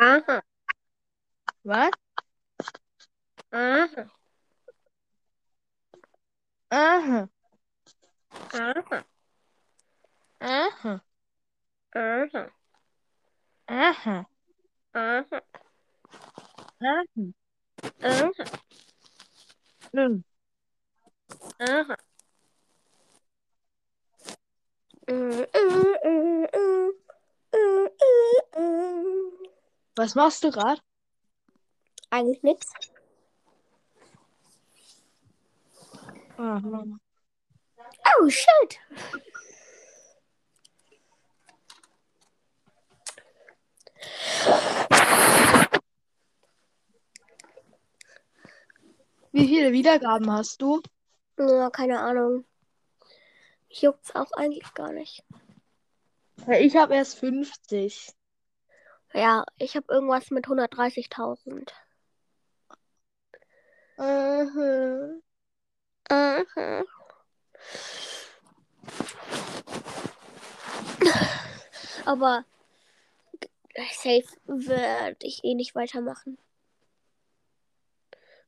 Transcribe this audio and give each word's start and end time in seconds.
Aha. 0.00 0.42
Was? 1.64 1.92
Aha. 3.52 4.10
Aha. 6.70 7.28
Aha. 8.54 9.04
Aha. 10.40 11.00
Aha. 11.94 12.46
Aha. 13.68 14.26
Aha. 14.94 15.40
Aha. 16.82 17.32
Aha. 18.02 18.44
Hm. 19.94 20.24
Aha. 21.60 21.96
Mm, 25.08 25.44
mm, 25.54 25.96
mm, 26.04 26.46
mm. 26.54 26.90
Mm, 27.54 27.88
mm, 28.00 28.40
mm. 28.56 29.59
Was 30.00 30.14
machst 30.14 30.42
du 30.42 30.50
gerade? 30.50 30.80
Eigentlich 32.08 32.42
nichts. 32.42 32.72
Oh 36.38 38.30
shit. 38.30 38.78
Wie 49.32 49.46
viele 49.46 49.72
Wiedergaben 49.72 50.32
hast 50.32 50.62
du? 50.62 50.80
Ja, 51.38 51.68
keine 51.68 52.00
Ahnung. 52.00 52.46
Mich 53.68 53.82
juckt's 53.82 54.14
auch 54.14 54.32
eigentlich 54.32 54.72
gar 54.72 54.92
nicht. 54.92 55.22
Ich 56.48 56.74
habe 56.74 56.94
erst 56.94 57.18
50. 57.18 58.14
Ja, 59.12 59.44
ich 59.58 59.76
habe 59.76 59.92
irgendwas 59.92 60.30
mit 60.30 60.46
130.000. 60.46 61.72
Aha. 63.98 65.20
Mhm. 66.10 66.84
Aber 72.04 72.44
safe 73.92 74.24
werde 74.46 75.26
ich 75.26 75.44
eh 75.44 75.54
nicht 75.54 75.74
weitermachen. 75.74 76.38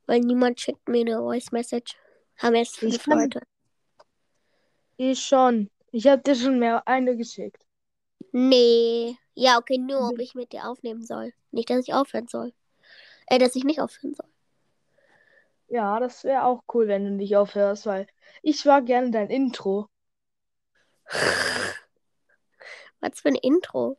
Weil 0.07 0.21
niemand 0.21 0.61
schickt 0.61 0.89
mir 0.89 1.03
eine 1.03 1.19
Voice 1.19 1.53
Message. 1.53 1.97
Haben 2.39 2.55
erst 2.57 2.79
fünf 2.79 3.07
Leute. 3.07 3.43
Ich 4.97 5.21
schon. 5.21 5.71
Ich 5.91 6.07
habe 6.07 6.23
dir 6.23 6.35
schon 6.35 6.59
mehr 6.59 6.87
eine 6.89 7.17
geschickt. 7.17 7.65
Nee. 8.33 9.17
Ja, 9.35 9.59
okay, 9.59 9.79
nur 9.79 10.09
ob 10.09 10.19
ich 10.19 10.35
mit 10.35 10.53
dir 10.53 10.69
aufnehmen 10.69 11.05
soll. 11.05 11.33
Nicht, 11.51 11.71
dass 11.71 11.87
ich 11.87 11.95
aufhören 11.95 12.29
soll. 12.29 12.53
Äh, 13.27 13.39
dass 13.39 13.57
ich 13.57 13.65
nicht 13.65 13.81
aufhören 13.81 14.15
soll. 14.15 14.29
Ja, 15.69 15.99
das 15.99 16.23
wäre 16.25 16.45
auch 16.45 16.63
cool, 16.75 16.87
wenn 16.87 17.05
du 17.05 17.11
nicht 17.11 17.35
aufhörst, 17.37 17.87
weil 17.87 18.07
ich 18.43 18.67
war 18.67 18.83
gerne 18.83 19.11
dein 19.11 19.31
Intro. 19.31 19.89
Was 23.01 23.21
für 23.21 23.29
ein 23.29 23.37
Intro. 23.37 23.99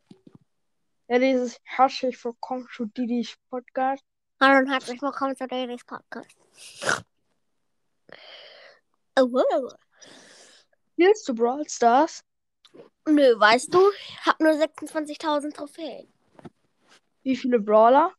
Ja, 1.07 1.19
dieses 1.19 1.59
herzlich 1.63 2.23
willkommen 2.23 2.67
zu 2.73 2.85
Didis 2.85 3.35
Podcast. 3.49 4.03
Hallo 4.39 4.59
und 4.59 4.69
herzlich 4.71 5.01
willkommen 5.01 5.35
zu 5.35 5.47
Dailies 5.47 5.83
Podcast. 5.83 6.37
Oh, 9.17 9.31
wow. 9.31 9.73
Spielst 10.93 11.27
du 11.27 11.33
Brawl 11.33 11.67
Stars? 11.67 12.23
Nö, 13.05 13.39
weißt 13.39 13.73
du, 13.73 13.79
ich 13.91 14.25
hab 14.25 14.39
nur 14.39 14.51
26.000 14.53 15.53
Trophäen. 15.53 16.07
Wie 17.23 17.35
viele 17.35 17.59
Brawler? 17.59 18.11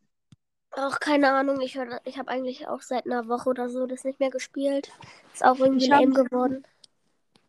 Ach, 0.73 0.99
keine 1.01 1.33
Ahnung. 1.33 1.61
Ich, 1.61 1.77
hör- 1.77 2.01
ich 2.05 2.19
habe 2.19 2.29
eigentlich 2.31 2.67
auch 2.69 2.81
seit 2.83 3.07
einer 3.07 3.29
Woche 3.29 3.49
oder 3.49 3.69
so 3.69 3.87
das 3.87 4.05
nicht 4.05 4.21
mehr 4.21 4.31
gespielt. 4.31 4.91
Ist 5.33 5.45
auch 5.45 5.59
irgendwie 5.59 5.87
Ich 5.87 5.91
hab- 5.93 6.01
lame 6.01 6.25
geworden. 6.25 6.67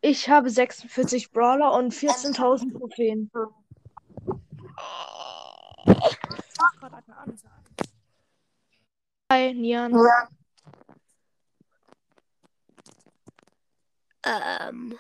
Ich 0.02 0.30
habe 0.30 0.50
46 0.50 1.32
Brawler 1.32 1.74
und 1.74 1.94
14.000 1.94 2.78
Trophäen. 2.78 3.32
Hi, 9.32 9.54
Nian. 9.54 9.94
Ähm. 14.26 14.98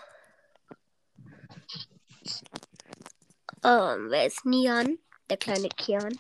Ähm, 3.66 4.12
wer 4.12 4.28
ist 4.28 4.46
Nian? 4.46 5.00
Der 5.28 5.38
kleine 5.38 5.70
Kian. 5.70 6.16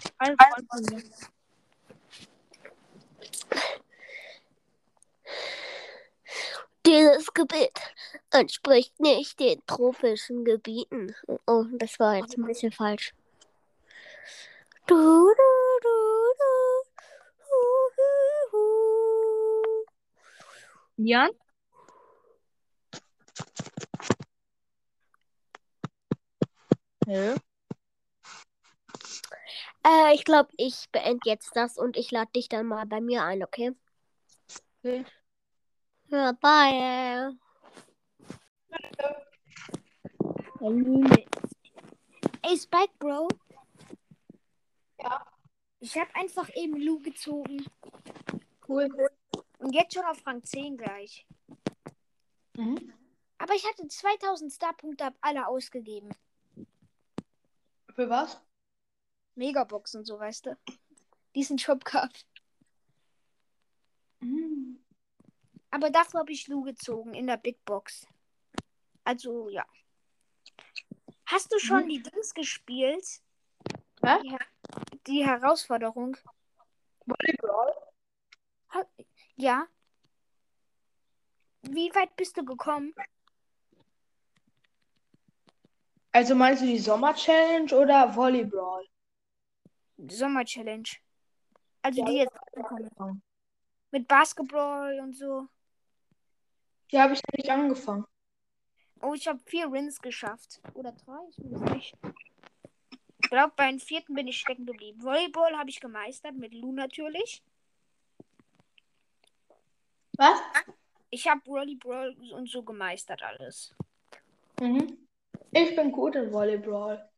Dieses 6.84 7.32
Gebiet 7.36 7.80
entspricht 8.32 9.00
nicht 9.00 9.40
den 9.40 9.64
tropischen 9.68 10.44
Gebieten. 10.44 11.16
Oh, 11.46 11.66
das 11.74 12.00
war 12.00 12.16
jetzt 12.16 12.36
ein 12.36 12.46
bisschen 12.46 12.72
falsch. 12.72 13.14
Du, 14.88 14.96
du, 14.96 15.34
du. 15.84 15.96
Nian? 20.98 21.30
Nö. 27.06 27.36
Äh, 29.84 30.16
ich 30.16 30.24
glaube, 30.24 30.50
ich 30.58 30.90
beende 30.92 31.20
jetzt 31.26 31.56
das 31.56 31.78
und 31.78 31.98
ich 31.98 32.12
lade 32.12 32.32
dich 32.32 32.50
dann 32.50 32.66
mal 32.66 32.86
bei 32.86 33.02
mir 33.02 33.24
ein, 33.24 33.44
okay? 33.44 33.72
Okay. 34.80 35.06
Ja, 36.08 36.32
bye. 36.34 37.38
Ey, 42.42 42.58
Spike, 42.58 42.94
Bro. 43.00 43.28
Ja. 45.00 45.26
Ich 45.80 45.96
habe 45.98 46.16
einfach 46.16 46.50
eben 46.56 46.82
Lu 46.82 47.00
gezogen. 47.00 47.66
Cool. 48.68 48.90
Und 49.60 49.74
jetzt 49.74 49.94
schon 49.94 50.06
auf 50.06 50.26
Rang 50.26 50.44
10 50.44 50.78
gleich. 50.78 51.28
Mhm. 52.58 52.94
Aber 53.38 53.54
ich 53.54 53.66
hatte 53.68 53.88
2000 53.88 54.52
Starpunkte, 54.52 55.06
hab 55.06 55.16
alle 55.22 55.48
ausgegeben. 55.48 56.10
Für 57.96 58.10
was? 58.10 58.42
Megabox 59.36 59.96
und 59.96 60.06
so, 60.06 60.20
weißt 60.20 60.48
du. 60.48 60.58
Diesen 61.34 61.58
Shop 61.58 61.84
gehabt. 61.84 62.26
Mhm. 64.20 64.84
Aber 65.72 65.90
dafür 65.90 66.22
habe 66.22 66.32
ich 66.32 66.48
Lu 66.48 66.62
gezogen 66.64 67.14
in 67.14 67.28
der 67.28 67.38
Big 67.38 67.64
Box. 67.66 68.08
Also, 69.04 69.50
ja. 69.50 69.66
Hast 71.26 71.52
du 71.54 71.60
schon 71.60 71.84
Mhm. 71.84 71.90
die 71.90 72.04
Dings 72.04 72.34
gespielt? 72.34 73.22
Hä? 74.04 74.20
Die, 74.24 74.38
die 75.08 75.26
Herausforderung? 75.26 76.18
Volleyball? 77.06 77.74
Ja. 79.36 79.68
Wie 81.62 81.94
weit 81.96 82.16
bist 82.16 82.38
du 82.38 82.46
gekommen? 82.46 82.94
Also 86.16 86.34
meinst 86.34 86.62
du 86.62 86.66
die 86.66 86.80
Sommer-Challenge 86.80 87.76
oder 87.76 88.16
Volleyball? 88.16 88.86
Sommer-Challenge. 89.98 90.88
Also 91.82 92.00
Ja, 92.00 92.06
die 92.06 92.18
jetzt 92.20 92.38
angekommen. 92.70 93.22
Mit 93.92 94.08
Basketball 94.08 94.98
und 95.02 95.14
so. 95.14 95.50
Die 96.90 96.98
habe 96.98 97.16
ich 97.16 97.22
nicht 97.36 97.50
angefangen. 97.50 98.06
Oh, 99.02 99.14
ich 99.14 99.28
habe 99.28 99.42
vier 99.46 99.70
Wins 99.74 100.02
geschafft. 100.02 100.62
Oder 100.74 100.94
drei? 100.94 101.20
Ich 101.32 101.52
weiß 101.52 101.74
nicht. 101.74 101.94
Ich 103.18 103.30
glaube, 103.30 103.52
beim 103.58 103.78
vierten 103.82 104.14
bin 104.14 104.30
ich 104.30 104.40
stecken 104.40 104.66
geblieben. 104.66 105.04
Volleyball 105.04 105.58
habe 105.58 105.70
ich 105.70 105.82
gemeistert, 105.82 106.36
mit 106.36 106.54
Lu 106.54 106.72
natürlich. 106.72 107.44
Was? 110.14 110.40
Ich 111.10 111.28
habe 111.28 111.46
Volleyball 111.46 112.16
und 112.32 112.50
so 112.50 112.64
gemeistert 112.64 113.22
alles. 113.22 113.76
Mhm. 114.62 115.05
Ich 115.58 115.74
bin 115.74 115.94
gut 115.94 116.16
in 116.16 116.34
Volleyball. 116.34 117.10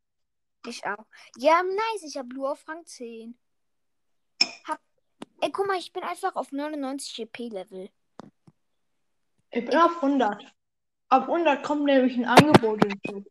Ich 0.68 0.86
auch. 0.86 1.06
Ja, 1.38 1.64
nice. 1.64 2.04
Ich 2.04 2.18
habe 2.18 2.30
Lu 2.36 2.46
auf 2.46 2.68
Rang 2.68 2.86
10. 2.86 3.36
Hab... 4.66 4.80
Ey, 5.42 5.52
guck 5.52 5.66
mal, 5.66 5.80
ich 5.80 5.92
bin 5.92 6.04
einfach 6.04 6.36
auf 6.36 6.52
99 6.52 7.16
GP-Level. 7.16 7.90
Ich 9.50 9.66
bin 9.66 9.76
auf 9.76 9.96
100. 10.04 10.54
Ab 11.10 11.24
100 11.24 11.64
kommt 11.64 11.86
nämlich 11.86 12.16
ein 12.16 12.26
Angebot 12.26 12.84
hinzu. 12.84 13.26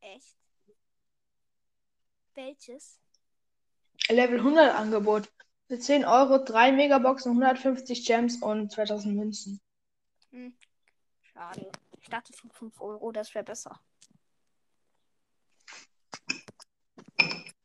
Echt? 0.00 0.36
Welches? 2.34 2.98
Level 4.08 4.38
100 4.38 4.74
Angebot. 4.74 5.30
Für 5.68 5.78
10 5.78 6.04
Euro 6.04 6.42
3 6.42 6.72
Megaboxen, 6.72 7.30
150 7.30 8.04
Gems 8.04 8.42
und 8.42 8.72
2000 8.72 9.14
Münzen. 9.14 9.60
Schade. 11.22 11.70
Ich 12.04 12.10
dachte 12.10 12.32
für 12.34 12.50
5 12.50 12.78
Euro, 12.82 13.10
das 13.12 13.34
wäre 13.34 13.44
besser. 13.46 13.80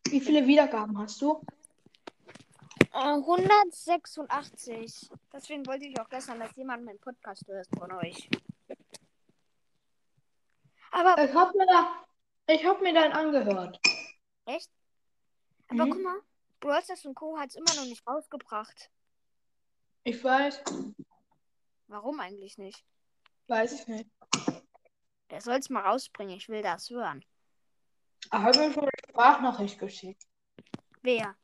Wie 0.05 0.21
viele 0.21 0.47
Wiedergaben 0.47 0.97
hast 0.97 1.21
du? 1.21 1.41
Äh, 2.93 3.17
186. 3.17 5.09
Deswegen 5.33 5.67
wollte 5.67 5.87
ich 5.87 5.99
auch 5.99 6.07
gestern, 6.07 6.39
dass 6.39 6.55
jemand 6.55 6.85
meinen 6.85 6.99
Podcast 6.99 7.45
hört 7.49 7.67
von 7.77 7.91
euch. 7.91 8.29
Aber 10.91 11.21
Ich 11.21 11.33
hab 11.33 11.53
mir 11.53 11.65
da, 11.67 12.05
ich 12.47 12.65
hab 12.65 12.81
mir 12.81 12.93
deinen 12.93 13.11
angehört. 13.11 13.77
echt? 14.45 14.71
Aber 15.67 15.85
Mhm. 15.85 15.91
guck 15.91 16.01
mal, 16.01 16.21
Brawl 16.61 16.81
Stars 16.81 17.03
und 17.05 17.13
Co. 17.15 17.37
hat 17.37 17.49
es 17.49 17.55
immer 17.55 17.75
noch 17.75 17.83
nicht 17.83 18.07
rausgebracht. 18.07 18.89
Ich 20.05 20.23
weiß, 20.23 20.63
Warum 21.87 22.21
eigentlich 22.21 22.57
nicht? 22.57 22.85
Weiß 23.49 23.73
ich 23.73 23.87
nicht. 23.87 24.09
Der 25.29 25.41
soll 25.41 25.55
es 25.55 25.69
mal 25.69 25.81
rausbringen. 25.81 26.37
Ich 26.37 26.49
will 26.49 26.61
das 26.61 26.89
hören. 26.89 27.23
Er 28.31 28.43
hat 28.43 28.57
mir 28.57 28.71
schon 28.71 28.83
eine 28.83 28.91
Sprachnachricht 29.09 29.79
geschickt. 29.79 30.23
Wer? 31.01 31.35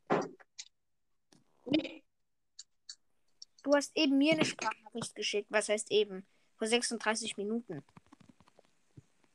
Ich? 1.70 2.02
Du 3.62 3.74
hast 3.74 3.96
eben 3.96 4.18
mir 4.18 4.32
eine 4.32 4.44
Sprachnachricht 4.44 5.14
geschickt. 5.14 5.48
Was 5.50 5.68
heißt 5.68 5.90
eben? 5.90 6.26
Vor 6.56 6.68
36 6.68 7.36
Minuten. 7.36 7.82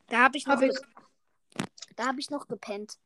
Da 0.07 0.19
habe 0.23 0.37
ich 0.37 0.45
noch, 0.45 0.55
Hab 0.55 0.63
ich. 0.63 0.77
da 1.95 2.07
hab 2.07 2.17
ich 2.17 2.29
noch 2.29 2.47
gepennt. 2.47 2.97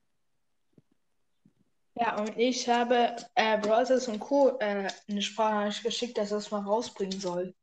Ja, 1.96 2.18
und 2.20 2.38
ich 2.38 2.68
habe 2.68 3.16
äh, 3.36 3.58
Brothers 3.60 4.08
und 4.08 4.20
Co. 4.20 4.58
Äh, 4.60 4.90
eine 5.08 5.22
Sprachnachricht 5.22 5.84
geschickt, 5.84 6.18
dass 6.18 6.32
er 6.32 6.40
es 6.40 6.52
mal 6.52 6.62
rausbringen 6.62 7.20
soll. 7.20 7.56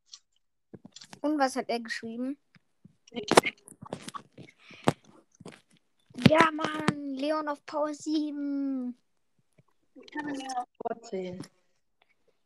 Und 1.20 1.38
was 1.38 1.56
hat 1.56 1.68
er 1.68 1.80
geschrieben? 1.80 2.36
Ja, 6.28 6.50
Mann, 6.52 7.14
Leon 7.14 7.48
auf 7.48 7.64
Power 7.66 7.92
7. 7.92 8.96
Vorzählen. 10.80 11.40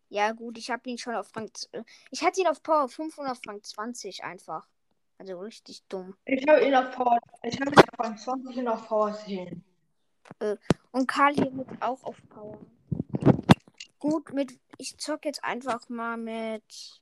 Ja, 0.08 0.32
gut, 0.32 0.56
ich 0.58 0.70
habe 0.70 0.88
ihn 0.88 0.98
schon 0.98 1.14
auf 1.14 1.34
Rang. 1.34 1.50
äh, 1.72 1.82
Ich 2.10 2.22
hatte 2.22 2.40
ihn 2.40 2.46
auf 2.46 2.62
Power 2.62 2.88
5 2.88 3.18
und 3.18 3.26
auf 3.26 3.40
Rang 3.46 3.62
20 3.62 4.24
einfach. 4.24 4.66
Also 5.18 5.38
richtig 5.40 5.82
dumm. 5.88 6.16
Ich 6.26 6.46
habe 6.46 6.64
ihn 6.64 6.74
auf 6.74 6.94
Power, 6.94 7.18
ich 7.42 7.60
habe 7.60 7.70
ihn 7.70 7.78
auf 7.78 7.98
Rang 7.98 8.18
20 8.18 8.56
und 8.58 8.68
auf 8.68 8.86
Power 8.86 9.12
10. 9.14 9.64
Und 10.92 11.06
Karl 11.08 11.34
hier 11.34 11.50
mit 11.50 11.68
auch 11.80 12.02
auf 12.04 12.16
Power. 12.28 12.58
Gut, 13.98 14.32
mit. 14.32 14.58
Ich 14.78 14.98
zock 14.98 15.24
jetzt 15.24 15.42
einfach 15.42 15.88
mal 15.88 16.16
mit. 16.16 17.00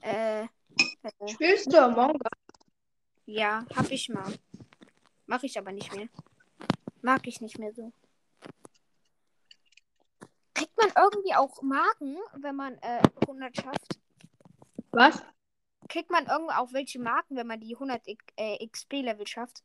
Äh. 0.00 0.42
äh 0.42 0.48
Spielst 1.28 1.72
du 1.72 1.82
Among 1.82 2.12
Us? 2.12 2.56
ja, 3.26 3.64
hab 3.74 3.90
ich 3.90 4.08
mal. 4.08 4.32
Mach 5.26 5.42
ich 5.42 5.58
aber 5.58 5.72
nicht 5.72 5.94
mehr. 5.94 6.08
Mag 7.02 7.26
ich 7.26 7.40
nicht 7.40 7.58
mehr 7.58 7.72
so. 7.72 7.92
Kriegt 10.54 10.76
man 10.76 10.90
irgendwie 10.96 11.34
auch 11.34 11.62
Marken, 11.62 12.16
wenn 12.36 12.56
man 12.56 12.74
äh, 12.78 13.02
100 13.22 13.56
schafft? 13.56 13.98
Was? 14.92 15.22
Kriegt 15.88 16.10
man 16.10 16.26
irgendwie 16.26 16.54
auch 16.54 16.72
welche 16.72 16.98
Marken, 16.98 17.36
wenn 17.36 17.46
man 17.46 17.60
die 17.60 17.74
100 17.74 18.06
X- 18.06 18.24
äh, 18.36 18.66
XP-Level 18.66 19.26
schafft? 19.26 19.62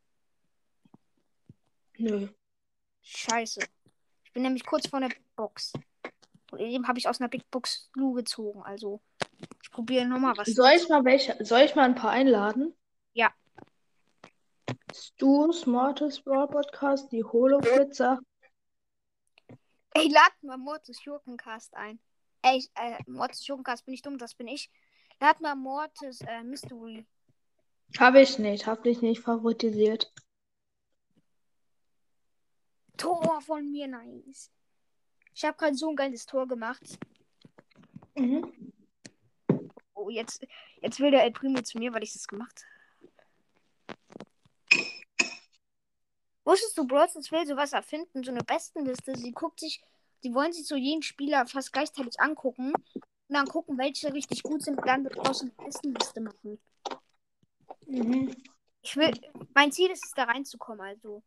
Nö. 1.98 2.30
Scheiße. 3.02 3.62
Ich 4.24 4.34
bin 4.34 4.44
nämlich 4.44 4.66
kurz 4.66 4.88
vor 4.88 4.98
einer 4.98 5.10
Big 5.10 5.24
Box. 5.36 5.74
Und 6.52 6.60
eben 6.60 6.88
habe 6.88 7.00
ich 7.00 7.08
aus 7.08 7.20
einer 7.20 7.30
Big 7.30 7.50
Box 7.52 7.90
Blue 7.94 8.16
gezogen. 8.16 8.64
Also, 8.64 9.02
probiere 9.76 10.06
nochmal 10.08 10.38
was. 10.38 10.48
Soll 10.48 10.72
ich 10.76 10.88
mal 10.88 11.04
welche, 11.04 11.36
soll 11.44 11.60
ich 11.62 11.76
mal 11.76 11.84
ein 11.84 11.96
paar 11.96 12.12
einladen? 12.12 12.74
Ja. 13.14 13.34
Stu, 14.94 15.52
Smartest 15.52 16.24
Brawl 16.24 16.48
Podcast, 16.48 17.12
die 17.12 17.24
Holo 17.24 17.60
Pizza. 17.60 18.20
Ey, 19.94 20.08
lad 20.10 20.32
mal 20.42 20.58
Mortis 20.58 21.02
Schurkencast 21.02 21.76
ein. 21.76 22.00
Ey, 22.42 22.58
ich- 22.60 22.72
äh, 22.76 22.98
Mortis 23.06 23.44
Schurkencast 23.46 23.86
bin 23.86 23.94
ich 23.94 24.02
dumm, 24.02 24.18
das 24.18 24.34
bin 24.34 24.48
ich. 24.48 24.72
Lad 25.20 25.42
mal 25.42 25.56
Mortis 25.56 26.22
äh, 26.22 26.44
Mystery. 26.44 27.06
Habe 28.00 28.22
ich 28.22 28.40
nicht, 28.40 28.66
habe 28.68 28.90
ich 28.90 29.02
nicht 29.02 29.22
favorisiert. 29.22 30.12
Tor 32.98 33.42
von 33.42 33.70
mir, 33.72 33.88
nice. 33.88 34.50
Ich 35.34 35.44
habe 35.44 35.58
gerade 35.58 35.76
so 35.76 35.90
ein 35.90 35.96
geiles 35.98 36.26
Tor 36.26 36.48
gemacht. 36.48 36.98
Mhm. 38.16 38.72
Oh, 40.06 40.10
jetzt, 40.12 40.46
jetzt 40.82 41.00
will 41.00 41.10
der 41.10 41.24
El 41.24 41.32
Primo 41.32 41.62
zu 41.62 41.80
mir, 41.80 41.92
weil 41.92 42.04
ich 42.04 42.14
das 42.14 42.28
gemacht 42.28 42.64
habe. 42.64 43.12
Wusstest 46.44 46.78
du, 46.78 46.86
Stars 46.86 47.32
will 47.32 47.48
sowas 47.48 47.74
erfinden, 47.74 48.24
so 48.24 48.30
eine 48.30 48.44
Bestenliste. 48.44 49.18
Sie 49.18 49.32
guckt 49.32 49.60
sich, 49.60 49.82
sie 50.22 50.32
wollen 50.36 50.54
sich 50.54 50.68
so 50.68 50.76
jeden 50.76 51.02
Spieler 51.02 51.48
fast 51.48 51.74
gleichzeitig 51.74 52.20
angucken 52.20 52.72
und 52.74 53.04
dann 53.30 53.48
gucken, 53.48 53.80
welche 53.80 54.14
richtig 54.14 54.44
gut 54.44 54.62
sind 54.62 54.78
und 54.78 54.88
dann 54.88 55.04
wird 55.04 55.18
daraus 55.18 55.42
eine 55.42 55.50
Bestenliste 55.52 56.22
machen. 56.22 56.60
Mhm. 57.88 58.36
Ich 58.84 58.96
will, 58.96 59.12
mein 59.56 59.72
Ziel 59.72 59.90
ist 59.90 60.06
es, 60.06 60.12
da 60.12 60.26
reinzukommen, 60.26 60.82
also. 60.82 61.24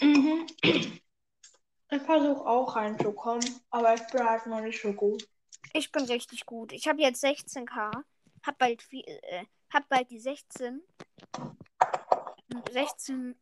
Mhm. 0.00 0.46
Ich 0.62 2.02
versuche 2.02 2.46
auch 2.46 2.76
reinzukommen, 2.76 3.60
aber 3.70 3.94
ich 3.94 4.06
bin 4.06 4.24
halt 4.24 4.46
noch 4.46 4.60
nicht 4.60 4.80
so 4.80 4.92
gut. 4.92 5.28
Ich 5.72 5.90
bin 5.90 6.04
richtig 6.04 6.46
gut. 6.46 6.72
Ich 6.72 6.86
habe 6.88 7.00
jetzt 7.00 7.24
16k, 7.24 8.02
hab 8.44 8.58
bald, 8.58 8.82
viel, 8.82 9.04
äh, 9.06 9.44
hab 9.72 9.88
bald 9.88 10.10
die 10.10 10.20
16. 10.20 10.82
16 12.70 13.34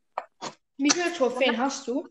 Wie 0.76 0.90
viele 0.90 1.12
Trophäen 1.12 1.58
hast 1.58 1.86
du? 1.86 2.08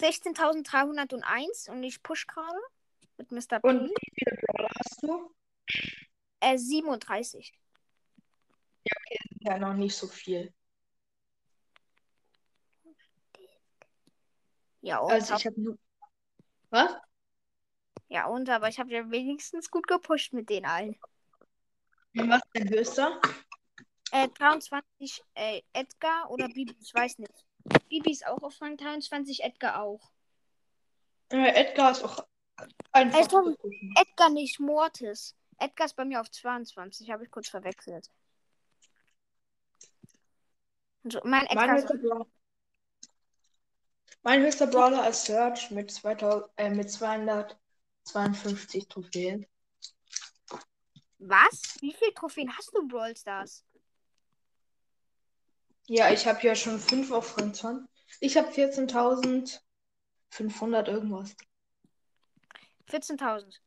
16.301 0.00 1.70
und 1.70 1.82
ich 1.82 2.02
push 2.02 2.26
gerade 2.26 2.58
mit 3.18 3.30
Mr. 3.32 3.60
P. 3.60 3.68
Und 3.68 3.90
wie 3.90 4.12
viele 4.14 4.36
Brawler 4.46 4.70
hast 4.78 5.02
du? 5.02 5.34
Äh, 6.40 6.56
37. 6.56 7.52
Ja, 9.40 9.58
noch 9.58 9.74
nicht 9.74 9.94
so 9.94 10.06
viel. 10.06 10.52
Ja, 14.82 14.98
und, 14.98 15.12
Also 15.12 15.34
ich 15.34 15.46
habe 15.46 15.60
nur. 15.60 15.78
Was? 16.70 16.94
Ja, 18.10 18.26
und 18.26 18.50
aber 18.50 18.68
ich 18.68 18.80
habe 18.80 18.90
ja 18.90 19.08
wenigstens 19.08 19.70
gut 19.70 19.86
gepusht 19.86 20.32
mit 20.32 20.50
den 20.50 20.66
allen. 20.66 20.96
Und 22.16 22.28
was 22.28 22.42
ist 22.42 22.50
dein 22.54 22.68
höchster? 22.68 23.20
Äh, 24.10 24.28
23 24.28 25.22
äh, 25.34 25.62
Edgar 25.72 26.28
oder 26.28 26.48
Bibi, 26.48 26.76
ich 26.80 26.92
weiß 26.92 27.18
nicht. 27.18 27.46
Bibi 27.88 28.10
ist 28.10 28.26
auch 28.26 28.42
auf 28.42 28.60
Rang 28.60 28.76
23, 28.76 29.44
Edgar 29.44 29.80
auch. 29.80 30.10
Äh, 31.28 31.54
Edgar 31.54 31.92
ist 31.92 32.02
auch 32.02 32.26
einfach 32.90 33.28
zu 33.28 33.54
pushen. 33.54 33.94
Edgar 33.96 34.30
nicht, 34.30 34.58
Mortis. 34.58 35.36
Edgar 35.58 35.86
ist 35.86 35.94
bei 35.94 36.04
mir 36.04 36.20
auf 36.20 36.32
22, 36.32 37.12
habe 37.12 37.24
ich 37.24 37.30
kurz 37.30 37.48
verwechselt. 37.48 38.10
Also, 41.04 41.20
mein 41.22 41.46
Edgar 41.46 41.66
Mein 41.68 41.76
höchster 41.76 41.96
Brawler. 41.96 42.26
Mein 44.22 44.42
höchster 44.42 44.66
Brawler 44.66 45.08
ist 45.08 45.26
Search 45.26 45.70
mit, 45.70 45.92
2000, 45.92 46.50
äh, 46.56 46.70
mit 46.70 46.90
252 48.04 48.88
Trophäen. 48.88 49.46
Was? 51.18 51.76
Wie 51.80 51.92
viele 51.92 52.14
Trophäen 52.14 52.56
hast 52.56 52.74
du 52.74 52.80
in 52.80 52.88
Brawl 52.88 53.16
Stars? 53.16 53.64
Ja, 55.86 56.12
ich 56.12 56.26
habe 56.26 56.40
ja 56.46 56.54
schon 56.54 56.78
5 56.78 57.10
auf 57.10 57.36
Rang 57.38 57.52
20. 57.52 57.88
Ich 58.20 58.36
habe 58.36 58.48
14.500 58.50 60.88
irgendwas. 60.88 61.34
14.000. 62.88 63.60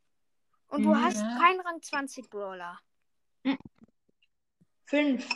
Und 0.67 0.83
du 0.83 0.93
Mhm. 0.93 1.03
hast 1.03 1.17
keinen 1.17 1.59
Rang 1.61 1.81
20 1.81 2.29
Brawler. 2.29 2.79
5. 4.85 5.27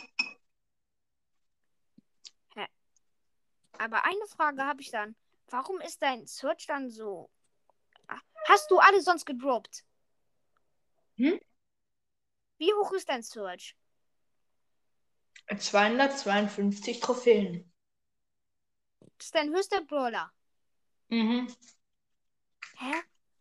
Aber 3.80 4.04
eine 4.04 4.26
Frage 4.26 4.64
habe 4.64 4.82
ich 4.82 4.90
dann. 4.90 5.14
Warum 5.50 5.80
ist 5.80 6.02
dein 6.02 6.26
Search 6.26 6.66
dann 6.66 6.90
so? 6.90 7.30
Hast 8.46 8.70
du 8.70 8.78
alle 8.78 9.00
sonst 9.00 9.24
gedroppt? 9.26 9.84
Hm? 11.16 11.40
Wie 12.58 12.72
hoch 12.74 12.92
ist 12.92 13.08
dein 13.08 13.22
Search? 13.22 13.76
252 15.56 17.00
Trophäen. 17.00 17.72
Das 19.00 19.26
ist 19.26 19.34
dein 19.34 19.50
höchster 19.50 19.80
Brawler. 19.82 20.30
Mhm. 21.08 21.48
Hä? 22.76 22.92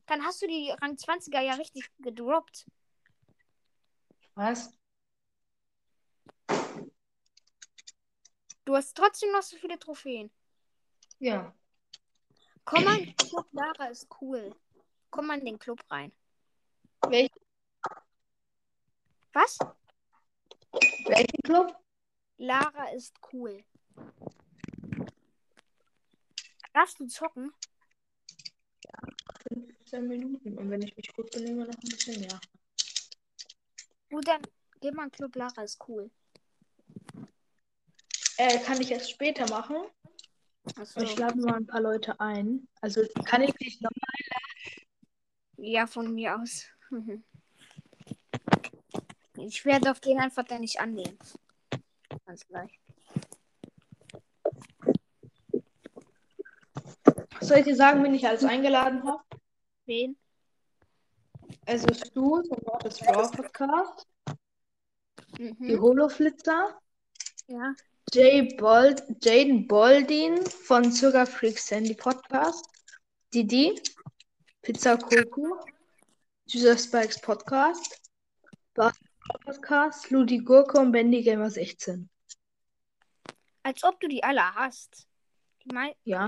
Dann 0.06 0.24
hast 0.24 0.42
du 0.42 0.48
die 0.48 0.72
Rang 0.72 0.96
20er 0.96 1.42
ja 1.42 1.54
richtig 1.56 1.90
gedroppt. 2.00 2.66
Was? 4.36 4.72
Du 8.66 8.76
hast 8.76 8.96
trotzdem 8.96 9.32
noch 9.32 9.42
so 9.42 9.58
viele 9.58 9.80
Trophäen. 9.80 10.32
Ja. 11.20 11.54
Komm 12.66 12.84
mal 12.84 13.16
Lara 13.52 13.88
ist 13.88 14.08
cool. 14.22 14.54
Komm 15.18 15.26
mal 15.26 15.40
in 15.40 15.46
den 15.46 15.58
Club 15.58 15.84
rein. 15.90 16.12
Welch, 17.08 17.32
Was? 19.34 19.58
welchen 21.08 21.42
Club? 21.44 21.76
Lara 22.38 22.92
ist 22.92 23.16
cool. 23.34 23.64
Darfst 26.72 27.00
du 27.00 27.08
zocken? 27.08 27.52
15 29.50 30.08
Minuten. 30.08 30.56
Und 30.56 30.70
wenn 30.70 30.84
ich 30.84 30.96
mich 30.96 31.12
gut 31.16 31.32
benehme, 31.32 31.66
noch 31.66 31.74
ein 31.74 31.90
bisschen 31.90 32.22
mehr. 32.22 32.40
Gut, 34.12 34.28
dann 34.28 34.44
geh 34.82 34.92
mal 34.92 35.06
in 35.06 35.12
Club 35.12 35.36
Lara, 35.36 35.64
ist 35.64 35.84
cool. 35.88 36.12
Äh, 38.38 38.60
kann 38.60 38.80
ich 38.80 38.92
erst 38.92 39.10
später 39.10 39.50
machen? 39.50 39.78
Achso. 40.76 41.02
Ich 41.02 41.18
lade 41.18 41.40
mal 41.40 41.56
ein 41.56 41.66
paar 41.66 41.82
Leute 41.82 42.20
ein. 42.20 42.68
Also 42.82 43.02
kann 43.26 43.42
ich 43.42 43.54
dich 43.56 43.82
noch. 43.82 43.90
Ja, 45.58 45.88
von 45.88 46.14
mir 46.14 46.36
aus. 46.40 46.66
Ich 49.38 49.66
werde 49.66 49.92
auf 49.92 50.00
den 50.00 50.20
einfach 50.20 50.44
dann 50.44 50.62
nicht 50.62 50.80
annehmen. 50.80 51.18
Ganz 52.26 52.46
gleich. 52.48 52.80
Soll 57.42 57.58
ich 57.60 57.66
dir 57.66 57.76
sagen, 57.76 58.04
wen 58.04 58.14
ich 58.14 58.28
alles 58.28 58.44
eingeladen 58.44 59.04
habe? 59.04 59.24
Wen? 59.86 60.18
Es 61.66 61.84
ist 61.86 62.16
du, 62.16 62.44
vom 62.44 62.58
Mortis 62.66 63.00
Brawl 63.00 63.30
Podcast, 63.32 64.08
die 65.38 65.54
Mhm. 65.60 65.82
Holoflitzer, 65.82 66.80
Ja. 67.48 67.74
Jay 68.14 68.56
Bold, 68.56 69.04
Jaden 69.24 69.68
Boldin 69.68 70.46
von 70.46 70.92
Sugar 70.92 71.26
Freak 71.26 71.60
Sandy 71.60 71.94
Podcast, 71.94 72.66
Didi, 73.34 73.80
Pizza 74.68 74.98
Coco, 74.98 75.66
Süßer 76.46 76.78
Spikes 76.78 77.22
Podcast, 77.22 78.02
Basketball 78.74 79.40
Podcast, 79.46 80.10
Ludi 80.12 80.40
Gurke 80.40 80.78
und 80.82 80.92
Bendy 80.92 81.24
Gamer 81.24 81.50
16. 81.50 82.10
Als 83.64 83.82
ob 83.86 83.98
du 84.02 84.10
die 84.10 84.22
alle 84.22 84.44
hast. 84.56 85.08
Die 85.64 85.74
mei 85.74 85.96
Ja. 86.04 86.28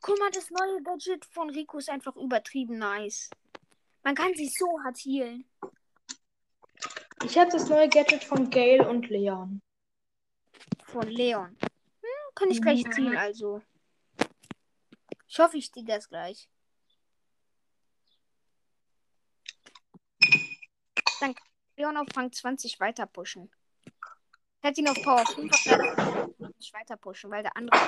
Guck 0.00 0.18
mal, 0.18 0.30
das 0.30 0.48
neue 0.52 0.82
Gadget 0.82 1.26
von 1.26 1.50
Rico 1.50 1.76
ist 1.76 1.90
einfach 1.90 2.16
übertrieben 2.16 2.78
nice. 2.78 3.28
Man 4.04 4.14
kann 4.14 4.32
sich 4.32 4.54
so 4.54 4.82
hart 4.84 4.96
healen. 5.04 5.44
Ich 7.24 7.36
habe 7.36 7.50
das 7.50 7.68
neue 7.68 7.90
Gadget 7.90 8.24
von 8.24 8.48
Gail 8.48 8.86
und 8.86 9.10
Leon. 9.10 9.60
Von 10.86 11.08
Leon. 11.08 11.58
Hm, 11.60 12.34
kann 12.34 12.50
ich 12.50 12.62
gleich 12.62 12.90
ziehen, 12.90 13.14
also. 13.14 13.60
Ich 15.28 15.38
hoffe, 15.38 15.58
ich 15.58 15.70
ziehe 15.70 15.84
das 15.84 16.08
gleich. 16.08 16.48
Dann 21.20 21.34
kann 21.34 21.48
Leon 21.76 21.96
auf 21.98 22.06
Rang 22.16 22.32
20 22.32 22.80
weiter 22.80 23.06
pushen. 23.06 23.50
Ich 23.84 24.62
hätte 24.62 24.80
ihn 24.80 24.88
auf 24.88 25.00
Power 25.02 25.24
5 25.26 25.52
nicht 26.56 26.72
weiter 26.74 26.96
pushen, 26.96 27.30
weil 27.30 27.42
der 27.42 27.56
andere. 27.56 27.78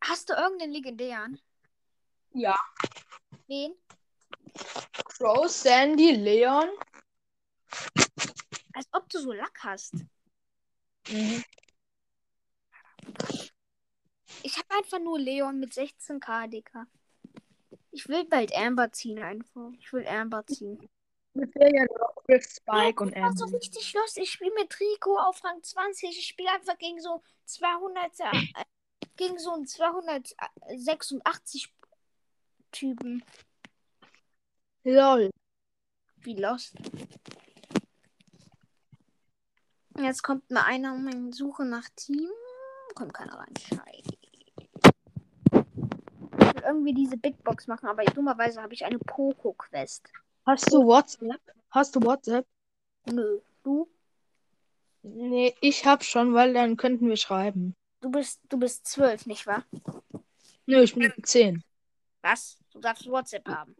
Hast 0.00 0.28
du 0.28 0.34
irgendeinen 0.34 0.72
legendären? 0.72 1.40
Ja. 2.32 2.56
Wen? 3.46 3.74
Crow, 5.04 5.48
Sandy, 5.48 6.12
Leon. 6.12 6.68
Als 8.74 8.88
ob 8.92 9.08
du 9.08 9.18
so 9.18 9.32
Lack 9.32 9.58
hast. 9.62 9.94
Mhm. 11.08 11.44
Ich 14.42 14.58
habe 14.58 14.68
einfach 14.76 14.98
nur 14.98 15.18
Leon 15.18 15.58
mit 15.58 15.72
16k, 15.72 16.48
Dicker. 16.48 16.86
Ich 17.90 18.08
will 18.08 18.24
bald 18.24 18.56
Amber 18.56 18.90
ziehen 18.90 19.22
einfach. 19.22 19.70
Ich 19.78 19.92
will 19.92 20.06
Amber 20.06 20.46
ziehen. 20.46 20.88
Mit 21.34 21.54
der 21.54 21.70
ja 21.72 21.84
noch 21.84 22.24
Chris 22.24 22.56
Spike 22.56 23.02
und 23.02 23.16
ich 23.16 23.22
war 23.22 23.34
so 23.34 23.46
richtig 23.46 23.94
los. 23.94 24.16
Ich 24.16 24.32
spiele 24.32 24.52
mit 24.54 24.78
Rico 24.80 25.18
auf 25.18 25.42
Rang 25.44 25.62
20. 25.62 26.10
Ich 26.10 26.26
spiele 26.26 26.50
einfach 26.50 26.76
gegen 26.78 27.00
so 27.00 27.22
200, 27.46 28.20
äh, 28.20 28.64
gegen 29.16 29.38
so 29.38 29.52
einen 29.52 29.66
286 29.66 31.72
Typen. 32.70 33.24
Lol. 34.84 35.30
Wie 36.16 36.36
lost. 36.36 36.74
Jetzt 39.98 40.22
kommt 40.22 40.50
mal 40.50 40.64
einer 40.64 40.94
um 40.94 41.04
meine 41.04 41.32
Suche 41.32 41.64
nach 41.64 41.88
Team. 41.96 42.30
Kommt 42.94 43.14
keiner 43.14 43.34
rein. 43.34 43.54
Scheiße. 43.56 44.12
Ich 46.38 46.54
will 46.54 46.62
irgendwie 46.64 46.94
diese 46.94 47.16
Big 47.16 47.42
Box 47.42 47.66
machen, 47.66 47.88
aber 47.88 48.04
dummerweise 48.04 48.62
habe 48.62 48.74
ich 48.74 48.84
eine 48.84 48.98
Poco-Quest. 48.98 50.12
Hast 50.46 50.72
du 50.72 50.86
WhatsApp? 50.86 51.40
Hast 51.70 51.96
du 51.96 52.02
WhatsApp? 52.02 52.46
Nö. 53.06 53.40
Du? 53.62 53.88
Nee, 55.02 55.54
ich 55.60 55.84
hab 55.84 56.04
schon, 56.04 56.34
weil 56.34 56.52
dann 56.52 56.76
könnten 56.76 57.08
wir 57.08 57.16
schreiben. 57.16 57.74
Du 58.00 58.10
bist, 58.10 58.40
du 58.48 58.58
bist 58.58 58.86
zwölf, 58.86 59.26
nicht 59.26 59.46
wahr? 59.46 59.64
Nö, 60.66 60.82
ich 60.82 60.94
bin 60.94 61.12
10. 61.22 61.62
Was? 62.22 62.58
Du 62.72 62.80
darfst 62.80 63.06
WhatsApp 63.08 63.48
haben. 63.48 63.76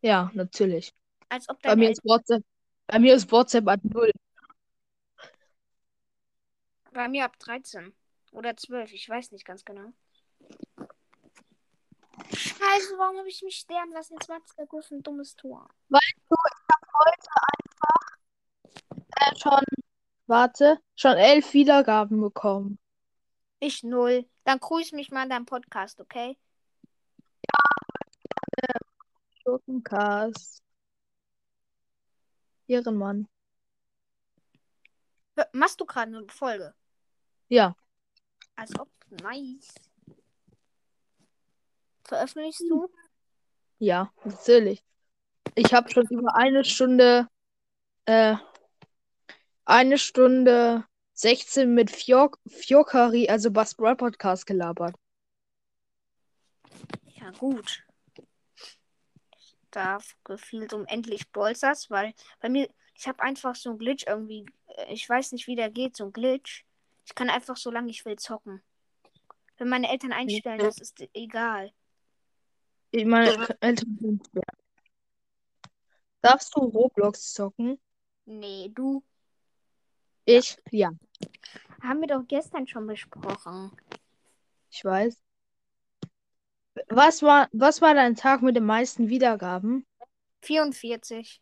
Ja, 0.00 0.30
natürlich. 0.34 0.92
Als 1.28 1.48
ob 1.48 1.60
Bei 1.62 1.76
mir 1.76 1.90
ist 1.90 2.04
WhatsApp. 2.04 2.42
Bei 2.86 2.98
mir 2.98 3.14
ist 3.14 3.30
WhatsApp 3.30 3.68
ab 3.68 3.80
0. 3.82 4.10
Bei 6.92 7.08
mir 7.08 7.24
ab 7.24 7.38
13 7.38 7.92
oder 8.32 8.56
12, 8.56 8.92
ich 8.92 9.08
weiß 9.08 9.32
nicht 9.32 9.44
ganz 9.44 9.64
genau. 9.64 9.92
Scheiße, 12.34 12.98
warum 12.98 13.18
habe 13.18 13.28
ich 13.28 13.42
mich 13.42 13.56
sterben 13.56 13.92
lassen? 13.92 14.14
Jetzt 14.14 14.28
macht 14.28 14.42
der 14.58 14.66
Griff 14.66 14.90
ein 14.90 15.02
dummes 15.02 15.34
Tor. 15.36 15.68
Äh, 19.16 19.36
schon, 19.36 19.62
warte, 20.26 20.78
schon 20.96 21.16
elf 21.16 21.52
Wiedergaben 21.54 22.20
bekommen. 22.20 22.78
Ich 23.60 23.82
null. 23.82 24.28
Dann 24.44 24.60
grüß 24.60 24.92
mich 24.92 25.10
mal 25.10 25.24
in 25.24 25.30
deinem 25.30 25.46
Podcast, 25.46 26.00
okay? 26.00 26.36
Schurkencast. 29.42 30.62
Ehrenmann. 32.66 33.28
Machst 35.52 35.80
du 35.80 35.86
gerade 35.86 36.16
eine 36.16 36.28
Folge? 36.28 36.74
Ja, 37.48 37.74
Als 38.58 38.78
ob. 38.78 38.88
Nice. 39.22 39.72
Veröffentlichst 42.04 42.64
du? 42.68 42.88
ja, 43.78 44.12
natürlich. 44.24 44.82
Ich 45.54 45.72
habe 45.72 45.88
schon 45.90 46.06
über 46.08 46.34
eine 46.34 46.64
Stunde, 46.64 47.28
äh, 48.06 48.34
eine 49.64 49.98
Stunde 49.98 50.84
16 51.14 51.72
mit 51.72 51.90
Fjok 51.90 52.38
Fjokari, 52.48 53.28
also 53.28 53.50
Bass 53.52 53.74
Brawl 53.76 53.96
Podcast 53.96 54.46
gelabert. 54.46 54.96
Ja, 57.20 57.30
gut. 57.30 57.84
Ich 59.38 59.56
darf 59.70 60.16
gefühlt 60.24 60.72
um 60.72 60.84
endlich 60.86 61.30
Bolsters, 61.30 61.90
weil 61.90 62.12
bei 62.40 62.48
mir, 62.48 62.68
ich 62.94 63.06
habe 63.06 63.22
einfach 63.22 63.54
so 63.54 63.70
ein 63.70 63.78
Glitch 63.78 64.04
irgendwie. 64.06 64.46
äh, 64.76 64.92
Ich 64.92 65.08
weiß 65.08 65.32
nicht, 65.32 65.46
wie 65.46 65.56
der 65.56 65.70
geht, 65.70 65.96
so 65.96 66.06
ein 66.06 66.12
Glitch. 66.12 66.64
Ich 67.08 67.14
kann 67.14 67.30
einfach 67.30 67.56
so 67.56 67.70
lange 67.70 67.90
ich 67.90 68.04
will 68.04 68.16
zocken. 68.16 68.62
Wenn 69.56 69.70
meine 69.70 69.90
Eltern 69.90 70.12
einstellen, 70.12 70.58
das 70.58 70.78
ist 70.78 71.02
egal. 71.14 71.72
Ich 72.90 73.06
meine, 73.06 73.48
Eltern 73.60 73.98
sind 73.98 74.28
schwer. 74.30 74.42
Darfst 76.20 76.54
du 76.54 76.60
Roblox 76.60 77.32
zocken? 77.32 77.80
Nee, 78.26 78.70
du. 78.74 79.02
Ich? 80.26 80.58
Ja, 80.70 80.90
Haben 81.82 82.00
wir 82.02 82.08
doch 82.08 82.24
gestern 82.28 82.66
schon 82.66 82.86
besprochen. 82.86 83.72
ich 84.70 84.84
weiß. 84.84 85.18
Was 86.88 87.22
war, 87.22 87.48
was 87.52 87.80
war 87.80 87.94
dein 87.94 88.16
Tag 88.16 88.42
mit 88.42 88.54
den 88.54 88.66
meisten 88.66 89.08
Wiedergaben? 89.08 89.86
44. 90.42 91.40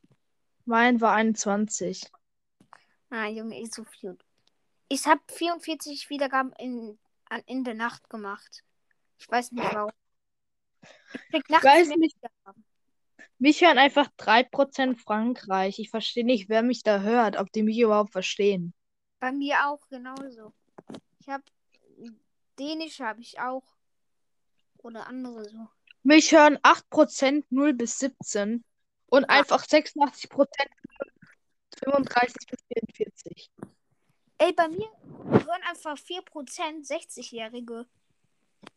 Mein 0.64 1.00
war 1.00 1.14
21. 1.14 2.08
Ah, 3.10 3.26
Junge, 3.26 3.60
ist 3.60 3.74
so 3.74 3.82
viel. 3.82 4.16
Ich 4.88 5.06
habe 5.06 5.20
44 5.28 6.08
Wiedergaben 6.10 6.52
in, 6.58 6.98
an, 7.28 7.42
in 7.46 7.64
der 7.64 7.74
Nacht 7.74 8.08
gemacht. 8.08 8.64
Ich 9.18 9.28
weiß 9.28 9.52
nicht 9.52 9.74
warum. 9.74 9.90
Ich 11.12 11.20
krieg 11.30 11.50
nachts 11.50 11.64
weiß 11.64 11.88
nicht. 11.96 12.16
Wiedergaben. 12.16 12.64
Mich 13.38 13.60
hören 13.60 13.78
einfach 13.78 14.08
3% 14.18 14.96
Frankreich. 14.96 15.78
Ich 15.78 15.90
verstehe 15.90 16.24
nicht, 16.24 16.48
wer 16.48 16.62
mich 16.62 16.82
da 16.82 17.00
hört, 17.00 17.36
ob 17.36 17.52
die 17.52 17.62
mich 17.62 17.78
überhaupt 17.78 18.12
verstehen. 18.12 18.72
Bei 19.18 19.32
mir 19.32 19.66
auch 19.66 19.86
genauso. 19.88 20.54
Ich 21.18 21.28
habe 21.28 21.44
Dänisch 22.58 23.00
habe 23.00 23.20
ich 23.20 23.38
auch. 23.38 23.64
Oder 24.78 25.06
andere 25.06 25.48
so. 25.48 25.68
Mich 26.02 26.32
hören 26.32 26.58
8% 26.58 27.44
0 27.50 27.74
bis 27.74 27.98
17 27.98 28.64
und 29.06 29.24
einfach 29.24 29.64
86% 29.64 30.46
35 31.78 32.46
bis 32.46 32.60
44. 32.96 33.50
Ey, 34.38 34.52
bei 34.52 34.68
mir 34.68 34.90
hören 35.00 35.62
einfach 35.66 35.96
4% 35.96 36.86
60-Jährige. 36.86 37.86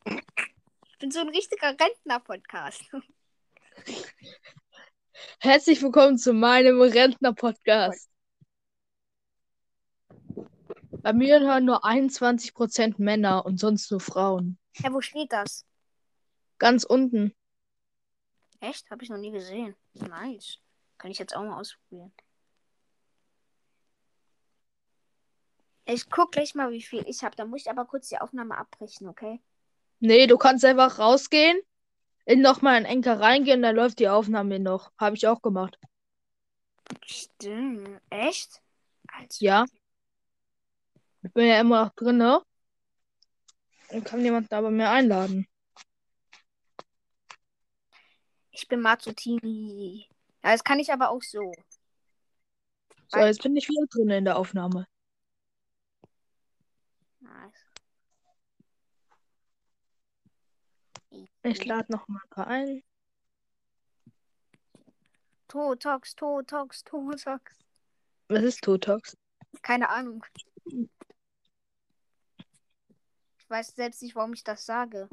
Ich 0.06 0.98
bin 1.00 1.12
so 1.12 1.20
ein 1.20 1.28
richtiger 1.28 1.76
Rentner-Podcast. 1.78 2.82
Herzlich 5.40 5.82
willkommen 5.82 6.18
zu 6.18 6.32
meinem 6.32 6.80
Rentner-Podcast. 6.80 8.10
Bei 11.02 11.12
mir 11.12 11.42
hören 11.42 11.66
nur 11.66 11.84
21% 11.84 12.96
Männer 12.98 13.46
und 13.46 13.60
sonst 13.60 13.92
nur 13.92 14.00
Frauen. 14.00 14.58
Ja, 14.78 14.94
wo 14.94 15.02
steht 15.02 15.34
das? 15.34 15.66
Ganz 16.58 16.86
unten. 16.86 17.36
Echt? 18.62 18.90
Habe 18.90 19.04
ich 19.04 19.10
noch 19.10 19.18
nie 19.18 19.32
gesehen. 19.32 19.76
Nice. 19.94 20.60
Kann 20.98 21.12
ich 21.12 21.20
jetzt 21.20 21.36
auch 21.36 21.44
mal 21.44 21.60
ausprobieren. 21.60 22.14
Ich 25.92 26.10
guck 26.10 26.32
gleich 26.32 26.54
mal, 26.54 26.72
wie 26.72 26.84
viel 26.84 27.04
ich 27.08 27.24
habe. 27.24 27.36
Da 27.36 27.46
muss 27.46 27.62
ich 27.62 27.70
aber 27.70 27.86
kurz 27.86 28.10
die 28.10 28.20
Aufnahme 28.20 28.58
abbrechen, 28.58 29.08
okay? 29.08 29.42
Nee, 30.00 30.28
du 30.28 30.38
kannst 30.38 30.64
einfach 30.64 31.00
rausgehen, 31.00 31.60
in 32.26 32.42
nochmal 32.42 32.80
in 32.80 32.86
Enker 32.86 33.20
reingehen, 33.20 33.64
dann 33.64 33.76
läuft 33.76 33.98
die 33.98 34.08
Aufnahme 34.08 34.60
noch. 34.60 34.92
Habe 35.00 35.16
ich 35.16 35.28
auch 35.28 35.42
gemacht. 35.42 35.80
Stimmt. 37.06 38.00
Echt? 38.10 38.62
Also, 39.08 39.44
Ja. 39.44 39.66
Ich 41.24 41.34
bin 41.34 41.48
ja 41.48 41.60
immer 41.60 41.86
noch 41.86 41.94
drin, 41.96 42.18
ne? 42.18 42.42
Und 43.90 44.06
kann 44.06 44.24
jemand 44.24 44.54
aber 44.54 44.70
mehr 44.70 44.92
einladen. 44.92 45.48
Ich 48.52 48.68
bin 48.68 48.82
Mazzutini. 48.82 50.08
Ja, 50.44 50.52
das 50.52 50.64
kann 50.64 50.80
ich 50.80 50.94
aber 50.94 51.10
auch 51.10 51.24
so. 51.24 51.52
So, 53.08 53.20
jetzt 53.20 53.42
bin 53.42 53.56
ich 53.56 53.68
wieder 53.68 53.88
drin 53.90 54.10
in 54.12 54.26
der 54.26 54.38
Aufnahme. 54.38 54.86
Nice. 57.30 57.66
Ich 61.44 61.66
lade 61.66 61.92
noch 61.92 62.08
mal 62.08 62.22
ein 62.24 62.30
paar 62.30 62.48
ein. 62.48 62.84
Totox, 65.48 66.16
Totox, 66.16 66.84
Totox. 66.84 67.54
Was 68.28 68.44
ist 68.44 68.64
Totox? 68.64 69.18
Keine 69.62 69.90
Ahnung. 69.90 70.24
Ich 73.38 73.50
weiß 73.50 73.76
selbst 73.76 74.02
nicht, 74.04 74.16
warum 74.16 74.34
ich 74.34 74.44
das 74.44 74.66
sage. 74.66 75.10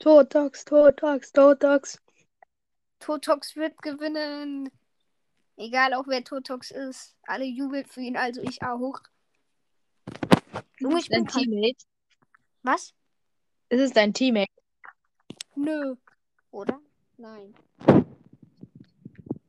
Totox, 0.00 0.64
Totox, 0.64 1.32
Totox. 1.32 2.02
Totox 2.98 3.54
wird 3.56 3.80
gewinnen. 3.82 4.70
Egal 5.56 5.94
auch 5.94 6.06
wer 6.06 6.24
Totox 6.24 6.70
ist. 6.70 7.16
Alle 7.22 7.44
jubeln 7.44 7.86
für 7.86 8.00
ihn, 8.00 8.16
also 8.16 8.40
ich 8.42 8.62
auch. 8.62 9.00
Junge, 10.80 10.98
ich 10.98 11.08
Dein 11.08 11.24
bin 11.24 11.26
kein... 11.26 11.42
Teammate. 11.44 11.84
Was? 12.62 12.94
Ist 13.68 13.80
es 13.80 13.92
dein 13.92 14.12
Teammate? 14.14 14.50
Nö. 15.54 15.94
Oder? 16.50 16.80
Nein. 17.16 17.54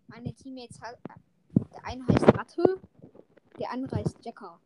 Meine 0.07 0.33
Teammates 0.35 0.79
ha- 0.81 0.97
Der 1.73 1.85
eine 1.85 2.05
heißt 2.07 2.37
Ratte, 2.37 2.81
der 3.57 3.71
andere 3.71 3.95
heißt 3.97 4.17
Jacker. 4.23 4.59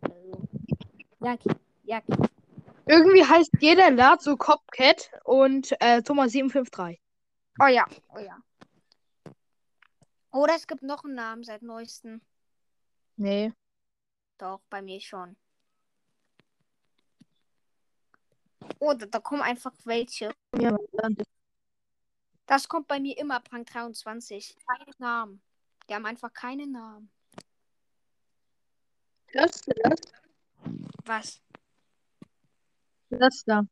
Also. 0.00 0.48
Jacki. 1.20 1.50
Jacki. 1.82 2.12
Irgendwie 2.86 3.24
heißt 3.24 3.50
jeder 3.60 3.90
Lad 3.90 4.22
so 4.22 4.36
Copcat 4.36 5.10
und 5.24 5.72
äh, 5.80 6.02
Thomas 6.02 6.32
753. 6.32 7.00
Oh 7.60 7.66
ja, 7.66 7.86
oh 8.14 8.18
ja. 8.18 8.38
Oder 10.30 10.54
es 10.54 10.66
gibt 10.66 10.82
noch 10.82 11.04
einen 11.04 11.14
Namen 11.14 11.44
seit 11.44 11.62
neuestem. 11.62 12.20
Nee. 13.16 13.52
Doch, 14.38 14.60
bei 14.68 14.82
mir 14.82 15.00
schon. 15.00 15.36
Oder 18.78 19.06
da 19.06 19.18
kommen 19.20 19.42
einfach 19.42 19.72
welche. 19.84 20.34
Ja, 20.58 20.76
Das 22.46 22.68
kommt 22.68 22.86
bei 22.88 23.00
mir 23.00 23.16
immer 23.18 23.40
Prank 23.40 23.66
23. 23.68 24.56
Keine 24.66 24.90
Namen. 24.98 25.42
Die 25.88 25.94
haben 25.94 26.06
einfach 26.06 26.32
keine 26.32 26.66
Namen. 26.66 27.10
Hörst 29.28 29.66
du 29.66 29.72
das? 29.82 30.00
Was? 31.04 31.42
Das 33.10 33.44
da. 33.44 33.66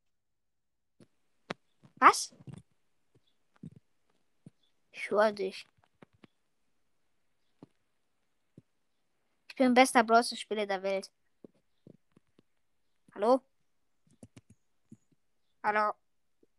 Was? 1.96 2.34
Ich 4.92 5.10
höre 5.10 5.32
dich. 5.32 5.66
Ich 9.48 9.56
bin 9.56 9.74
bester 9.74 10.02
Bronze-Spieler 10.02 10.66
der 10.66 10.82
Welt. 10.82 11.10
Hallo? 13.14 13.42
Hallo? 15.62 15.92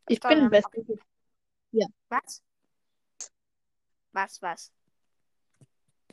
Ich 0.08 0.20
Da, 0.20 0.30
bin 0.30 0.44
ja. 0.44 0.50
best. 0.50 0.68
Was? 2.10 2.42
Was, 4.14 4.42
was? 4.42 4.72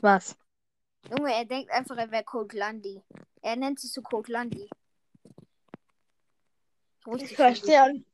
Was? 0.00 0.37
Junge, 1.11 1.35
er 1.35 1.44
denkt 1.44 1.70
einfach, 1.70 1.96
er 1.96 2.11
wäre 2.11 2.24
Code 2.24 2.57
Landy. 2.57 3.03
Er 3.42 3.57
nennt 3.57 3.79
sich 3.79 3.92
so. 3.92 4.03
Richtig 7.07 7.31
Ich 7.31 7.37
verstehe. 7.37 8.05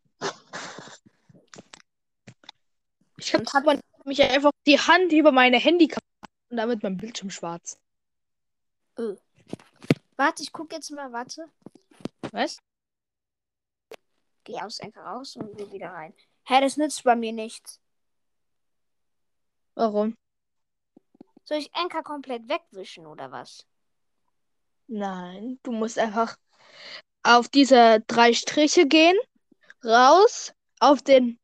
Ich 3.19 3.35
habe 3.35 3.81
mich 4.05 4.23
einfach 4.23 4.51
die 4.67 4.79
Hand 4.79 5.13
über 5.13 5.33
meine 5.33 5.59
Handykamera 5.59 6.01
und 6.51 6.57
damit 6.57 6.83
mein 6.83 6.97
Bildschirm 6.97 7.31
schwarz. 7.31 7.81
Öh. 8.99 9.17
Warte, 10.17 10.43
ich 10.43 10.53
guck 10.53 10.73
jetzt 10.73 10.91
mal, 10.91 11.13
warte. 11.13 11.49
Was? 12.33 12.59
Geh 14.47 14.61
aus 14.63 14.79
einfach 14.81 15.05
raus 15.05 15.37
und 15.37 15.59
geh 15.59 15.71
wieder 15.73 15.91
rein. 15.91 16.15
Hä, 16.45 16.61
das 16.61 16.77
nützt 16.77 17.03
bei 17.03 17.17
mir 17.17 17.33
nichts. 17.33 17.81
Warum? 19.75 20.15
Soll 21.45 21.59
ich 21.59 21.75
Enker 21.75 22.03
komplett 22.05 22.49
wegwischen 22.49 23.07
oder 23.07 23.33
was? 23.33 23.67
Nein, 24.87 25.59
du 25.65 25.73
musst 25.73 25.99
einfach 25.99 26.37
auf 27.25 27.49
diese 27.49 28.05
drei 28.07 28.33
Striche 28.33 28.87
gehen, 28.87 29.17
raus, 29.85 30.53
auf 30.79 31.03
den 31.03 31.41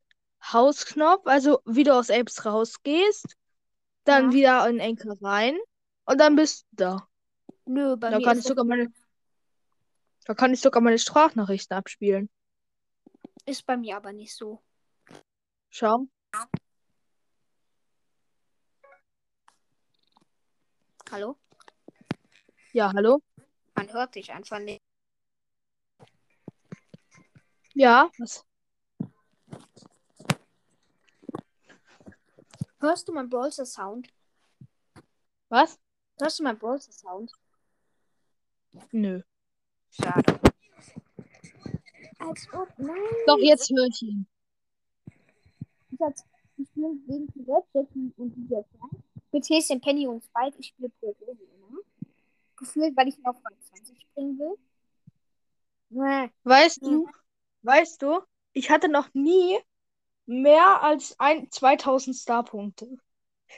Hausknopf, 0.52 1.26
also 1.26 1.60
wie 1.64 1.82
du 1.82 1.92
aus 1.92 2.08
Apps 2.08 2.44
rausgehst, 2.44 3.36
dann 4.04 4.28
Ja. 4.28 4.32
wieder 4.32 4.68
in 4.68 4.78
Enker 4.78 5.16
rein 5.20 5.58
und 6.04 6.18
dann 6.18 6.36
bist 6.36 6.66
du 6.72 6.76
da. 6.76 7.08
Nö, 7.66 7.96
bei 7.96 8.10
Da 8.10 8.18
mir 8.18 8.24
kann 8.24 8.38
ich 8.38 8.44
sogar 8.44 8.64
meine, 8.64 8.92
da 10.24 10.34
kann 10.34 10.52
ich 10.52 10.60
sogar 10.60 10.82
meine 10.82 10.98
Sprachnachrichten 10.98 11.76
abspielen. 11.76 12.28
Ist 13.46 13.66
bei 13.66 13.76
mir 13.76 13.96
aber 13.96 14.12
nicht 14.12 14.34
so. 14.34 14.62
Schau. 15.70 16.06
Hallo? 21.10 21.38
Ja, 22.72 22.92
hallo? 22.94 23.22
Man 23.74 23.92
hört 23.92 24.14
dich 24.14 24.32
einfach 24.32 24.58
nicht. 24.58 24.82
Ja, 27.74 28.10
was? 28.18 28.44
Hörst 32.80 33.08
du 33.08 33.12
meinen 33.12 33.28
Brawler 33.28 33.50
Sound? 33.50 34.08
Was? 35.48 35.78
Hörst 36.18 36.38
du 36.38 36.42
meinen 36.42 36.58
Brawler 36.58 36.80
Sound? 36.80 37.32
Nö. 38.90 39.22
Schade. 39.90 40.51
Als 42.28 42.48
ob, 42.52 42.68
nein. 42.78 42.96
Doch, 43.26 43.38
jetzt 43.38 43.70
höre 43.70 43.86
ich 43.86 44.02
ihn. 44.02 44.26
Ich 46.56 46.68
spiele 46.68 46.94
gegen 47.06 47.26
die 47.34 47.44
Jackie 47.46 48.12
und 48.16 48.34
die 48.34 48.46
Jet 48.48 48.66
Mit 49.32 49.48
Häschen, 49.48 49.80
Penny 49.80 50.06
und 50.06 50.22
Spike. 50.22 50.56
Ich 50.58 50.68
spiele 50.68 50.88
Pro 51.00 51.12
Bowl 51.14 51.36
immer. 51.40 51.78
Gefühlt, 52.56 52.96
weil 52.96 53.08
ich 53.08 53.18
ihn 53.18 53.26
auf 53.26 53.36
Rang 53.36 53.60
20 53.60 54.00
springen 54.00 54.38
will. 54.38 54.56
Nee. 55.90 56.30
Weißt 56.44 56.82
du, 56.82 57.08
weißt 57.62 58.00
du, 58.02 58.20
ich 58.52 58.70
hatte 58.70 58.88
noch 58.88 59.12
nie 59.14 59.58
mehr 60.26 60.82
als 60.82 61.18
ein 61.18 61.50
2000 61.50 62.16
Starpunkte. 62.16 62.98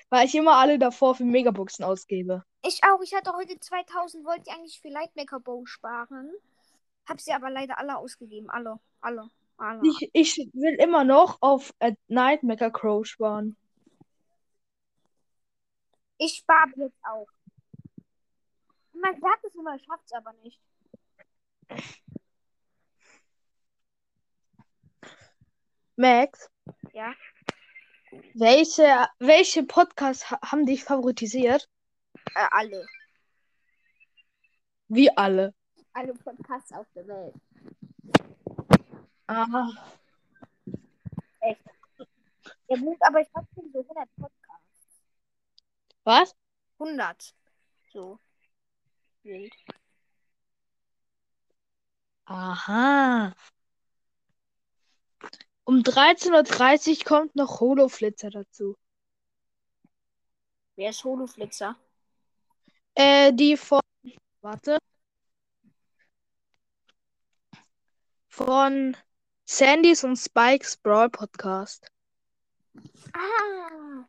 Weil 0.09 0.27
ich 0.27 0.35
immer 0.35 0.57
alle 0.57 0.79
davor 0.79 1.15
für 1.15 1.25
Megaboxen 1.25 1.85
ausgebe. 1.85 2.45
Ich 2.63 2.81
auch. 2.83 3.01
Ich 3.03 3.15
hatte 3.15 3.33
heute 3.33 3.59
2000, 3.61 4.25
wollte 4.25 4.43
ich 4.47 4.53
eigentlich 4.53 4.81
für 4.81 4.89
Lightmaker 4.89 5.39
Bow 5.39 5.67
sparen. 5.67 6.33
Hab 7.09 7.21
sie 7.21 7.33
aber 7.33 7.51
leider 7.51 7.79
alle 7.79 7.97
ausgegeben. 7.97 8.51
Alle. 8.51 8.79
Alle. 9.01 9.31
Alle. 9.57 9.81
Ich, 9.85 10.11
ich 10.13 10.51
will 10.53 10.75
immer 10.75 11.05
noch 11.05 11.39
auf 11.41 11.73
Nightmaker 12.09 12.71
Crow 12.71 13.07
sparen. 13.07 13.57
Ich 16.19 16.37
spare 16.39 16.71
jetzt 16.77 16.99
auch. 17.05 17.29
Man 18.93 19.21
sagt 19.21 19.45
es 19.45 19.55
immer, 19.55 19.79
schafft 19.79 20.05
es 20.07 20.13
aber 20.13 20.33
nicht. 20.43 20.61
Max, 25.97 26.51
Ja. 26.93 27.15
welche, 28.35 29.07
welche 29.19 29.63
Podcasts 29.63 30.31
ha 30.31 30.39
haben 30.43 30.67
dich 30.67 30.83
favoritisiert? 30.85 31.69
Äh, 32.35 32.47
alle. 32.51 32.87
Wie 34.89 35.17
alle. 35.17 35.55
Alle 35.95 36.13
Podcasts 36.13 36.73
auf 36.73 36.87
der 36.95 37.07
Welt. 37.07 37.35
Aha. 39.29 39.71
Ja 42.69 42.77
gut, 42.79 42.97
aber 43.01 43.21
ich 43.21 43.29
hab 43.35 43.47
schon 43.55 43.71
so 43.73 43.81
100 43.81 44.09
Podcasts. 44.17 45.03
Was? 46.03 46.35
100. 46.79 47.35
So. 47.93 48.19
Wild. 49.23 49.55
Aha. 52.25 53.33
Um 55.65 55.77
13.30 55.77 56.99
Uhr 56.99 57.05
kommt 57.05 57.37
noch 57.37 57.61
Holoflitzer 57.61 58.31
dazu. 58.31 58.77
Wer 60.75 60.91
ist 60.91 61.05
Holoflitzer? 61.05 61.77
Äh, 62.95 63.33
die 63.33 63.57
von. 63.57 63.81
Warte. 64.41 64.79
Von 68.37 68.97
Sandys 69.45 70.03
und 70.03 70.17
Spikes 70.17 70.77
Brawl 70.77 71.09
Podcast. 71.09 71.87
Ah. 73.13 74.09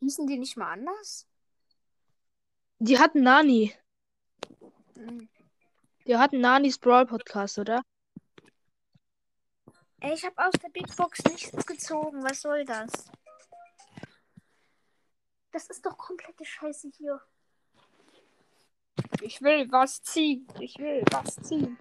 Hießen 0.00 0.26
die 0.26 0.38
nicht 0.38 0.56
mal 0.56 0.72
anders? 0.72 1.28
Die 2.78 2.98
hatten 2.98 3.22
Nani. 3.22 3.74
Hm. 4.94 5.28
Die 6.06 6.16
hatten 6.16 6.40
Nanis 6.40 6.78
Brawl 6.78 7.04
Podcast, 7.04 7.58
oder? 7.58 7.82
Ey, 10.00 10.14
ich 10.14 10.24
habe 10.24 10.42
aus 10.42 10.54
der 10.62 10.70
Big 10.70 10.96
Box 10.96 11.22
nichts 11.24 11.66
gezogen. 11.66 12.22
Was 12.22 12.40
soll 12.40 12.64
das? 12.64 13.10
Das 15.52 15.68
ist 15.68 15.84
doch 15.84 15.98
komplette 15.98 16.46
Scheiße 16.46 16.88
hier. 16.96 17.20
Ich 19.20 19.42
will 19.42 19.70
was 19.70 20.00
ziehen. 20.00 20.48
Ich 20.58 20.78
will 20.78 21.04
was 21.12 21.36
ziehen. 21.36 21.76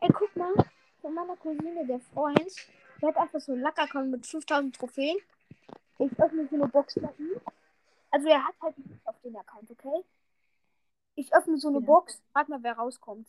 Ey, 0.00 0.08
guck 0.12 0.34
mal. 0.36 0.52
Von 1.00 1.14
meiner 1.14 1.36
Cousine, 1.36 1.86
der 1.86 2.00
Freund, 2.00 2.54
der 3.00 3.08
hat 3.08 3.16
einfach 3.16 3.40
so 3.40 3.52
einen 3.52 3.62
Lack-Account 3.62 4.10
mit 4.10 4.26
5000 4.26 4.74
Trophäen. 4.74 5.16
Ich 5.98 6.18
öffne 6.20 6.46
so 6.48 6.56
eine 6.56 6.68
Box 6.68 6.94
bei 7.00 7.12
ihm. 7.18 7.40
Also 8.10 8.28
er 8.28 8.44
hat 8.44 8.54
halt 8.60 8.78
nicht 8.78 9.06
auf 9.06 9.20
den 9.22 9.36
Account, 9.36 9.70
okay? 9.70 10.04
Ich 11.14 11.32
öffne 11.34 11.58
so 11.58 11.68
eine 11.68 11.80
Ja. 11.80 11.86
Box. 11.86 12.20
Frag 12.32 12.48
mal, 12.48 12.62
wer 12.62 12.74
rauskommt. 12.74 13.28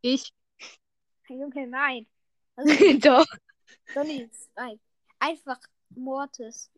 Ich. 0.00 0.32
Junge, 1.28 1.66
nein. 1.66 2.06
Also, 2.56 2.70
Doch. 3.00 3.26
Donny, 3.94 4.30
nein. 4.56 4.80
Einfach 5.18 5.58
Mortis. 5.90 6.70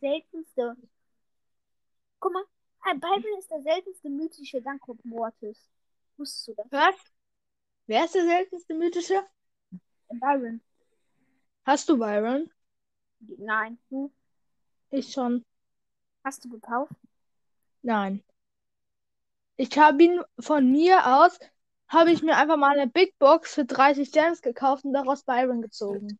Seltenste. 0.00 0.76
Guck 2.18 2.32
mal, 2.32 2.44
ein 2.80 3.00
Bible 3.00 3.38
ist 3.38 3.50
der 3.50 3.62
seltenste 3.62 4.08
mythische, 4.08 4.60
dann 4.62 4.80
kommt 4.80 5.04
Mortis. 5.04 5.68
Wusstest 6.16 6.48
du 6.48 6.54
das? 6.54 6.66
Was? 6.70 6.94
Wer 7.86 8.04
ist 8.04 8.14
der 8.14 8.24
seltenste 8.24 8.74
mythische? 8.74 9.22
Byron. 10.08 10.60
Hast 11.64 11.88
du 11.88 11.98
Byron? 11.98 12.50
Nein. 13.20 13.78
Du? 13.90 14.12
Ich 14.90 15.12
schon. 15.12 15.44
Hast 16.24 16.44
du 16.44 16.48
gekauft? 16.48 16.92
Nein. 17.82 18.22
Ich 19.56 19.78
habe 19.78 20.02
ihn 20.02 20.20
von 20.38 20.70
mir 20.70 21.06
aus, 21.06 21.38
habe 21.88 22.10
ich 22.10 22.22
mir 22.22 22.36
einfach 22.36 22.56
mal 22.56 22.78
eine 22.78 22.90
Big 22.90 23.16
Box 23.18 23.54
für 23.54 23.64
30 23.64 24.10
Gems 24.12 24.42
gekauft 24.42 24.84
und 24.84 24.92
daraus 24.92 25.22
Byron 25.22 25.62
gezogen. 25.62 26.18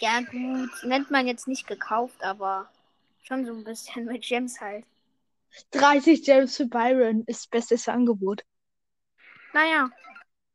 Ja, 0.00 0.20
gut. 0.20 0.70
Nennt 0.84 1.10
man 1.10 1.26
jetzt 1.26 1.48
nicht 1.48 1.66
gekauft, 1.66 2.22
aber 2.22 2.70
schon 3.22 3.46
so 3.46 3.52
ein 3.52 3.64
bisschen 3.64 4.04
mit 4.04 4.22
Gems 4.22 4.60
halt. 4.60 4.84
30 5.72 6.22
Gems 6.24 6.56
für 6.56 6.66
Byron 6.66 7.24
ist 7.26 7.50
bestes 7.50 7.88
Angebot. 7.88 8.44
Naja. 9.52 9.90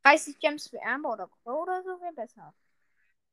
30 0.05 0.39
Gems 0.39 0.67
für 0.67 0.81
Amber 0.83 1.13
oder 1.13 1.27
Crow 1.27 1.63
oder 1.63 1.81
so 1.81 1.99
wäre 1.99 2.13
besser. 2.13 2.53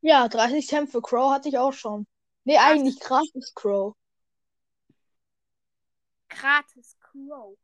Ja, 0.01 0.27
30 0.29 0.67
Gems 0.67 0.91
für 0.91 1.03
Crow 1.03 1.31
hatte 1.31 1.49
ich 1.49 1.59
auch 1.59 1.73
schon. 1.73 2.07
Nee, 2.45 2.57
Ach. 2.59 2.71
eigentlich 2.71 2.99
gratis 2.99 3.53
Crow. 3.55 3.95
Gratis 6.29 6.97
Crow. 6.99 7.57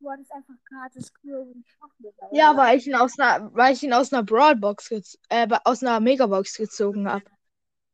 Du 0.00 0.10
hattest 0.10 0.32
einfach 0.32 0.54
gratis 0.64 1.12
Crow 1.12 1.46
und 1.54 1.68
Schokolade. 1.68 2.34
Ja, 2.34 2.56
weil 2.56 2.78
ich 2.78 2.86
ihn 2.86 2.94
aus 2.94 3.18
einer, 3.18 3.54
weil 3.54 3.74
ich 3.74 3.82
ihn 3.82 3.92
aus 3.92 4.10
einer 4.10 4.22
Brawl 4.22 4.56
Box, 4.56 4.88
gez 4.88 5.18
äh, 5.28 5.46
aus 5.64 5.82
einer 5.82 6.00
Megabox 6.00 6.56
gezogen 6.56 7.06
habe. 7.10 7.26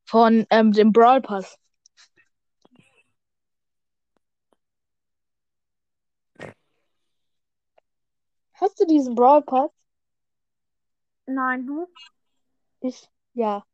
Von 0.04 0.46
ähm, 0.50 0.70
dem 0.70 0.92
Brawl 0.92 1.20
Pass. 1.20 1.58
Hast 8.58 8.80
du 8.80 8.86
diesen 8.86 9.14
Brawl 9.14 9.42
Pass? 9.42 9.70
Nein, 11.26 11.66
du? 11.66 11.86
Ich, 12.80 13.08
ja. 13.34 13.64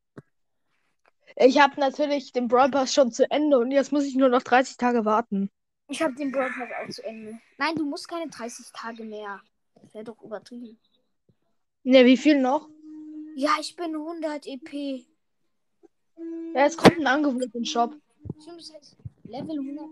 Ich 1.37 1.61
habe 1.61 1.79
natürlich 1.79 2.33
den 2.33 2.49
Brawl 2.49 2.71
Pass 2.71 2.92
schon 2.92 3.12
zu 3.12 3.31
Ende 3.31 3.59
und 3.59 3.71
jetzt 3.71 3.92
muss 3.92 4.05
ich 4.05 4.16
nur 4.16 4.29
noch 4.29 4.42
30 4.42 4.77
Tage 4.77 5.05
warten. 5.05 5.51
Ich 5.88 6.03
habe 6.03 6.14
den 6.14 6.33
Brawl 6.33 6.51
Pass 6.51 6.68
auch 6.83 6.90
zu 6.90 7.05
Ende. 7.05 7.38
Nein, 7.59 7.77
du 7.77 7.85
musst 7.85 8.09
keine 8.09 8.29
30 8.29 8.73
Tage 8.73 9.05
mehr. 9.05 9.40
Das 9.75 9.95
wäre 9.95 10.05
doch 10.05 10.21
übertrieben. 10.21 10.79
Ne, 11.85 12.05
wie 12.05 12.16
viel 12.16 12.40
noch? 12.40 12.68
Ja, 13.37 13.51
ich 13.61 13.77
bin 13.77 13.95
100 13.95 14.47
EP. 14.47 15.07
Ja, 16.55 16.64
jetzt 16.64 16.77
kommt 16.77 16.99
ein 16.99 17.07
Angebot 17.07 17.55
im 17.55 17.64
Shop. 17.64 17.95
Level 19.25 19.59
100. 19.59 19.87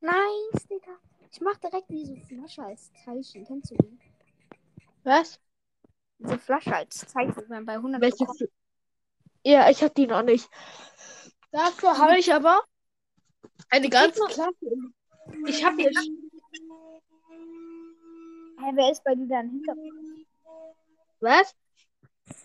Nice, 0.00 0.66
Digga. 0.68 0.98
Ich 1.36 1.42
mach 1.42 1.58
direkt 1.58 1.90
diese 1.90 2.16
Flasche 2.16 2.62
als 2.62 2.90
Zeichen. 3.04 3.44
Kennst 3.44 3.70
du 3.70 3.74
die? 3.76 3.98
Was? 5.04 5.38
Diese 6.18 6.38
Flasche 6.38 6.74
als 6.74 7.06
Zeichen, 7.08 7.36
wenn 7.36 7.48
man 7.48 7.66
bei 7.66 7.74
100 7.74 8.00
Welches? 8.00 8.20
bekommt. 8.20 8.50
Ja, 9.44 9.68
ich 9.68 9.82
habe 9.82 9.92
die 9.92 10.06
noch 10.06 10.22
nicht. 10.22 10.48
Dafür 11.50 11.98
habe 11.98 12.18
ich 12.18 12.32
aber 12.32 12.62
eine 13.68 13.90
ganze 13.90 14.20
noch- 14.20 14.30
Klasse. 14.30 14.54
Ich 15.46 15.62
habe 15.62 15.76
hier. 15.76 15.90
Hä, 18.58 18.70
wer 18.72 18.90
ist 18.90 19.04
bei 19.04 19.14
dir 19.14 19.28
da 19.28 19.40
im 19.40 19.50
Hintergrund? 19.50 20.26
Was? 21.20 21.54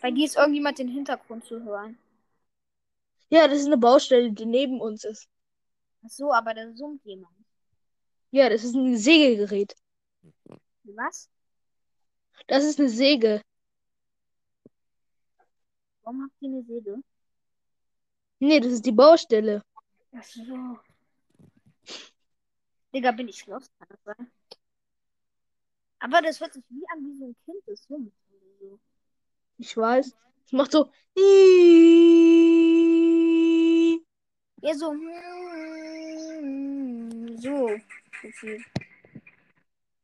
Bei 0.02 0.12
dir 0.12 0.26
ist 0.26 0.36
irgendjemand 0.36 0.80
den 0.80 0.90
Hintergrund 0.90 1.46
zu 1.46 1.64
hören. 1.64 1.98
Ja, 3.30 3.48
das 3.48 3.60
ist 3.60 3.68
eine 3.68 3.78
Baustelle, 3.78 4.34
die 4.34 4.46
neben 4.46 4.82
uns 4.82 5.06
ist. 5.06 5.30
Ach 6.06 6.10
so, 6.10 6.34
aber 6.34 6.54
da 6.54 6.74
summt 6.74 7.06
jemand. 7.06 7.34
Ja, 8.32 8.50
das 8.50 8.64
ist 8.64 8.76
ein 8.76 8.98
Sägegerät. 8.98 9.76
Was? 10.84 11.30
Das 12.48 12.64
ist 12.64 12.80
eine 12.80 12.90
Säge. 12.90 13.42
Warum 16.04 16.24
habt 16.24 16.42
ihr 16.42 16.50
eine 16.50 16.64
Säge? 16.64 17.04
Nee, 18.40 18.60
das 18.60 18.72
ist 18.74 18.86
die 18.86 18.92
Baustelle. 18.92 19.64
Ach 20.14 20.24
so. 20.24 20.80
Digga, 22.94 23.12
bin 23.12 23.28
ich 23.28 23.46
los? 23.46 23.70
Kann 23.78 23.88
das 23.90 24.04
sein? 24.04 24.32
Aber 26.00 26.22
das 26.22 26.40
hört 26.40 26.54
sich 26.54 26.64
wie 26.70 26.84
an 26.92 27.06
wie 27.06 27.16
so 27.16 27.26
ein 27.28 27.36
Kind, 27.46 27.64
das 27.68 27.84
summt. 27.84 28.12
so. 28.60 28.80
Ich 29.58 29.78
weiß. 29.78 30.16
Es 30.46 30.52
macht 30.52 30.72
so. 30.72 30.90
Ja, 34.62 34.74
so. 34.74 34.94
mm, 34.94 35.22
So. 38.22 38.28
Gefühlt. 38.28 38.66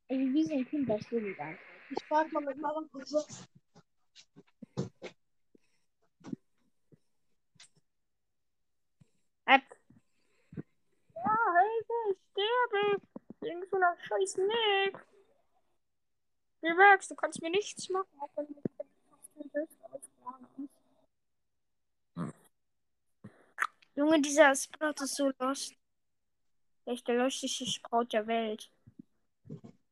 Also 0.10 0.22
wie 0.22 0.44
so 0.44 0.54
ein 0.54 0.68
Kind, 0.68 0.90
das 0.90 1.02
summt 1.10 1.40
einfach. 1.40 1.64
Ich 1.90 2.04
frage 2.06 2.30
mal 2.32 2.44
mit 2.44 2.58
Mama 2.58 2.82
kurz. 2.92 3.48
App. 9.46 9.64
Ja, 11.16 11.38
Hilfe, 11.60 11.94
ich 12.12 12.18
sterbe. 12.32 13.02
Wegen 13.42 13.66
so 13.70 13.78
einer 13.78 13.98
scheiß 14.02 14.38
Nick. 14.38 15.06
Wie 16.62 16.74
merkst, 16.74 17.12
du 17.12 17.16
kannst 17.16 17.42
mir 17.42 17.52
nichts 17.52 17.88
machen. 17.90 18.08
auch 18.20 18.30
wenn 18.36 18.48
du 18.48 18.54
nicht. 18.54 18.68
Junge, 23.96 24.22
dieser 24.22 24.56
Sprout 24.56 25.04
ist 25.04 25.16
so 25.16 25.32
lost. 25.40 25.76
Echt 26.88 27.06
der 27.06 27.16
lustigste 27.16 27.66
Sprout 27.66 28.06
der 28.14 28.28
Welt. 28.28 28.72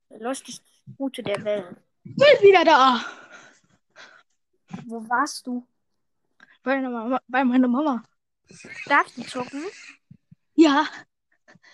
Der 0.10 0.20
lustigste 0.20 0.64
Gute 0.98 1.22
der 1.22 1.44
Welt. 1.44 1.76
Bin 2.04 2.16
wieder 2.42 2.64
da. 2.64 3.04
Wo 4.86 5.02
warst 5.10 5.46
du? 5.46 5.68
Bei 6.64 6.76
meiner 6.76 6.90
Mama. 6.90 7.22
Bei 7.28 7.44
meiner 7.44 7.68
Mama. 7.68 8.02
Darfst 8.86 9.18
du 9.18 9.24
zocken? 9.24 9.66
Ja. 10.54 10.88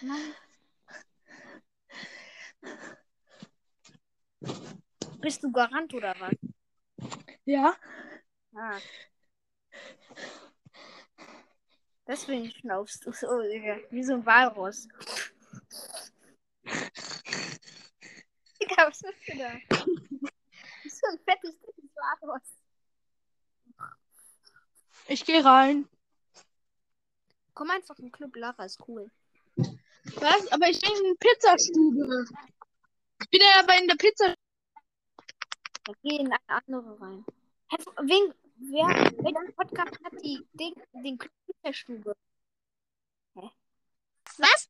Nein. 0.01 0.33
Bist 5.19 5.43
du 5.43 5.51
Garant 5.51 5.93
oder 5.93 6.15
was? 6.19 6.33
Ja. 7.45 7.75
Ah. 8.55 8.79
Deswegen 12.11 12.51
schnaufst 12.51 13.05
du 13.05 13.11
so, 13.13 13.41
Digga. 13.41 13.77
Wie 13.89 14.03
so 14.03 14.15
ein 14.15 14.25
Walross. 14.25 14.85
Digga, 18.61 18.87
was 18.87 18.99
bist 18.99 19.27
du 19.27 19.37
da? 19.37 19.53
So 20.89 21.07
ein 21.07 21.19
fettes, 21.19 21.57
dickes 21.61 21.89
Walross. 21.95 22.57
Ich 25.07 25.23
gehe 25.23 25.43
rein. 25.43 25.87
Komm 27.53 27.69
einfach 27.69 27.97
im 27.99 28.11
Club 28.11 28.35
Lara, 28.35 28.65
ist 28.65 28.85
cool. 28.89 29.09
Was? 29.55 30.51
Aber 30.51 30.67
ich 30.67 30.81
bin 30.81 30.91
in 30.91 31.03
der 31.03 31.15
Pizzastube. 31.17 32.25
Ich 33.21 33.29
bin 33.29 33.39
ja 33.39 33.63
aber 33.63 33.79
in 33.79 33.87
der 33.87 33.95
Pizza. 33.95 34.35
Ja, 35.87 35.93
Geh 36.03 36.17
in 36.17 36.27
eine 36.27 36.39
andere 36.47 36.99
rein. 36.99 37.25
Wen, 38.01 38.33
wer, 38.61 38.87
welcher 39.23 39.51
Podcast 39.53 39.99
hat 40.03 40.13
die, 40.23 40.45
den, 40.53 40.73
den 41.03 41.17
Club 41.17 41.31
der 41.63 41.73
Stube? 41.73 42.15
Was? 44.37 44.69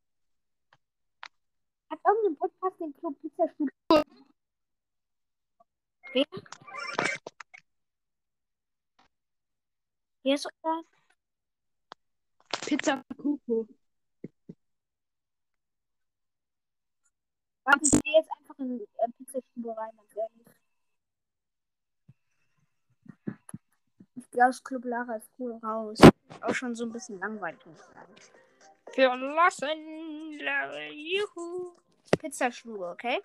Hat 1.90 2.00
irgendein 2.06 2.38
Podcast 2.38 2.80
den 2.80 2.94
Club 2.94 3.20
Pizzastube? 3.22 3.72
Wer? 6.14 6.26
Wer 10.24 10.36
ist 10.36 10.48
das? 10.62 10.86
Pizza 12.66 13.04
Kuku. 13.18 13.66
Warte, 17.64 17.80
ich 17.84 18.04
gehe 18.04 18.14
jetzt 18.14 18.30
einfach 18.40 18.58
in 18.60 18.80
die 18.80 18.84
äh, 18.84 19.08
Pizzastube 19.18 19.78
rein, 19.78 19.92
ganz 19.96 20.16
ehrlich. 20.16 20.51
Gehe 24.32 24.48
aus 24.48 24.64
Club 24.64 24.86
Lara 24.86 25.16
ist 25.16 25.30
cool 25.40 25.60
raus. 25.64 26.00
Auch 26.42 26.56
schon 26.56 26.74
so 26.76 26.86
ein 26.86 26.92
bisschen 26.92 27.20
langweilig. 27.20 27.60
muss 27.66 27.80
ich 27.80 27.86
sagen. 27.94 28.16
Verlassen, 28.94 30.40
Lara, 30.40 30.88
juhu. 30.90 31.74
Pizzastube, 32.20 32.88
okay? 32.88 33.22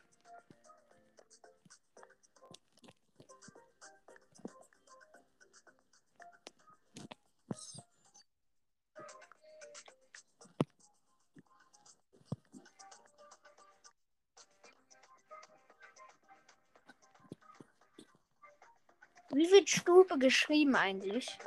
Wie 19.37 19.51
wird 19.51 19.69
Stube 19.69 20.19
geschrieben 20.19 20.75
eigentlich? 20.77 21.39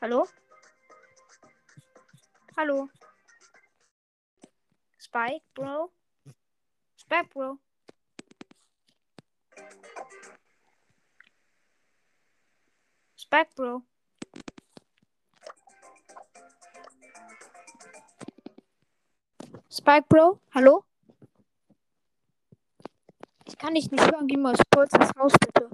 Hallo? 0.00 0.26
Hallo? 2.56 2.88
Spike, 4.98 5.44
Bro? 5.52 5.92
Spike, 6.96 7.28
Bro? 7.28 7.58
Spike, 13.14 13.50
Bro? 13.54 13.82
Spike, 19.68 20.06
Bro? 20.08 20.40
Hallo? 20.54 20.84
Ich 23.44 23.58
kann 23.58 23.74
dich 23.74 23.90
nicht 23.90 24.10
hören. 24.10 24.26
Geh 24.26 24.38
mal 24.38 24.56
kurz 24.74 24.94
ins 24.94 25.10
Haus, 25.18 25.34
bitte. 25.38 25.68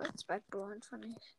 Ich 0.00 0.06
will 0.06 0.18
Spike, 0.18 0.44
Bro 0.48 0.64
einfach 0.64 0.96
nicht. 0.96 1.36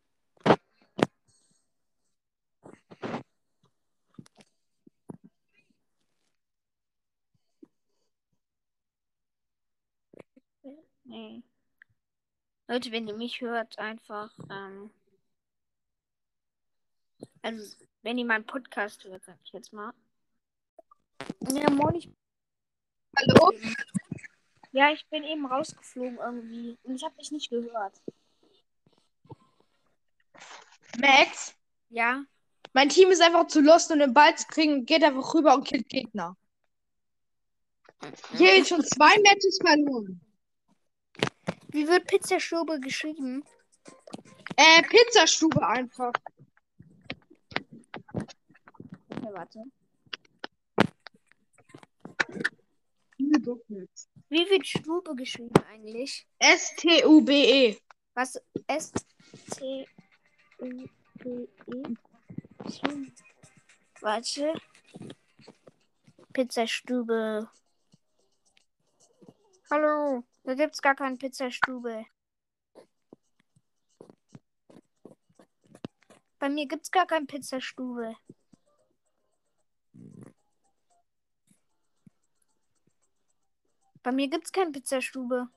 Nee. 11.03 11.43
Leute, 12.67 12.91
wenn 12.91 13.07
ihr 13.07 13.15
mich 13.15 13.41
hört, 13.41 13.79
einfach, 13.79 14.31
ähm, 14.49 14.91
also, 17.41 17.75
wenn 18.03 18.17
ihr 18.19 18.25
meinen 18.25 18.45
Podcast 18.45 19.03
hört, 19.05 19.23
sag 19.25 19.37
ich 19.43 19.51
jetzt 19.53 19.73
mal. 19.73 19.91
Ja, 21.49 21.69
moin, 21.71 21.95
ich, 21.95 22.09
Hallo? 23.17 23.51
ja, 24.71 24.91
ich 24.91 25.05
bin 25.09 25.23
eben 25.23 25.47
rausgeflogen 25.47 26.17
irgendwie 26.17 26.77
und 26.83 26.95
ich 26.95 27.03
habe 27.03 27.15
dich 27.15 27.31
nicht 27.31 27.49
gehört. 27.49 28.01
Max? 30.99 31.53
Ja, 31.89 32.23
Mein 32.73 32.89
Team 32.89 33.09
ist 33.09 33.21
einfach 33.21 33.47
zu 33.47 33.59
lost, 33.61 33.91
um 33.91 33.99
den 33.99 34.13
Ball 34.13 34.35
zu 34.37 34.47
kriegen. 34.47 34.85
Geht 34.85 35.03
einfach 35.03 35.33
rüber 35.33 35.55
und 35.55 35.65
killt 35.65 35.89
Gegner. 35.89 36.37
Habe 38.01 38.43
jetzt 38.43 38.69
schon 38.69 38.83
zwei 38.83 39.15
Matches 39.21 39.59
verloren. 39.61 40.21
wie 41.69 41.87
wird 41.87 42.07
Pizzastube 42.07 42.79
geschrieben? 42.79 43.43
Äh, 44.55 44.83
Pizzastube 44.83 45.65
einfach. 45.65 46.11
Okay, 49.09 49.29
warte. 49.33 49.59
S-T-U-B-E. 53.17 53.89
Wie 54.29 54.49
wird 54.49 54.65
Stube 54.67 55.15
geschrieben 55.15 55.53
eigentlich? 55.69 56.25
S-T-U-B-E. 56.39 57.77
Was? 58.13 58.41
S 58.67 58.91
T 58.91 59.01
U 59.01 59.59
B 59.59 59.81
E. 59.83 59.87
Warte. 64.01 64.53
Pizzastube. 66.33 67.49
Hallo. 69.71 70.23
Da 70.43 70.53
gibt's 70.53 70.81
gar 70.81 70.95
keine 70.95 71.17
Pizzastube. 71.17 72.05
Bei 76.39 76.49
mir 76.49 76.67
gibt's 76.67 76.91
gar 76.91 77.07
keine 77.07 77.25
Pizzastube. 77.25 78.15
Bei 84.03 84.11
mir 84.11 84.27
gibt's 84.27 84.51
keine 84.51 84.71
Pizzastube. 84.71 85.47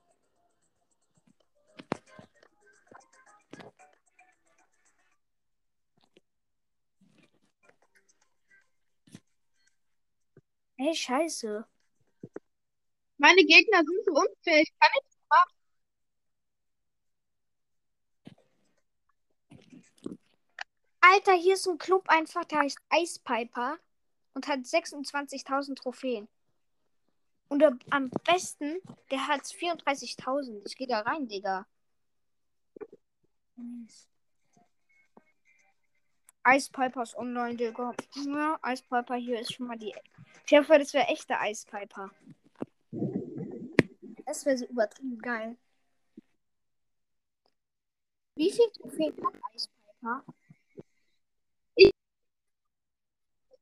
Hey, 10.76 10.94
scheiße. 10.94 11.64
Meine 13.18 13.44
Gegner 13.44 13.78
sind 13.84 14.04
so 14.04 14.12
unfair. 14.12 14.62
Ich 14.62 14.72
kann 14.78 14.90
nichts 14.94 15.18
machen. 15.28 15.54
Alter, 21.00 21.34
hier 21.34 21.54
ist 21.54 21.66
ein 21.68 21.78
Club 21.78 22.08
einfach, 22.08 22.44
der 22.44 22.60
heißt 22.60 22.78
Eispiper 22.88 23.78
und 24.34 24.48
hat 24.48 24.60
26.000 24.60 25.76
Trophäen. 25.76 26.28
Und 27.48 27.60
der, 27.60 27.78
am 27.90 28.10
besten, 28.24 28.78
der 29.10 29.28
hat 29.28 29.42
34.000. 29.42 30.62
Ich 30.66 30.76
gehe 30.76 30.86
da 30.88 31.00
rein, 31.00 31.28
Digga. 31.28 31.66
Eispipers 36.44 37.16
online, 37.16 37.56
Digga. 37.56 37.94
Ja, 38.14 38.58
Eispiper 38.62 39.14
hier 39.16 39.40
ist 39.40 39.54
schon 39.54 39.66
mal 39.66 39.78
die. 39.78 39.94
Ich 40.46 40.52
hoffe, 40.52 40.78
das 40.78 40.92
wäre 40.92 41.08
echter 41.08 41.40
Eispiper. 41.40 42.10
Das 44.26 44.44
wäre 44.44 44.58
so 44.58 44.66
übertrieben 44.66 45.18
geil. 45.18 45.56
Wie 48.36 48.50
viel 48.50 48.70
Trophäen 48.72 49.14
hat 49.24 49.34
Eispiper? 49.54 50.24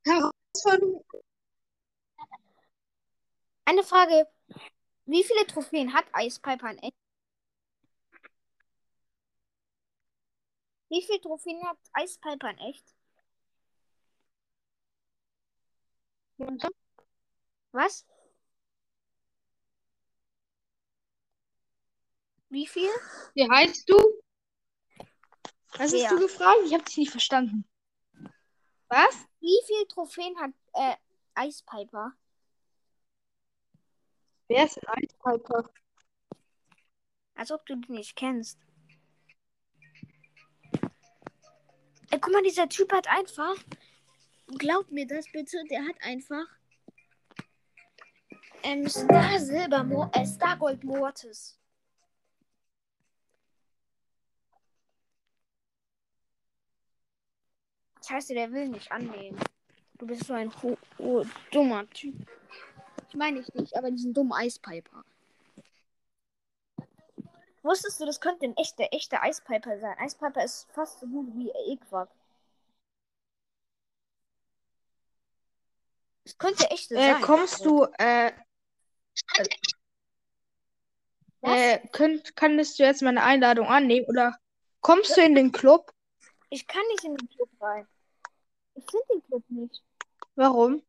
Herausforderung. 0.04 1.04
Eine 3.64 3.84
Frage. 3.84 4.26
Wie 5.06 5.22
viele 5.22 5.46
Trophäen 5.46 5.92
hat 5.94 6.06
Eispiper 6.12 6.70
in 6.70 6.78
echt? 6.78 7.01
Wie 10.92 11.00
viele 11.00 11.22
Trophäen 11.22 11.66
hat 11.66 11.78
Eispiper 11.94 12.50
in 12.50 12.58
echt? 12.58 12.84
Was? 17.72 18.06
Wie 22.50 22.66
viel? 22.66 22.90
Wie 23.32 23.48
heißt 23.48 23.88
du? 23.88 23.96
Was 25.78 25.92
Wer? 25.92 26.02
hast 26.02 26.12
du 26.12 26.20
gefragt? 26.20 26.60
Ich 26.66 26.74
habe 26.74 26.84
dich 26.84 26.98
nicht 26.98 27.10
verstanden. 27.10 27.64
Was? 28.88 29.26
Wie 29.40 29.62
viele 29.64 29.88
Trophäen 29.88 30.38
hat 30.38 30.50
äh, 30.74 30.96
Eispiper? 31.32 32.12
Wer 34.48 34.66
ist 34.66 34.76
ein 34.76 35.04
Eispiper? 35.04 35.70
Als 37.34 37.50
ob 37.50 37.64
du 37.64 37.76
den 37.76 37.94
nicht 37.94 38.14
kennst. 38.14 38.58
Ey, 42.12 42.20
guck 42.20 42.32
mal, 42.32 42.42
dieser 42.42 42.68
Typ 42.68 42.92
hat 42.92 43.08
einfach. 43.08 43.56
Glaub 44.58 44.90
mir 44.90 45.06
das 45.06 45.24
bitte, 45.32 45.64
der 45.70 45.82
hat 45.82 45.96
einfach 46.02 46.46
Ähm, 48.64 48.88
Star 48.88 49.40
Silber, 49.40 50.10
äh, 50.14 50.24
Star 50.24 50.56
Gold 50.56 50.84
Mortis. 50.84 51.58
Scheiße, 58.06 58.34
der 58.34 58.52
will 58.52 58.68
nicht 58.68 58.90
annehmen. 58.92 59.38
Du 59.98 60.06
bist 60.06 60.26
so 60.26 60.34
ein 60.34 60.52
ho 60.62 60.76
ho 60.98 61.24
dummer 61.50 61.88
Typ. 61.90 62.14
Ich 63.08 63.14
meine 63.16 63.40
ich 63.40 63.52
nicht, 63.54 63.76
aber 63.76 63.90
diesen 63.90 64.12
dummen 64.14 64.32
Eispiper. 64.32 65.04
Wusstest 67.62 68.00
du, 68.00 68.06
das 68.06 68.20
könnte 68.20 68.44
ein 68.44 68.56
echter, 68.56 68.88
echter 68.92 69.22
Eispiper 69.22 69.78
sein? 69.78 69.96
Eispiper 69.98 70.44
ist 70.44 70.68
fast 70.72 71.00
so 71.00 71.06
gut 71.06 71.28
wie 71.34 71.50
Equak. 71.72 72.10
Es 76.24 76.36
könnte 76.38 76.70
echte 76.70 76.96
Äh, 76.96 77.14
sein. 77.14 77.22
kommst 77.22 77.64
du, 77.64 77.84
äh, 77.98 78.32
Was? 81.40 81.52
äh, 81.52 81.88
könnt, 81.88 82.36
kannst 82.36 82.78
du 82.78 82.84
jetzt 82.84 83.02
meine 83.02 83.22
Einladung 83.22 83.66
annehmen 83.66 84.06
oder 84.06 84.36
kommst 84.80 85.16
du 85.16 85.20
in 85.20 85.34
den 85.34 85.52
Club? 85.52 85.92
Ich 86.50 86.66
kann 86.66 86.82
nicht 86.88 87.04
in 87.04 87.16
den 87.16 87.28
Club 87.28 87.48
rein. 87.60 87.86
Ich 88.74 88.84
finde 88.90 89.06
den 89.12 89.22
Club 89.24 89.44
nicht. 89.48 89.82
Warum? 90.34 90.84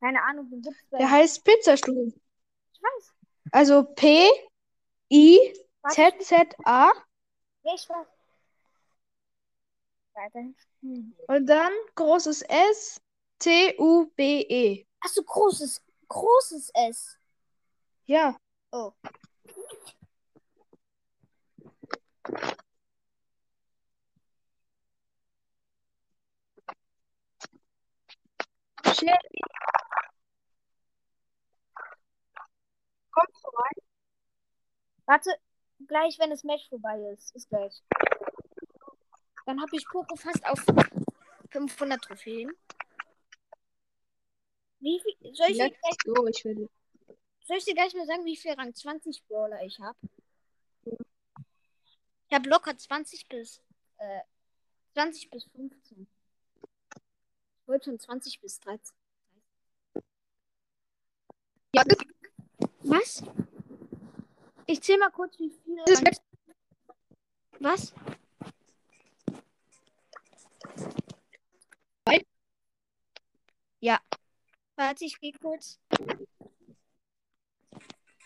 Keine 0.00 0.22
Ahnung, 0.22 0.48
den 0.50 0.62
gibt's 0.62 0.84
bei. 0.90 0.98
Der 0.98 1.10
heißt 1.10 1.44
Pizzastube. 1.44 2.12
Ich 2.72 2.82
weiß. 2.82 3.14
Also 3.50 3.82
P 3.82 4.28
I 5.10 5.54
Warte, 5.82 5.96
Z 5.96 6.24
Z 6.24 6.54
A 6.64 6.92
Ja, 7.62 7.74
ich 7.74 7.88
weiß. 7.88 8.06
Und 11.28 11.46
dann 11.46 11.72
großes 11.94 12.42
S 12.42 13.00
T 13.38 13.76
U 13.78 14.06
B 14.16 14.40
E. 14.42 14.86
Hast 15.00 15.16
du 15.16 15.22
großes, 15.22 15.80
großes 16.08 16.70
S? 16.74 17.18
Ja. 18.06 18.36
Oh. 18.72 18.92
Shelly. 28.84 29.40
Kommst 33.10 33.44
du 33.44 33.48
rein? 33.50 33.82
Warte, 35.06 35.30
gleich, 35.88 36.18
wenn 36.18 36.30
das 36.30 36.44
Match 36.44 36.68
vorbei 36.68 37.00
ist. 37.12 37.34
Ist 37.34 37.48
gleich. 37.48 37.82
Dann 39.46 39.60
habe 39.60 39.76
ich 39.76 39.84
Poco 39.88 40.14
fast 40.16 40.44
auf 40.46 40.64
500 41.50 42.02
Trophäen. 42.02 42.52
Wie 44.80 45.00
viel? 45.00 45.34
Soll 45.34 45.48
ich, 45.50 45.56
dir 45.56 45.64
Let's 45.64 45.80
gleich, 45.80 46.14
go, 46.14 46.26
ich 46.26 46.44
will. 46.44 46.68
soll 47.44 47.56
ich 47.56 47.64
dir 47.64 47.74
gleich 47.74 47.94
mal 47.94 48.06
sagen, 48.06 48.24
wie 48.24 48.36
viel 48.36 48.52
Rang 48.52 48.74
20 48.74 49.24
Brawler 49.26 49.62
ich 49.64 49.80
habe? 49.80 49.98
Ich 50.84 52.34
habe 52.34 52.48
locker 52.48 52.76
20 52.76 53.26
bis 53.28 53.62
äh, 53.96 54.20
20 54.92 55.30
bis 55.30 55.44
15. 55.54 56.06
Ich 57.60 57.68
wollte 57.68 57.86
schon 57.86 57.98
20 57.98 58.40
bis 58.40 58.60
13. 58.60 58.96
Ja, 61.74 61.82
Was? 62.80 63.22
Ich 64.70 64.82
zähl 64.82 64.98
mal 64.98 65.10
kurz, 65.10 65.38
wie 65.38 65.50
viele. 65.50 65.82
Was? 67.58 67.94
Nein. 72.04 72.22
Ja. 73.80 73.98
Warte, 74.76 75.06
ich 75.06 75.18
geh 75.18 75.32
kurz. 75.32 75.80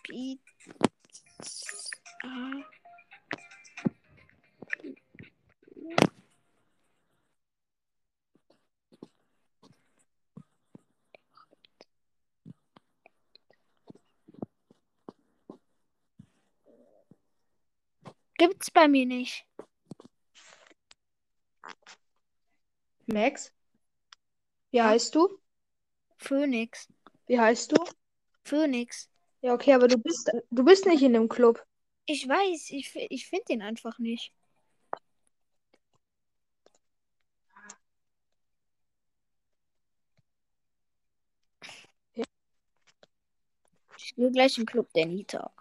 Pizza. 0.02 0.40
Gibt's 18.42 18.72
bei 18.72 18.88
mir 18.88 19.06
nicht. 19.06 19.46
Max. 23.06 23.52
Wie 24.72 24.82
heißt 24.82 25.14
du? 25.14 25.38
Phoenix. 26.18 26.88
Wie 27.28 27.38
heißt 27.38 27.70
du? 27.70 27.76
Phoenix. 28.44 29.08
Ja, 29.42 29.54
okay, 29.54 29.74
aber 29.74 29.86
du 29.86 29.96
bist 29.96 30.28
du 30.50 30.64
bist 30.64 30.86
nicht 30.86 31.04
in 31.04 31.12
dem 31.12 31.28
Club. 31.28 31.64
Ich 32.04 32.26
weiß, 32.26 32.70
ich, 32.70 32.92
ich 33.10 33.28
finde 33.28 33.44
den 33.48 33.62
einfach 33.62 34.00
nicht. 34.00 34.32
Ja. 42.14 42.24
Ich 43.96 44.16
gehe 44.16 44.32
gleich 44.32 44.58
im 44.58 44.66
Club 44.66 44.92
der 44.94 45.06
Nita. 45.06 45.52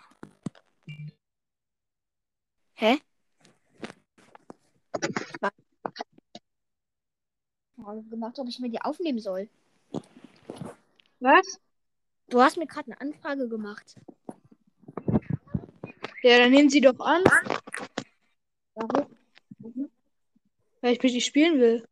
Hä? 2.81 2.97
Was? 5.39 5.51
Frage 7.75 8.03
gemacht, 8.09 8.39
ob 8.39 8.47
ich 8.47 8.59
mir 8.59 8.69
die 8.71 8.81
aufnehmen 8.81 9.19
soll. 9.19 9.47
Was? 11.19 11.59
Du 12.29 12.41
hast 12.41 12.57
mir 12.57 12.65
gerade 12.65 12.91
eine 12.91 13.01
Anfrage 13.01 13.47
gemacht. 13.47 13.95
Ja, 16.23 16.39
dann 16.39 16.51
nehmen 16.51 16.71
sie 16.71 16.81
doch 16.81 16.99
an, 16.99 17.23
Warum? 18.73 19.15
weil 20.81 20.93
ich 20.93 21.03
mit 21.03 21.13
dir 21.13 21.21
spielen 21.21 21.59
will. 21.59 21.87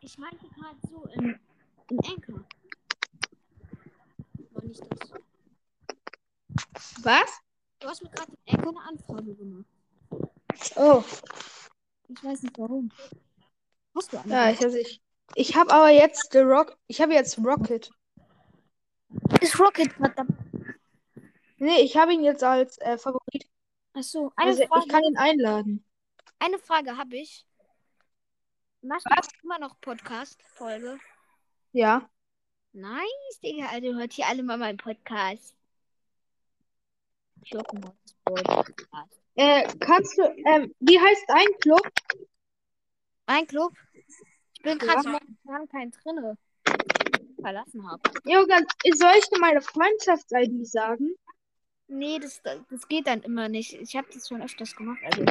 Ich 0.00 0.18
meinte 0.18 0.46
gerade 0.48 0.78
so 0.90 1.06
in, 1.14 1.40
in 1.90 1.98
Anchor. 2.04 2.44
War 4.66 4.86
nicht 4.88 5.12
das. 5.12 5.20
Was? 7.02 7.40
Du 7.80 7.88
hast 7.88 8.02
mir 8.02 8.10
gerade 8.10 8.32
eine 8.46 8.80
Anfrage 8.88 9.34
gemacht. 9.34 9.66
Oh, 10.76 11.02
Ich 12.08 12.24
weiß 12.24 12.42
nicht 12.42 12.58
warum. 12.58 12.90
Hast 13.94 14.12
du 14.12 14.18
eine? 14.18 14.32
ja, 14.32 14.50
ich 14.50 14.60
also 14.62 14.76
ich, 14.76 15.00
ich 15.34 15.56
habe 15.56 15.72
aber 15.72 15.90
jetzt 15.90 16.32
The 16.32 16.38
Rock, 16.38 16.76
ich 16.86 17.00
habe 17.00 17.12
jetzt 17.14 17.38
Rocket. 17.38 17.90
Ist 19.40 19.58
Rocket 19.58 19.92
verdammt. 19.92 20.30
Nee, 21.58 21.80
ich 21.80 21.96
habe 21.96 22.12
ihn 22.12 22.22
jetzt 22.22 22.44
als 22.44 22.78
äh, 22.78 22.98
Favorit. 22.98 23.48
Achso, 23.94 24.32
eine 24.36 24.50
Also 24.50 24.66
Frage, 24.66 24.82
ich 24.86 24.92
kann 24.92 25.04
ihn 25.04 25.16
einladen. 25.16 25.84
eine 26.38 26.58
Frage 26.58 26.96
habe 26.96 27.16
ich. 27.16 27.46
Machst 28.82 29.06
du 29.06 29.14
immer 29.42 29.58
noch 29.58 29.80
Podcast-Folge? 29.80 30.98
Ja. 31.72 32.08
Nice, 32.76 33.40
Digga. 33.42 33.68
Also 33.72 33.94
hört 33.94 34.12
hier 34.12 34.26
alle 34.26 34.42
mal 34.42 34.58
meinen 34.58 34.76
Podcast. 34.76 35.54
Podcast. 37.50 39.20
Äh, 39.34 39.66
kannst 39.80 40.18
du, 40.18 40.22
ähm, 40.44 40.74
wie 40.80 41.00
heißt 41.00 41.24
dein 41.26 41.46
Club? 41.60 41.88
Mein 43.26 43.46
Club? 43.46 43.72
Ich 43.94 44.62
bin 44.62 44.78
Ja. 44.78 45.00
gerade 45.00 45.08
momentan 45.08 45.68
kein 45.68 45.90
drinne. 45.90 46.36
Verlassen 47.40 47.90
habe. 47.90 48.02
Jogan, 48.24 48.66
soll 48.94 49.12
ich 49.18 49.28
dir 49.30 49.40
meine 49.40 49.62
Freundschafts-ID 49.62 50.66
sagen? 50.66 51.14
Nee, 51.88 52.18
das, 52.18 52.42
das 52.42 52.88
geht 52.88 53.06
dann 53.06 53.22
immer 53.22 53.48
nicht. 53.48 53.72
Ich 53.72 53.96
habe 53.96 54.08
das 54.12 54.28
schon 54.28 54.42
öfters 54.42 54.76
gemacht. 54.76 55.00
Also. 55.02 55.24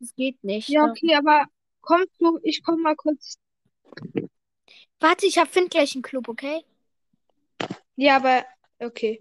Das 0.00 0.14
geht 0.16 0.42
nicht. 0.42 0.68
Ja, 0.68 0.84
okay, 0.86 1.14
aber 1.14 1.44
kommst 1.80 2.20
du, 2.20 2.40
ich 2.42 2.64
komm 2.64 2.82
mal 2.82 2.96
kurz. 2.96 3.38
Warte, 5.02 5.26
ich 5.26 5.36
hab 5.36 5.50
gleich 5.50 5.96
einen 5.96 6.02
Club, 6.02 6.28
okay? 6.28 6.64
Ja, 7.96 8.16
aber, 8.16 8.46
okay. 8.78 9.20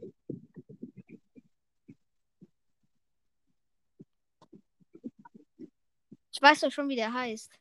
Ich 6.31 6.39
weiß 6.39 6.59
doch 6.59 6.71
schon, 6.71 6.87
wie 6.87 6.95
der 6.95 7.11
heißt. 7.11 7.51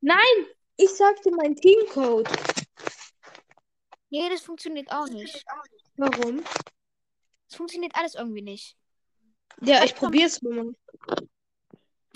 Nein, 0.00 0.20
ich 0.76 0.90
sag 0.90 1.20
dir 1.22 1.34
meinen 1.34 1.56
Teamcode. 1.56 2.28
Nee, 4.10 4.28
das 4.28 4.42
funktioniert 4.42 4.92
auch 4.92 5.08
nicht. 5.08 5.44
Warum? 5.96 6.44
Das 7.48 7.56
funktioniert 7.56 7.96
alles 7.96 8.14
irgendwie 8.14 8.42
nicht. 8.42 8.76
Ja, 9.62 9.82
ich 9.82 9.96
probier's 9.96 10.40
mal. 10.42 10.76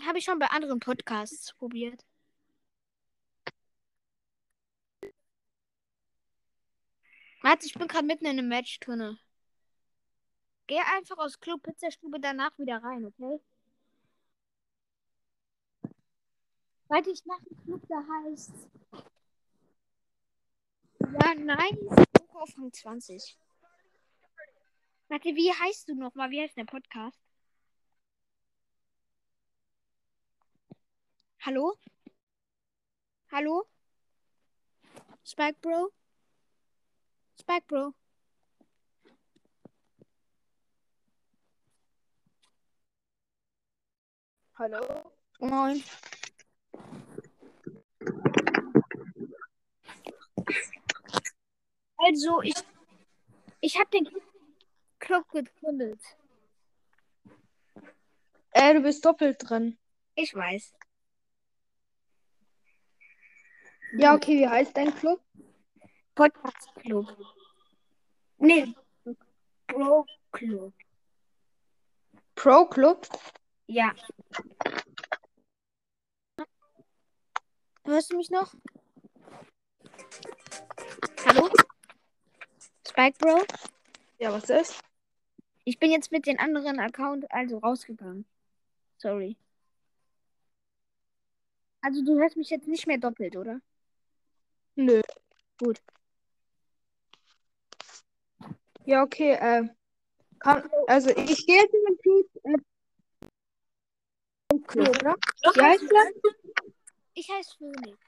Habe 0.06 0.18
ich 0.18 0.24
schon 0.24 0.38
bei 0.38 0.46
anderen 0.46 0.78
Podcasts 0.78 1.52
probiert. 1.54 2.04
Warte, 7.44 7.66
ich 7.66 7.74
bin 7.74 7.88
gerade 7.88 8.06
mitten 8.06 8.24
in 8.24 8.38
einem 8.38 8.48
Match 8.48 8.80
drinne. 8.80 9.18
Geh 10.66 10.78
einfach 10.78 11.18
aus 11.18 11.38
Club 11.38 11.62
Pizzastube 11.62 12.18
danach 12.18 12.58
wieder 12.58 12.82
rein, 12.82 13.04
okay? 13.04 13.38
Warte, 16.88 17.10
ich 17.10 17.22
mache 17.26 17.42
einen 17.42 17.64
Club, 17.66 17.86
der 17.86 17.98
heißt. 17.98 18.70
Ja, 21.00 21.34
nice. 21.34 22.06
Buch 22.14 22.34
auf 22.34 22.56
Rang 22.56 22.72
20. 22.72 23.36
Warte, 25.08 25.28
wie 25.28 25.52
heißt 25.52 25.90
du 25.90 25.94
nochmal? 25.96 26.30
Wie 26.30 26.40
heißt 26.40 26.56
der 26.56 26.64
Podcast? 26.64 27.20
Hallo? 31.40 31.76
Hallo? 33.30 33.66
Spike 35.26 35.58
Bro? 35.60 35.92
Spike 37.40 37.66
Bro? 37.66 37.94
Hallo? 44.56 45.12
Moin. 45.40 45.82
Also, 51.96 52.42
ich, 52.42 52.54
ich 53.60 53.78
habe 53.78 53.90
den 53.90 54.08
Club 55.00 55.28
gegründet. 55.30 56.00
Äh, 58.52 58.74
du 58.74 58.82
bist 58.82 59.04
doppelt 59.04 59.38
drin. 59.40 59.78
Ich 60.14 60.34
weiß. 60.34 60.72
Ja, 63.96 64.14
okay, 64.14 64.38
wie 64.38 64.48
heißt 64.48 64.76
dein 64.76 64.94
Club? 64.94 65.23
Podcast 66.14 66.72
Club. 66.76 67.08
Nee, 68.38 68.72
Bro 69.66 70.06
Club. 70.30 70.72
Pro 72.36 72.66
Club? 72.66 73.08
Ja. 73.66 73.92
Hörst 77.84 78.12
du 78.12 78.16
mich 78.16 78.30
noch? 78.30 78.54
Hallo? 81.26 81.50
Spike 82.86 83.18
Bro? 83.18 83.42
Ja, 84.18 84.32
was 84.32 84.48
ist? 84.50 84.80
Ich 85.64 85.78
bin 85.80 85.90
jetzt 85.90 86.12
mit 86.12 86.26
den 86.26 86.38
anderen 86.38 86.78
Account 86.78 87.30
also 87.32 87.58
rausgegangen. 87.58 88.24
Sorry. 88.98 89.36
Also 91.80 92.04
du 92.04 92.18
hörst 92.18 92.36
mich 92.36 92.50
jetzt 92.50 92.68
nicht 92.68 92.86
mehr 92.86 92.98
doppelt, 92.98 93.36
oder? 93.36 93.60
Nö. 94.76 95.00
Gut. 95.58 95.82
Ja, 98.84 99.02
okay, 99.02 99.32
äh. 99.32 99.68
Kann, 100.40 100.70
also 100.88 101.10
ich 101.10 101.46
gehe 101.46 101.62
jetzt 101.62 101.74
in 101.74 101.84
den 101.86 101.98
Club. 101.98 102.26
Äh, 102.44 102.58
Club, 104.66 104.88
oder? 104.88 105.16
Wie 105.54 105.62
heißt 105.62 105.82
der? 105.82 106.32
Ich 107.14 107.30
heiße 107.30 107.56
Phoenix. 107.56 107.98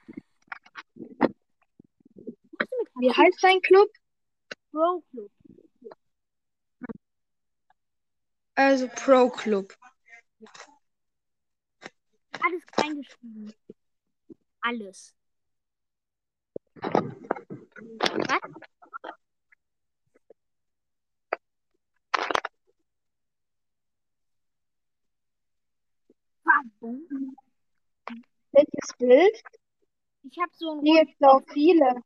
Wie 2.99 3.11
heißt 3.11 3.43
dein 3.43 3.61
Club? 3.61 3.89
Bro 4.71 5.03
Club. 5.09 5.31
Also 8.55 8.87
Pro 8.89 9.29
Club. 9.29 9.75
Alles 12.39 12.63
reingeschrieben. 12.77 13.53
Alles. 14.61 15.13
Was? 16.81 18.41
Warum? 26.47 27.35
Welches 28.51 28.97
Bild? 28.97 29.41
Ich 30.23 30.37
habe 30.39 30.51
so 30.53 30.71
einen 30.71 30.85
Hier 30.85 31.01
roten, 31.01 31.25
auch 31.25 31.41
viele. 31.53 32.01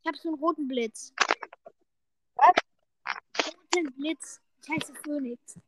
ich 0.00 0.06
habe 0.06 0.16
so 0.16 0.28
einen 0.28 0.38
roten 0.38 0.68
Blitz. 0.68 1.12
Was? 2.36 2.54
Roten 3.46 3.92
Blitz. 3.94 4.40
Ich 4.62 4.68
heiße 4.68 4.94
Phoenix. 5.02 5.58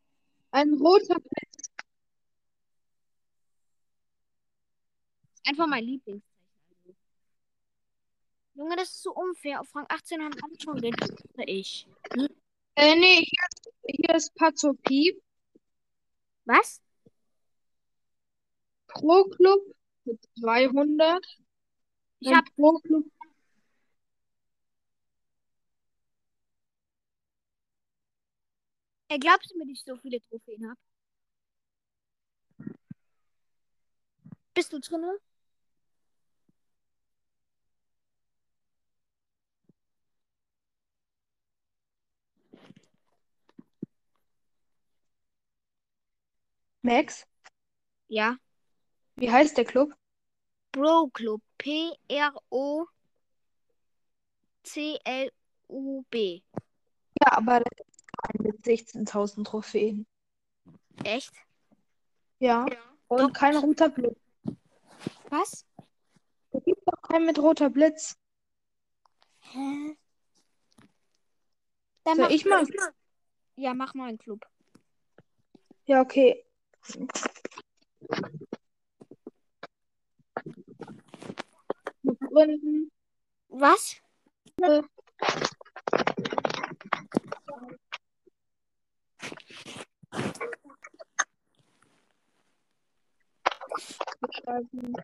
Ein 0.53 0.75
roter 0.75 1.19
Blitz. 1.19 1.71
Einfach 5.47 5.67
mein 5.67 5.85
Lieblingszeichen. 5.85 6.31
Junge, 8.55 8.77
das 8.77 8.91
ist 8.91 9.03
so 9.03 9.13
unfair. 9.13 9.61
Auf 9.61 9.75
Rang 9.75 9.87
18 9.89 10.23
haben 10.23 10.35
alle 10.43 10.61
schon 10.61 10.77
geredet. 10.77 11.11
Oder 11.35 11.49
ich. 11.49 11.89
Äh, 12.77 12.95
nee, 12.95 13.25
hier 13.25 13.47
ist, 13.49 13.71
hier 13.85 14.15
ist 14.15 14.35
Pazopie. 14.35 15.21
Was? 16.45 16.81
Pro 18.93 19.25
Club 19.25 19.61
mit 20.05 20.21
200. 20.39 21.25
Ich 22.21 22.29
Und 22.29 22.37
hab- 22.37 22.55
Pro 22.57 22.79
Club. 22.81 23.05
Ey, 29.09 29.19
glaubst 29.19 29.51
du 29.51 29.59
mir, 29.59 29.67
dass 29.67 29.79
ich 29.79 29.85
so 29.85 29.97
viele 29.97 30.21
Trophäen 30.29 30.69
habe? 30.69 30.79
Bist 34.55 34.73
du 34.73 34.79
drinne? 34.81 35.19
Max, 46.83 47.27
Ja. 48.09 48.37
Wie 49.21 49.31
heißt 49.31 49.57
der 49.59 49.65
Club? 49.65 49.95
Bro 50.73 51.11
Club. 51.13 51.41
P-R-O-C-L-U-B. 51.59 52.91
Ja, 57.21 57.33
aber 57.33 57.61
das 57.61 57.87
ist 57.89 58.05
kein 58.17 58.43
mit 58.43 58.57
16.000 58.65 59.45
Trophäen. 59.45 60.07
Echt? 61.05 61.35
Ja. 62.39 62.65
Und 63.09 63.21
Doch. 63.21 63.33
kein 63.33 63.57
roter 63.57 63.91
Blitz. 63.91 64.19
Was? 65.29 65.67
Es 66.53 66.65
gibt 66.65 66.81
doch 66.87 67.03
keinen 67.03 67.27
mit 67.27 67.39
roter 67.39 67.69
Blitz. 67.69 68.17
Hä? 69.41 69.97
Dann 72.05 72.17
Soll 72.17 72.25
mach 72.25 72.31
ich 72.31 72.45
mal? 72.47 72.67
Ja, 73.57 73.75
mach 73.75 73.93
mal 73.93 74.09
einen 74.09 74.19
Club. 74.19 74.47
Ja, 75.85 76.01
okay. 76.01 76.47
Gründen. 82.31 82.91
Was? 83.49 84.01
beschreiben. 94.21 94.95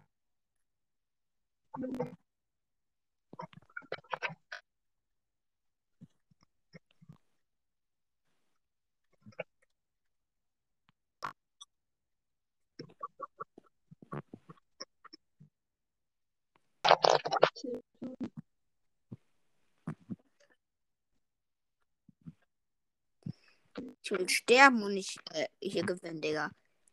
Ich 24.02 24.10
will 24.10 24.28
sterben 24.28 24.82
und 24.82 24.94
nicht 24.94 25.18
äh, 25.32 25.48
hier 25.60 25.84
gewinnen, 25.84 26.20
Digga. 26.20 26.50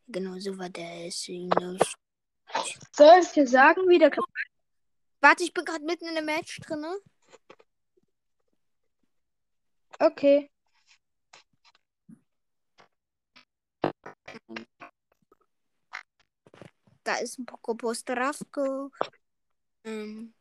Genau 0.07 0.37
so 0.39 0.57
war 0.57 0.69
der 0.69 1.11
nicht. 1.11 1.77
Soll 2.91 3.19
ich 3.21 3.31
dir 3.31 3.47
sagen, 3.47 3.87
wie 3.87 3.99
der 3.99 4.11
Club 4.11 4.25
Warte, 5.21 5.43
ich 5.43 5.53
bin 5.53 5.63
gerade 5.63 5.85
mitten 5.85 6.05
in 6.05 6.17
einem 6.17 6.25
Match 6.25 6.59
drinne. 6.59 6.99
Okay. 9.99 10.49
Da 17.03 17.15
ist 17.17 17.39
ein 17.39 17.45
Pocopo 17.45 17.93
Stravko. 17.93 18.91
Ähm, 19.83 20.33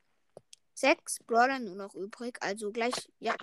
sechs 0.74 1.18
Brawler 1.20 1.58
nur 1.58 1.74
noch 1.76 1.94
übrig. 1.94 2.38
Also 2.40 2.70
gleich, 2.72 2.94
ja. 3.18 3.34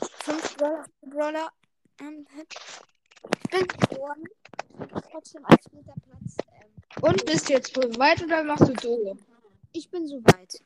Fünf 0.00 0.56
Brawler. 0.56 0.86
Brawler 1.02 1.52
ähm, 2.00 2.26
ich 2.38 3.50
bin 3.50 3.66
geworden. 3.66 4.24
Trotzdem 5.10 5.44
als 5.44 5.64
guter 5.70 5.94
Platz. 5.94 6.36
Ähm, 6.60 7.02
Und 7.02 7.26
bist 7.26 7.48
du 7.48 7.54
jetzt 7.54 7.76
wohl 7.76 7.96
weit 7.98 8.22
oder 8.22 8.44
machst 8.44 8.68
du 8.68 8.74
Dolo? 8.74 9.16
ich 9.72 9.90
bin 9.90 10.06
soweit. 10.06 10.62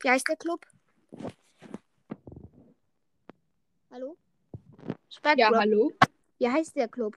Wie 0.00 0.10
heißt 0.10 0.28
der 0.28 0.36
Club? 0.36 0.66
Hallo? 3.90 4.16
Spike 5.08 5.40
Ja, 5.40 5.50
hallo. 5.54 5.92
Wie 6.38 6.48
heißt 6.48 6.76
der 6.76 6.88
Club? 6.88 7.16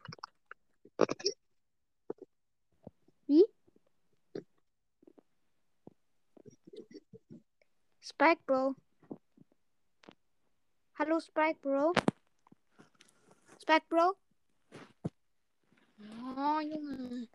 Spike 8.10 8.40
Bro. 8.46 8.74
Hallo 10.98 11.20
Spike 11.20 11.62
Bro. 11.62 11.92
Spike 13.60 13.84
Bro. 13.90 14.14
Oh, 16.38 16.62
Junge. 16.62 17.28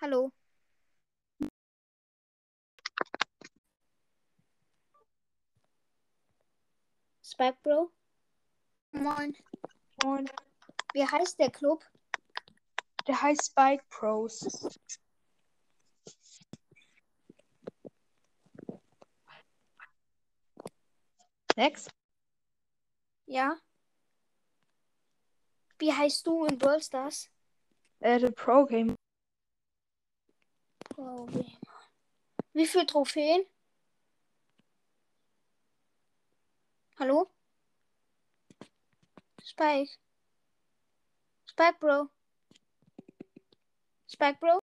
Hallo. 0.00 0.32
Spike 7.22 7.58
Bro. 7.62 7.92
Moin. 8.90 9.36
Und 10.04 10.32
Wie 10.94 11.06
heißt 11.06 11.38
der 11.38 11.52
Club? 11.52 11.84
der 13.06 13.22
heißt 13.22 13.52
Spike 13.52 13.84
Pros. 13.88 14.48
Next. 21.56 21.90
Ja. 23.26 23.56
Wie 25.78 25.92
heißt 25.92 26.26
du 26.26 26.44
in 26.46 26.58
Brawl 26.58 26.82
Stars? 26.82 27.30
Äh, 28.00 28.18
der 28.18 28.30
Pro 28.32 28.64
Game. 28.64 28.96
Pro 30.90 31.26
Gamer. 31.26 31.48
Wie 32.52 32.66
viele 32.66 32.86
Trophäen? 32.86 33.44
Hallo? 36.98 37.30
Spike. 39.42 39.90
Spike 41.46 41.78
Bro. 41.80 42.08
Spike 44.08 44.38
Bro? 44.40 44.63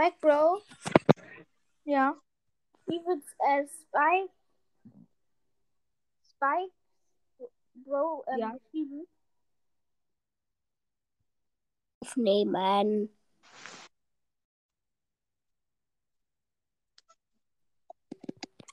Spike 0.00 0.16
Bro? 0.22 0.62
Ja. 1.84 2.16
Wie 2.86 3.04
wird 3.04 3.22
äh, 3.38 3.66
Spike? 3.68 4.32
Spike 6.22 6.72
Bro 7.74 8.24
ähm, 8.28 8.38
Ja. 8.38 8.52
geschrieben? 8.52 9.06
Aufnehmen. 12.00 13.14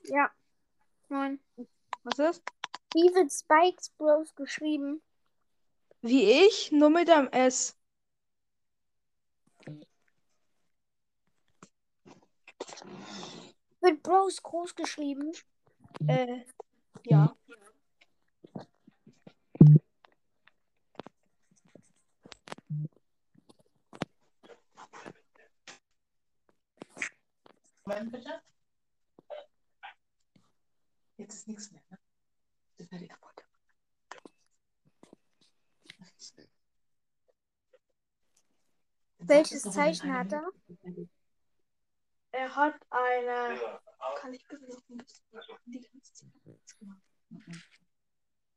Ja. 0.05 0.32
Moin. 1.09 1.41
Was 2.03 2.19
ist? 2.19 2.43
Wie 2.93 3.13
wird 3.13 3.34
Spikes 3.34 3.89
Bros 3.97 4.34
geschrieben? 4.34 5.01
Wie 6.01 6.45
ich, 6.47 6.71
nur 6.71 6.89
mit 6.89 7.09
einem 7.09 7.28
S. 7.28 7.76
Wird 13.82 14.03
Bros 14.03 14.41
groß 14.41 14.76
geschrieben? 14.76 15.32
Äh, 16.08 16.43
ja. 17.05 17.36
Moment 27.86 28.12
bitte. 28.12 28.41
Jetzt 31.18 31.36
ist 31.36 31.47
nichts 31.47 31.72
mehr, 31.72 31.82
ne? 31.89 31.97
Das 32.78 32.91
wäre 32.91 33.01
die 33.01 33.08
kaputt. 33.08 33.43
Welches 39.20 39.64
Zeichen 39.64 40.14
hat 40.14 40.32
er? 40.34 40.49
Er 42.38 42.55
hat 42.55 42.75
eine. 42.91 43.59
Kann 44.21 44.31
ich 44.31 44.47
besuchen? 44.47 45.03
Die 45.65 45.81
ganze 45.81 46.13
Zeit. 46.13 46.29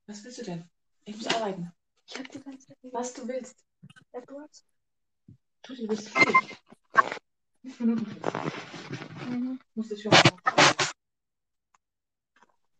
Was 0.07 0.23
willst 0.23 0.39
du 0.41 0.43
denn? 0.45 0.71
Ich 1.07 1.17
muss 1.17 1.27
arbeiten. 1.29 1.73
Ich 2.07 2.19
hab 2.19 2.29
die 2.31 2.41
ganze 2.43 2.67
Zeit. 2.67 2.77
Was 2.93 3.15
du 3.15 3.27
willst. 3.27 3.65
Ja, 4.13 4.21
du 4.21 4.39
hast- 4.39 4.67
Tu 5.63 5.75
dir 5.77 5.89
bist 5.89 6.11
fertig. 6.11 6.59
Fünf 7.63 7.81
Minuten. 7.81 8.21
Mhm. 9.31 9.61
Muss 9.75 9.91
ich 9.91 10.03
schon 10.03 10.13
mal. 10.13 10.23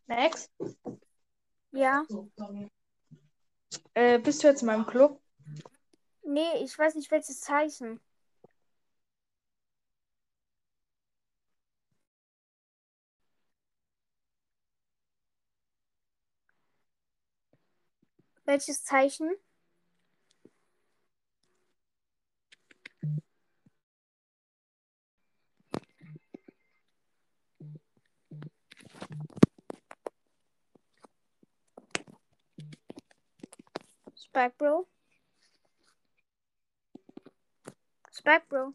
Next. 0.07 0.51
Ja. 1.71 2.05
So. 2.11 2.31
Äh, 3.95 4.19
bist 4.19 4.43
du 4.43 4.49
jetzt 4.49 4.61
in 4.61 4.67
meinem 4.67 4.85
Club? 4.87 5.19
Nee, 6.25 6.63
ich 6.63 6.77
weiß 6.79 6.95
nicht 6.97 7.11
welches 7.11 7.41
Zeichen. 7.41 8.01
Welches 18.51 18.83
Zeichen? 18.83 19.31
Spike 34.17 34.59
Bro? 34.59 34.89
Spike 38.11 38.49
Bro? 38.49 38.75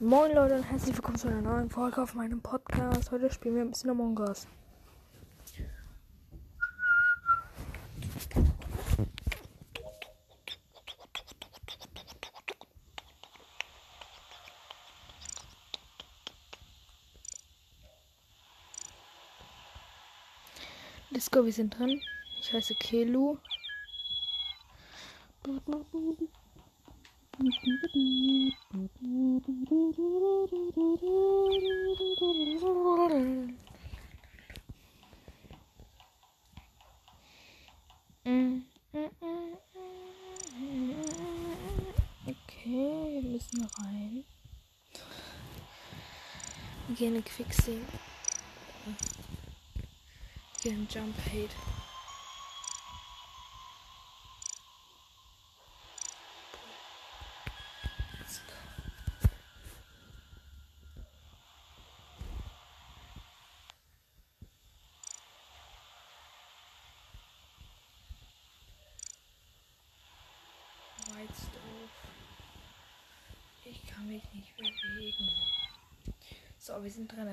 Moin 0.00 0.32
Leute 0.32 0.54
und 0.54 0.62
herzlich 0.62 0.94
willkommen 0.94 1.18
zu 1.18 1.26
einer 1.26 1.40
neuen 1.40 1.70
Folge 1.70 2.00
auf 2.00 2.14
meinem 2.14 2.40
Podcast. 2.40 3.10
Heute 3.10 3.32
spielen 3.32 3.56
wir 3.56 3.62
ein 3.62 3.70
bisschen 3.70 3.90
Among 3.90 4.16
Us. 4.20 4.46
Let's 21.10 21.28
go, 21.28 21.44
wir 21.44 21.52
sind 21.52 21.76
drin. 21.76 22.00
Ich 22.38 22.52
heiße 22.52 22.76
Kelu. 22.76 23.38
Okay, 27.40 27.52
wir 43.12 43.22
müssen 43.22 43.64
rein. 43.78 44.24
In 46.88 47.22
Quicksing. 47.22 47.86
In 50.64 50.88
Jump 50.88 51.16
Hate. 51.26 51.54
wir 76.82 76.90
sind 76.90 77.10
dran. 77.10 77.28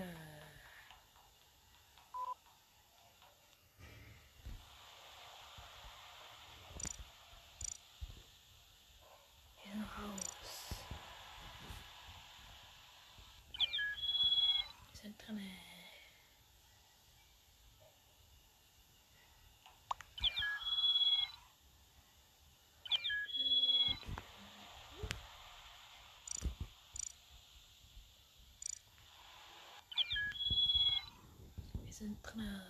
sind 32.05 32.21
drin. 32.21 32.61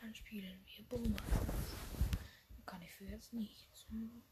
Dann 0.00 0.14
spielen 0.14 0.64
wir 0.76 0.84
Boomers. 0.84 1.20
Kann 2.66 2.82
ich 2.82 2.92
für 2.92 3.04
jetzt 3.04 3.32
nichts. 3.32 3.86
Hm? 3.90 4.22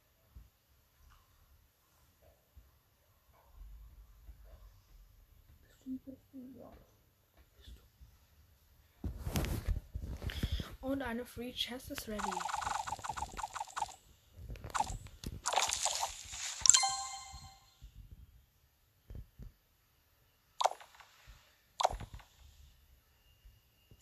Bisschen, 6.05 6.55
ja. 6.55 6.72
Und 10.89 11.03
eine 11.03 11.26
Free 11.26 11.53
Chest 11.53 11.91
ist 11.91 12.09
ready. 12.09 12.22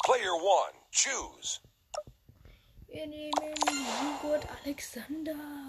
Player 0.04 0.32
one, 0.32 0.74
choose. 0.92 1.58
Wir 2.86 3.08
nehmen 3.08 3.32
Joghurt 4.22 4.46
Alexander. 4.62 5.65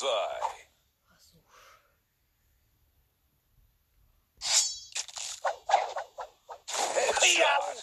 Bullseye. 0.00 0.58
Headshot. 6.94 7.82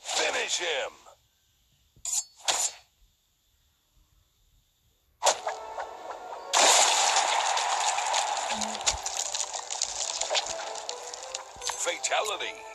Finish 0.00 0.58
him. 0.58 0.92
Fatality. 11.78 12.69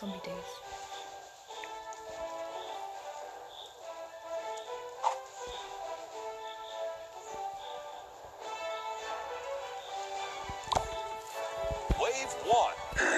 some 0.00 0.08
days. 0.24 0.32
Wave 12.00 12.34
one. 12.46 13.09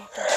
Okay. 0.00 0.26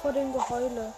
vor 0.00 0.12
dem 0.12 0.32
Geheule. 0.32 0.94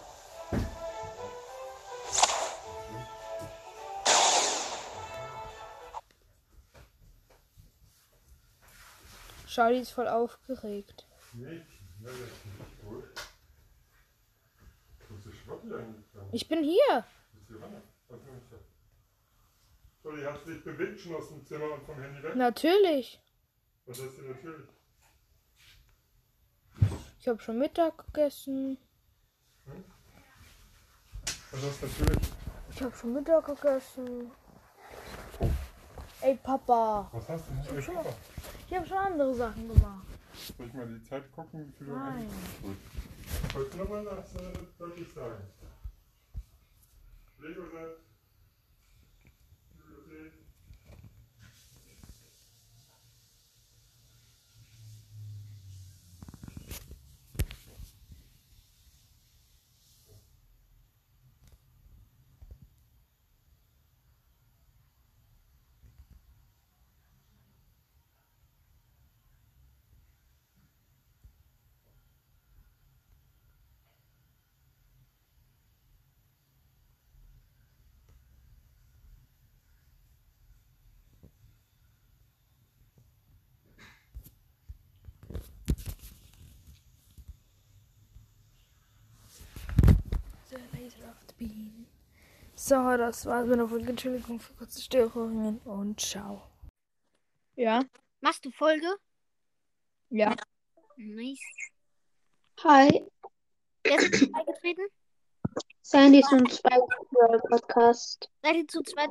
Charlie 9.46 9.80
ist 9.80 9.90
voll 9.90 10.08
aufgeregt. 10.08 11.06
Ich 16.30 16.48
bin 16.48 16.62
hier. 16.62 17.04
Sorry, 20.02 20.22
hast 20.24 20.46
du 20.46 20.52
dich 20.52 20.64
bewegt 20.64 21.00
schon 21.00 21.14
aus 21.14 21.28
dem 21.28 21.44
Zimmer 21.44 21.72
und 21.72 21.84
vom 21.84 22.00
Handy 22.00 22.22
weg? 22.22 22.34
Natürlich. 22.34 23.20
Was 23.84 24.00
hast 24.00 24.16
du 24.16 24.22
natürlich? 24.22 24.68
Ich 27.20 27.28
habe 27.28 27.40
schon 27.40 27.58
Mittag 27.58 28.06
gegessen. 28.06 28.78
Was 31.52 31.62
hast 31.62 31.82
du 31.82 31.86
natürlich? 31.86 32.28
Ich 32.70 32.82
habe 32.82 32.96
schon 32.96 33.12
Mittag 33.12 33.46
gegessen. 33.46 34.30
Ey, 36.20 36.38
Papa. 36.42 37.08
Was 37.12 37.28
hast 37.28 37.48
du 37.48 37.54
natürlich 37.54 37.86
gemacht? 37.86 38.06
Ich 38.68 38.74
habe 38.74 38.86
schon 38.86 38.98
andere 38.98 39.34
Sachen 39.34 39.68
gemacht. 39.68 40.06
Soll 40.56 40.66
ich 40.66 40.72
mal 40.72 40.86
die 40.86 41.02
Zeit 41.02 41.30
gucken, 41.32 41.66
wie 41.66 41.72
viel 41.72 41.86
du 41.88 41.92
Nein. 41.94 42.28
Gut. 42.62 42.76
Wolltest 43.54 43.74
du 43.74 43.78
noch 43.78 43.88
mal 43.88 44.04
das 44.04 44.34
äh, 44.34 44.52
deutlich 44.78 45.12
sagen? 45.12 45.42
Legoset. 47.38 47.72
Bibliothek. 47.72 48.11
The 91.26 91.34
beam. 91.38 91.86
So, 92.54 92.96
das 92.96 93.26
war's 93.26 93.46
mit 93.46 93.58
der 93.58 93.68
Folge. 93.68 93.90
Entschuldigung 93.90 94.40
für 94.40 94.54
kurze 94.54 94.80
Störungen 94.80 95.58
und 95.64 96.00
ciao. 96.00 96.42
Ja. 97.56 97.82
Machst 98.20 98.44
du 98.44 98.50
Folge? 98.50 98.86
Ja. 100.10 100.34
Nice. 100.96 101.40
Hi, 102.64 103.04
Wer 103.84 103.96
ist 103.98 104.20
jetzt 104.20 104.32
beigetreten? 104.32 104.86
Sandys 105.82 106.30
und 106.30 106.50
Spike 106.52 106.86
Podcast. 107.48 108.30
Seid 108.42 108.56
ihr 108.56 108.68
zu 108.68 108.82
zweit? 108.82 109.10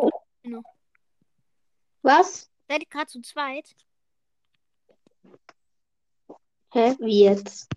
Was? 2.02 2.50
Seid 2.70 2.82
ihr 2.82 2.88
gerade 2.88 3.08
zu 3.08 3.22
zweit? 3.22 3.76
Hä? 6.72 6.96
Wie 7.00 7.26
jetzt? 7.26 7.68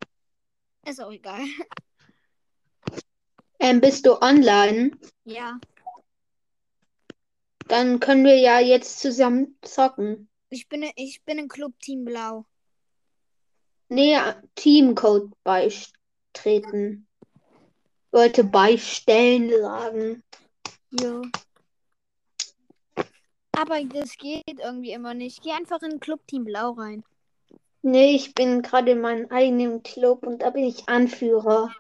Ist 0.87 1.01
auch 1.01 1.11
egal. 1.11 1.45
Ähm, 3.59 3.81
bist 3.81 4.07
du 4.07 4.21
online? 4.21 4.91
Ja. 5.25 5.59
Dann 7.69 8.01
können 8.01 8.25
wir 8.25 8.39
ja 8.39 8.61
jetzt 8.61 9.01
zusammen 9.01 9.57
zocken. 9.63 10.29
Ich 10.51 10.69
bin, 10.69 10.85
ich 10.97 11.23
bin 11.25 11.39
im 11.39 11.49
Club 11.49 11.79
Team 11.81 12.05
Blau. 12.05 12.45
Nee, 13.89 14.17
Teamcode 14.55 15.31
beitreten. 15.43 17.07
Wollte 18.11 18.45
beistellen 18.45 19.51
sagen. 19.61 20.23
Ja. 21.01 21.23
Aber 23.57 23.83
das 23.85 24.17
geht 24.17 24.61
irgendwie 24.61 24.93
immer 24.93 25.15
nicht. 25.15 25.43
Geh 25.43 25.53
einfach 25.53 25.83
in 25.83 26.01
Club 26.01 26.27
Team 26.27 26.45
Blau 26.45 26.73
rein. 26.73 27.05
Nee, 27.83 28.15
ich 28.15 28.35
bin 28.35 28.63
gerade 28.63 28.93
in 28.93 29.01
meinem 29.01 29.31
eigenen 29.31 29.83
Club 29.83 30.27
und 30.27 30.43
da 30.43 30.51
bin 30.51 30.65
ich 30.65 30.89
Anführer. 30.89 31.75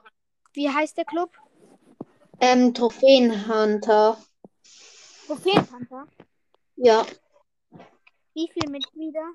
Wie 0.53 0.69
heißt 0.69 0.97
der 0.97 1.05
Club? 1.05 1.31
Ähm, 2.41 2.75
Trophäenhunter. 2.75 4.19
Trophäenpanther. 5.27 6.07
Ja. 6.77 7.07
Wie 8.35 8.51
viele 8.53 8.71
Mitglieder? 8.71 9.27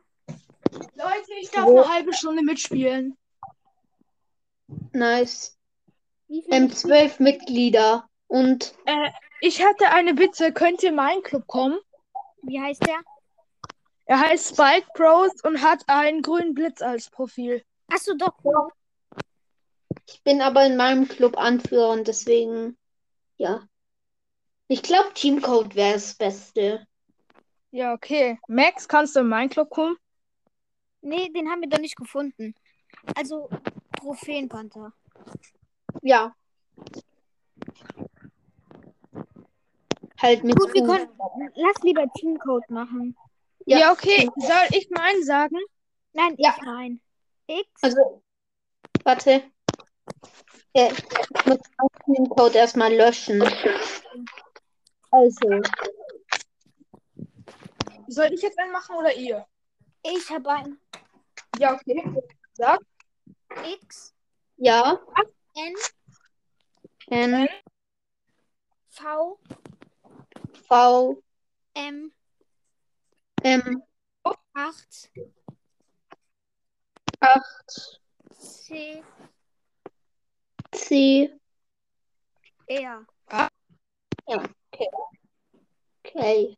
Leute, 0.96 1.34
ich 1.42 1.50
darf 1.52 1.66
Wo- 1.66 1.82
eine 1.82 1.90
halbe 1.94 2.14
Stunde 2.14 2.44
mitspielen. 2.44 3.18
Nice. 4.94 5.58
Ähm, 6.30 6.36
Mitglieder? 6.66 6.76
zwölf 6.76 7.20
Mitglieder. 7.20 8.10
Und 8.28 8.74
Äh, 8.86 9.10
ich 9.42 9.60
hätte 9.66 9.90
eine 9.90 10.14
Bitte. 10.14 10.52
Könnt 10.54 10.84
ihr 10.84 10.90
in 10.90 10.96
meinen 10.96 11.24
Club 11.24 11.48
kommen? 11.48 11.80
Wie 12.44 12.60
heißt 12.62 12.86
der? 12.86 13.00
Er 14.06 14.20
heißt 14.20 14.50
Spike 14.56 14.88
Bros 14.94 15.32
und 15.44 15.62
hat 15.62 15.84
einen 15.88 16.22
grünen 16.22 16.54
Blitz 16.54 16.82
als 16.82 17.10
Profil. 17.10 17.64
Achso, 17.88 18.14
doch. 18.16 18.34
ich 20.08 20.22
bin 20.24 20.42
aber 20.42 20.66
in 20.66 20.78
meinem 20.78 21.08
Club 21.08 21.38
Anführer 21.38 21.90
und 21.90 22.08
deswegen, 22.08 22.78
ja. 23.40 23.68
Ich 24.68 24.84
glaube, 24.84 25.12
Teamcode 25.16 25.74
wäre 25.74 25.94
das 25.94 26.14
Beste. 26.14 26.86
Ja, 27.72 27.94
okay. 27.94 28.40
Max, 28.48 28.88
kannst 28.88 29.16
du 29.16 29.22
in 29.22 29.28
meinen 29.28 29.50
Club 29.50 29.72
kommen? 29.72 29.98
Nee, 31.02 31.30
den 31.30 31.50
haben 31.50 31.62
wir 31.62 31.70
doch 31.70 31.80
nicht 31.80 31.96
gefunden. 31.96 32.54
Also, 33.16 33.50
Trophäenpanther. 33.98 34.94
Ja. 36.04 36.36
Halt 40.22 40.44
mit 40.44 40.60
Gut, 40.60 40.74
wir 40.74 40.84
können. 40.84 41.10
Lass 41.56 41.82
lieber 41.84 42.06
Teamcode 42.14 42.70
machen. 42.70 43.16
Ja. 43.66 43.80
Ja, 43.80 43.92
okay. 43.92 44.30
Soll 44.36 44.78
ich 44.78 44.90
meinen 44.90 45.24
sagen? 45.24 45.58
Nein, 46.14 46.36
Ja. 46.38 46.56
ich 46.58 46.66
mein. 46.66 47.02
X. 47.48 47.68
Also, 47.82 48.22
warte. 49.04 49.44
Ja, 50.76 50.90
ich 50.92 51.46
muss 51.46 51.60
den 52.08 52.30
Code 52.30 52.58
erstmal 52.58 52.94
löschen. 52.94 53.42
Also, 55.12 55.62
Soll 58.08 58.34
ich 58.34 58.42
jetzt 58.42 58.60
einen 58.60 58.72
machen 58.72 58.96
oder 58.96 59.14
ihr? 59.16 59.46
Ich 60.04 60.30
habe 60.30 60.50
ein 60.50 60.80
Ja, 61.58 61.74
okay. 61.74 62.24
Sag. 62.54 62.80
X. 63.66 64.14
ja, 64.58 65.00
N. 65.56 65.74
N, 67.10 67.50
V. 68.90 69.40
V, 70.68 71.24
M. 71.74 72.12
M, 73.42 73.84
8. 74.54 75.12
8, 77.22 78.02
C. 78.38 79.04
C. 80.72 81.40
R. 82.70 83.06
Okay. 86.04 86.56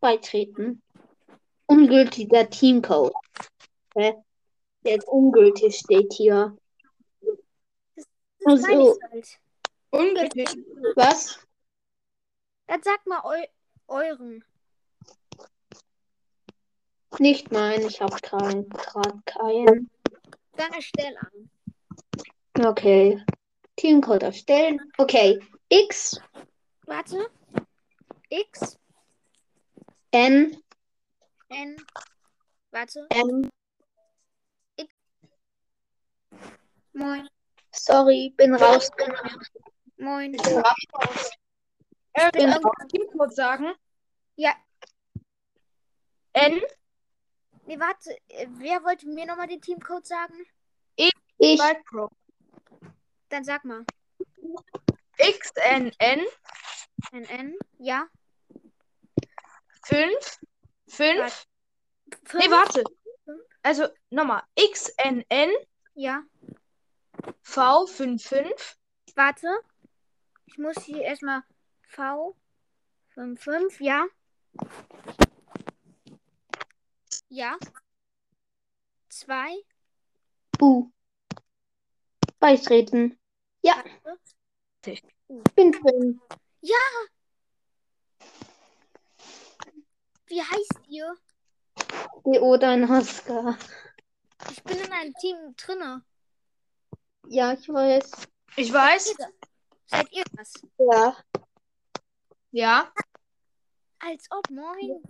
Beitreten. 0.00 0.82
Ungültiger 1.66 2.50
Teamcode. 2.50 3.14
Hä? 3.94 4.14
Der 4.84 4.96
ist 4.96 5.06
ungültig, 5.06 5.76
steht 5.78 6.12
hier. 6.12 6.56
Das 8.40 8.64
Also, 8.64 8.98
halt. 9.10 9.38
Ungültig. 9.90 10.48
was? 10.96 11.38
Dann 12.66 12.82
sag 12.82 13.06
mal 13.06 13.22
eu 13.24 13.46
euren. 13.86 14.44
Nicht 17.18 17.50
mein, 17.52 17.82
ich 17.82 18.00
habe 18.00 18.16
keinen, 18.20 18.68
gerade 18.68 19.22
keinen. 19.24 19.90
Dann 20.56 20.72
erstell 20.72 21.16
an. 21.16 21.50
Okay. 22.66 23.24
Teamcode 23.78 24.24
erstellen. 24.24 24.80
Okay. 24.98 25.40
X, 25.70 26.20
Warte. 26.86 27.30
X. 28.28 28.78
N, 30.10 30.56
N. 31.48 31.76
Warte. 32.70 33.06
M. 33.10 33.50
Moin. 36.92 37.28
Sorry, 37.72 38.34
bin 38.36 38.54
raus. 38.54 38.90
Moin. 39.96 40.32
Bin 40.32 40.58
raus. 40.58 41.30
Äh, 42.14 42.30
bin 42.32 42.48
ähm, 42.48 42.62
Teamcode 42.88 43.34
sagen? 43.34 43.72
Ja. 44.36 44.54
N, 46.32 46.60
Nee, 47.68 47.78
warte. 47.78 48.16
Wer 48.58 48.82
wollte 48.82 49.06
mir 49.06 49.26
nochmal 49.26 49.46
den 49.46 49.60
Teamcode 49.60 50.06
sagen? 50.06 50.46
Ich. 50.96 51.12
Spike 51.60 51.82
Pro. 51.84 52.08
Dann 53.28 53.44
sag 53.44 53.64
mal. 53.64 53.84
X, 55.18 55.50
N, 55.56 55.92
N, 55.98 56.24
NN. 57.12 57.56
Ja. 57.78 58.06
5, 59.84 60.40
5. 60.88 61.18
Warte. 61.20 61.34
Nee, 62.34 62.42
Fünf? 62.42 62.50
warte. 62.50 62.84
Also 63.62 63.88
nochmal. 64.10 64.42
X, 64.54 64.88
N, 64.98 65.24
N, 65.28 65.50
Ja. 65.94 66.22
V, 67.42 67.86
5, 67.86 68.22
5. 68.22 68.76
Warte. 69.14 69.48
Ich 70.46 70.56
muss 70.58 70.76
hier 70.84 71.02
erstmal 71.02 71.42
V. 71.88 72.36
55. 73.10 73.80
Ja. 73.80 74.06
Ja. 77.28 77.56
2. 79.08 79.56
U. 80.60 80.90
Beitreten. 82.38 83.17
Ja, 83.68 83.84
Warte. 84.02 85.02
bin 85.54 85.72
drin. 85.72 86.20
Wie 90.26 90.40
heißt 90.42 90.80
ihr? 90.88 91.14
Deodan 92.24 92.88
Haska. 92.88 93.58
Ich 94.50 94.62
bin 94.64 94.78
in 94.78 94.90
einem 94.92 95.12
Team 95.20 95.54
drinne. 95.56 96.02
Ja, 97.26 97.52
ich 97.52 97.68
weiß. 97.68 98.10
Ich 98.56 98.72
weiß. 98.72 99.14
Seid 99.86 100.12
ihr 100.12 100.24
das? 100.32 100.52
Ja. 100.78 101.16
Ja. 102.52 102.92
Als 103.98 104.26
ob, 104.30 104.48
moin. 104.48 105.02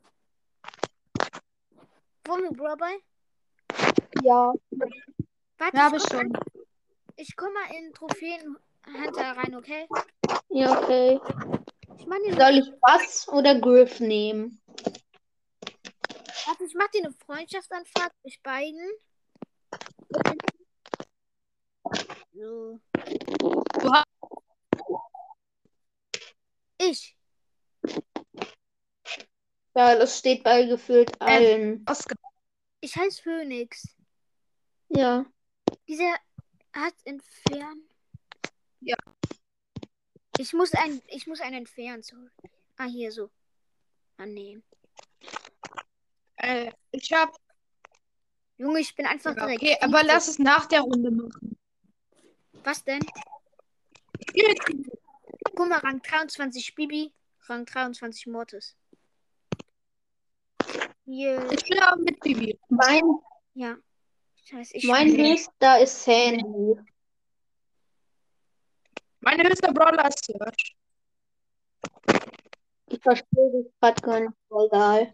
Wollen 2.27 2.43
wir 2.43 2.51
Brawl? 2.53 3.01
Ja. 4.23 4.53
Warte, 5.59 5.77
Ja, 5.77 5.83
hab 5.85 5.95
ich 5.95 6.03
ich 6.05 6.11
schon. 6.11 6.29
mal- 6.29 6.41
Ich 7.21 7.35
komm 7.35 7.53
mal 7.53 7.75
in 7.77 7.93
Trophäenhunter 7.93 9.37
rein, 9.37 9.57
okay? 9.57 9.89
Ja, 10.51 10.81
okay. 10.81 11.19
Ich 11.99 12.07
mach 12.07 12.17
dir 12.25 12.35
Soll 12.35 12.59
ich 12.59 12.73
was 12.81 13.27
oder 13.29 13.59
Griff 13.61 13.99
nehmen? 13.99 14.61
Warte, 16.47 16.65
ich 16.65 16.75
mach 16.75 16.87
dir 16.91 17.05
eine 17.07 17.13
Freundschaftsanfrage 17.13 18.15
mit 18.23 18.41
beiden. 18.45 18.89
So. 22.33 22.79
Du 22.95 23.93
hast- 23.93 24.07
Ich. 26.79 27.17
Ja, 29.75 29.97
das 29.97 30.19
steht 30.21 30.45
bei 30.45 30.67
gefühlt 30.67 31.21
allen. 31.21 31.85
Oscar. 31.89 32.15
Ich 32.81 32.95
heiße 32.95 33.21
Phoenix. 33.25 33.97
Ja. 34.91 35.27
Dieser 35.89 36.15
hat 36.73 36.95
entfernt. 37.05 37.85
Ja. 38.81 38.97
Ich 40.39 40.53
muss 40.53 40.73
ein, 40.75 41.03
ich 41.09 41.27
muss 41.27 41.41
einen 41.41 41.57
entfernen. 41.57 42.03
Sorry. 42.03 42.29
Ah, 42.77 42.85
hier 42.87 43.11
so. 43.11 43.31
Annehmen. 44.17 44.63
Äh, 46.37 46.71
ich 46.93 47.13
hab. 47.13 47.37
Junge, 48.57 48.81
ich 48.81 48.95
bin 48.95 49.07
einfach 49.07 49.37
Ja, 49.37 49.47
direkt. 49.47 49.63
okay, 49.63 49.77
aber 49.81 50.03
lass 50.05 50.29
es 50.29 50.39
nach 50.39 50.67
der 50.67 50.81
Runde 50.81 51.11
machen. 51.11 51.57
Was 52.65 52.85
denn? 52.85 53.01
Guck 55.55 55.69
mal, 55.69 55.79
Rang 55.79 56.03
23 56.03 56.75
Bibi, 56.75 57.13
Rang 57.47 57.65
23 57.65 58.27
Mortis. 58.29 58.77
Hier, 61.05 61.51
Ich 61.51 61.65
bin 61.65 61.79
aber 61.81 62.01
mit 62.03 62.21
Bibi. 62.21 62.59
Mein, 62.69 63.03
ja. 63.55 63.77
Ich 64.51 64.85
mein 64.85 65.13
nächster 65.13 65.81
ist 65.81 66.05
Sandy. 66.05 66.81
Mein 69.21 69.43
höchster 69.43 69.73
Brawler 69.73 70.09
ist 70.09 70.25
Search. 70.25 70.77
Ich 72.87 73.03
verstehe 73.03 73.51
dich 73.53 73.73
gerade 73.81 74.01
gar 74.01 74.21
nicht. 74.21 74.33
Egal. 74.51 75.13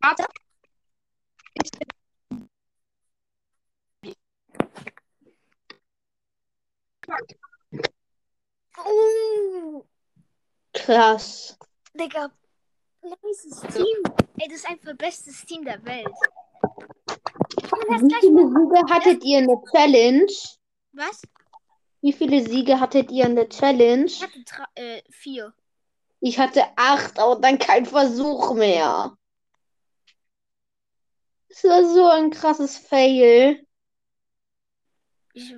Warte. 0.00 0.26
Oh, 8.78 9.86
Krass. 10.72 11.58
Digga. 11.94 12.30
Nices 13.02 13.60
Team. 13.74 14.14
Ey, 14.38 14.48
das 14.48 14.58
ist 14.58 14.68
einfach 14.68 14.84
das 14.90 14.96
beste 14.96 15.32
Team 15.46 15.64
der 15.64 15.84
Welt. 15.84 16.06
Wie 17.88 18.14
viele. 18.20 18.48
Siege 18.48 18.94
hattet 18.94 19.24
ihr 19.24 19.38
in 19.38 19.46
der 19.48 19.62
Challenge? 19.72 20.32
Was? 20.92 21.22
Wie 22.00 22.12
viele 22.12 22.42
Siege 22.42 22.80
hattet 22.80 23.10
ihr 23.10 23.26
in 23.26 23.36
der 23.36 23.48
Challenge? 23.48 24.04
Ich 24.06 24.22
hatte 24.22 24.38
tra- 24.40 24.68
äh, 24.74 25.02
vier. 25.10 25.52
Ich 26.20 26.38
hatte 26.38 26.64
acht, 26.76 27.18
aber 27.18 27.36
dann 27.40 27.58
kein 27.58 27.86
Versuch 27.86 28.54
mehr. 28.54 29.16
Das 31.48 31.64
war 31.64 31.84
so 31.84 32.06
ein 32.08 32.30
krasses 32.30 32.78
Fail. 32.78 33.66
Ich, 35.34 35.54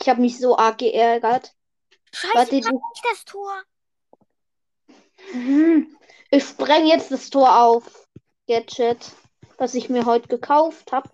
Ich 0.00 0.08
habe 0.08 0.20
mich 0.20 0.38
so 0.38 0.56
arg 0.56 0.78
geärgert. 0.78 1.54
Scheiße, 2.12 2.34
Warte, 2.34 2.56
ich 2.56 2.64
das 2.64 3.24
Tor. 3.24 3.62
Hm. 5.32 5.97
Ich 6.30 6.44
spreng 6.44 6.86
jetzt 6.86 7.10
das 7.10 7.30
Tor 7.30 7.60
auf. 7.62 8.06
Gadget, 8.46 9.12
was 9.58 9.74
ich 9.74 9.88
mir 9.88 10.06
heute 10.06 10.28
gekauft 10.28 10.92
habe. 10.92 11.10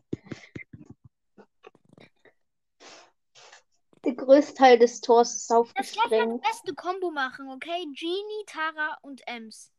Der 4.05 4.15
größte 4.15 4.55
Teil 4.55 4.79
des 4.79 5.01
Tors 5.01 5.35
ist 5.35 5.51
Lass 5.51 5.71
gleich 5.73 5.97
mal 5.97 6.09
die 6.11 6.17
aufgesprengt. 6.21 6.43
beste 6.43 6.75
Combo 6.75 7.11
machen, 7.11 7.51
okay? 7.51 7.85
Genie, 7.95 8.45
Tara 8.47 8.99
und 9.03 9.27
Ems. 9.27 9.73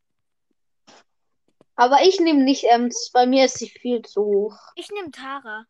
Aber 1.75 2.01
ich 2.03 2.19
nehme 2.19 2.43
nicht 2.43 2.63
Ems. 2.65 3.11
Bei 3.13 3.25
mir 3.27 3.45
ist 3.45 3.59
sie 3.59 3.69
viel 3.69 4.01
zu 4.01 4.23
hoch. 4.23 4.57
Ich 4.75 4.89
nehme 4.91 5.11
Tara. 5.11 5.65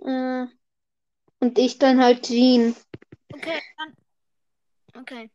Äh, 0.00 0.46
Und 1.40 1.58
ich 1.58 1.78
dann 1.78 2.02
halt 2.02 2.24
Jean. 2.26 2.74
Okay, 3.32 3.60
dann. 3.76 3.96
Okay. 5.00 5.30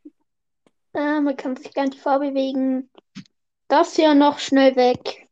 Ah, 0.92 1.20
man 1.20 1.36
kann 1.36 1.56
sich 1.56 1.72
gar 1.72 1.86
nicht 1.86 2.00
vorbewegen. 2.00 2.90
Das 3.68 3.96
hier 3.96 4.14
noch 4.14 4.38
schnell 4.38 4.76
weg. 4.76 5.28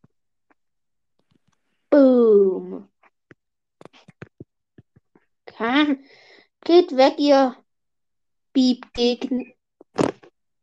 Boom. 1.91 2.89
Okay. 5.47 5.99
Geht 6.65 6.97
weg, 6.97 7.19
ihr 7.19 7.57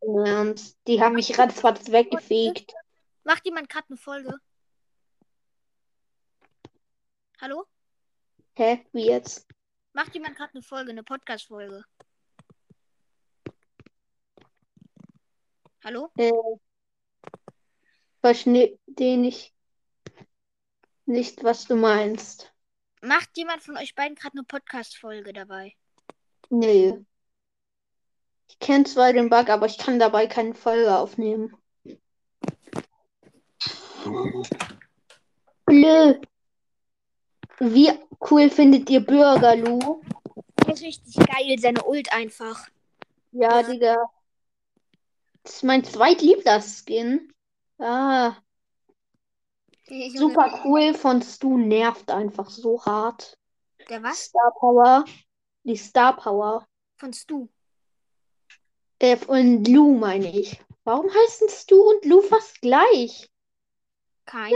Ernst, 0.01 0.77
Die 0.87 1.01
haben 1.01 1.15
mich 1.15 1.37
ratzfatz 1.37 1.91
weggefegt. 1.91 2.73
Macht 3.23 3.45
jemand 3.45 3.69
gerade 3.69 3.87
eine 3.89 3.97
Folge? 3.97 4.35
Hallo? 7.39 7.65
Hä? 8.55 8.85
Wie 8.93 9.05
jetzt? 9.05 9.47
Macht 9.93 10.13
jemand 10.13 10.35
gerade 10.35 10.53
eine 10.53 10.63
Folge, 10.63 10.91
eine 10.91 11.03
Podcast-Folge? 11.03 11.83
Hallo? 15.83 16.09
Äh, 16.17 16.31
verstehe 18.21 18.77
nicht, 18.97 19.53
nicht, 21.05 21.43
was 21.43 21.65
du 21.65 21.75
meinst. 21.75 22.51
Macht 23.01 23.29
jemand 23.37 23.63
von 23.63 23.77
euch 23.77 23.95
beiden 23.95 24.15
gerade 24.15 24.33
eine 24.33 24.43
Podcast-Folge 24.43 25.31
dabei? 25.31 25.73
Nö. 26.49 27.03
Ich 28.49 28.59
kenne 28.59 28.83
zwar 28.83 29.13
den 29.13 29.29
Bug, 29.29 29.47
aber 29.49 29.67
ich 29.67 29.77
kann 29.77 29.99
dabei 29.99 30.27
keine 30.27 30.53
Folge 30.53 30.93
aufnehmen. 30.93 31.55
Blö. 35.65 36.19
Wie 37.59 37.91
cool 38.29 38.49
findet 38.49 38.89
ihr 38.89 38.99
Bürgerlu? 39.05 40.01
Der 40.65 40.73
ist 40.73 40.83
richtig 40.83 41.15
geil, 41.15 41.55
seine 41.57 41.83
Ult 41.85 42.11
einfach. 42.11 42.67
Ja, 43.31 43.61
Ja. 43.61 43.63
Digga. 43.63 44.18
Das 45.43 45.55
ist 45.55 45.63
mein 45.63 45.83
zweitliebster 45.83 46.61
Skin. 46.61 47.33
Ah, 47.77 48.35
super 50.15 50.61
cool 50.65 50.93
von 50.93 51.21
Stu 51.21 51.57
nervt 51.57 52.11
einfach 52.11 52.49
so 52.49 52.83
hart. 52.85 53.37
Der 53.89 54.03
was? 54.03 54.25
Star 54.25 54.53
Power. 54.59 55.05
Die 55.63 55.77
Star 55.77 56.15
Power. 56.15 56.67
Von 56.97 57.13
Stu. 57.13 57.47
Äh, 58.99 59.17
von 59.17 59.63
Lou 59.63 59.97
meine 59.97 60.29
ich. 60.37 60.59
Warum 60.83 61.09
heißen 61.09 61.49
Stu 61.49 61.75
und 61.75 62.05
Lou 62.05 62.21
fast 62.21 62.61
gleich? 62.61 63.29
Kein. 64.25 64.53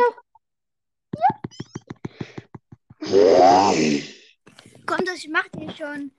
Komm, 4.86 5.06
das 5.06 5.28
macht 5.28 5.56
ihr 5.60 5.72
schon. 5.76 6.12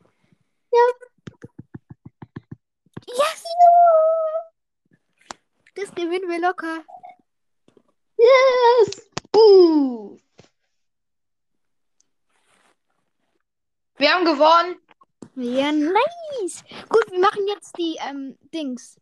Das 5.74 5.90
gewinnen 5.94 6.28
wir 6.28 6.40
locker. 6.40 6.84
Yes! 8.16 9.10
Uh. 9.34 10.16
Wir 13.96 14.12
haben 14.12 14.24
gewonnen. 14.24 14.80
Ja, 15.36 15.72
nice. 15.72 16.62
Gut, 16.88 17.10
wir 17.10 17.18
machen 17.18 17.46
jetzt 17.48 17.76
die 17.76 17.96
ähm, 18.08 18.38
Dings. 18.52 19.00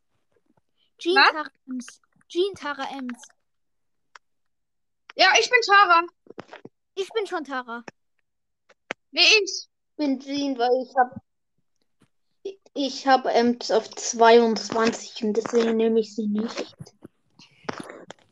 Jean 0.99 1.17
Was? 1.17 1.31
Tara 1.33 1.51
Ems. 1.69 2.01
Jean 2.29 2.55
Tara 2.55 2.85
Ems. 2.97 3.23
Ja, 5.15 5.29
ich 5.39 5.51
bin 5.51 5.61
Tara. 5.67 6.07
Ich 6.95 7.09
bin 7.11 7.27
schon 7.27 7.45
Tara. 7.45 7.85
Nee, 9.11 9.21
ich. 9.43 9.69
bin 9.97 10.19
Jean, 10.21 10.57
weil 10.59 10.87
ich 10.87 10.97
habe 10.97 11.21
ich 12.75 13.07
habe 13.07 13.33
Ems 13.33 13.71
auf 13.71 13.89
22 13.91 15.25
und 15.25 15.37
deswegen 15.37 15.77
nehme 15.77 16.01
ich 16.01 16.15
sie 16.15 16.27
nicht. 16.27 16.75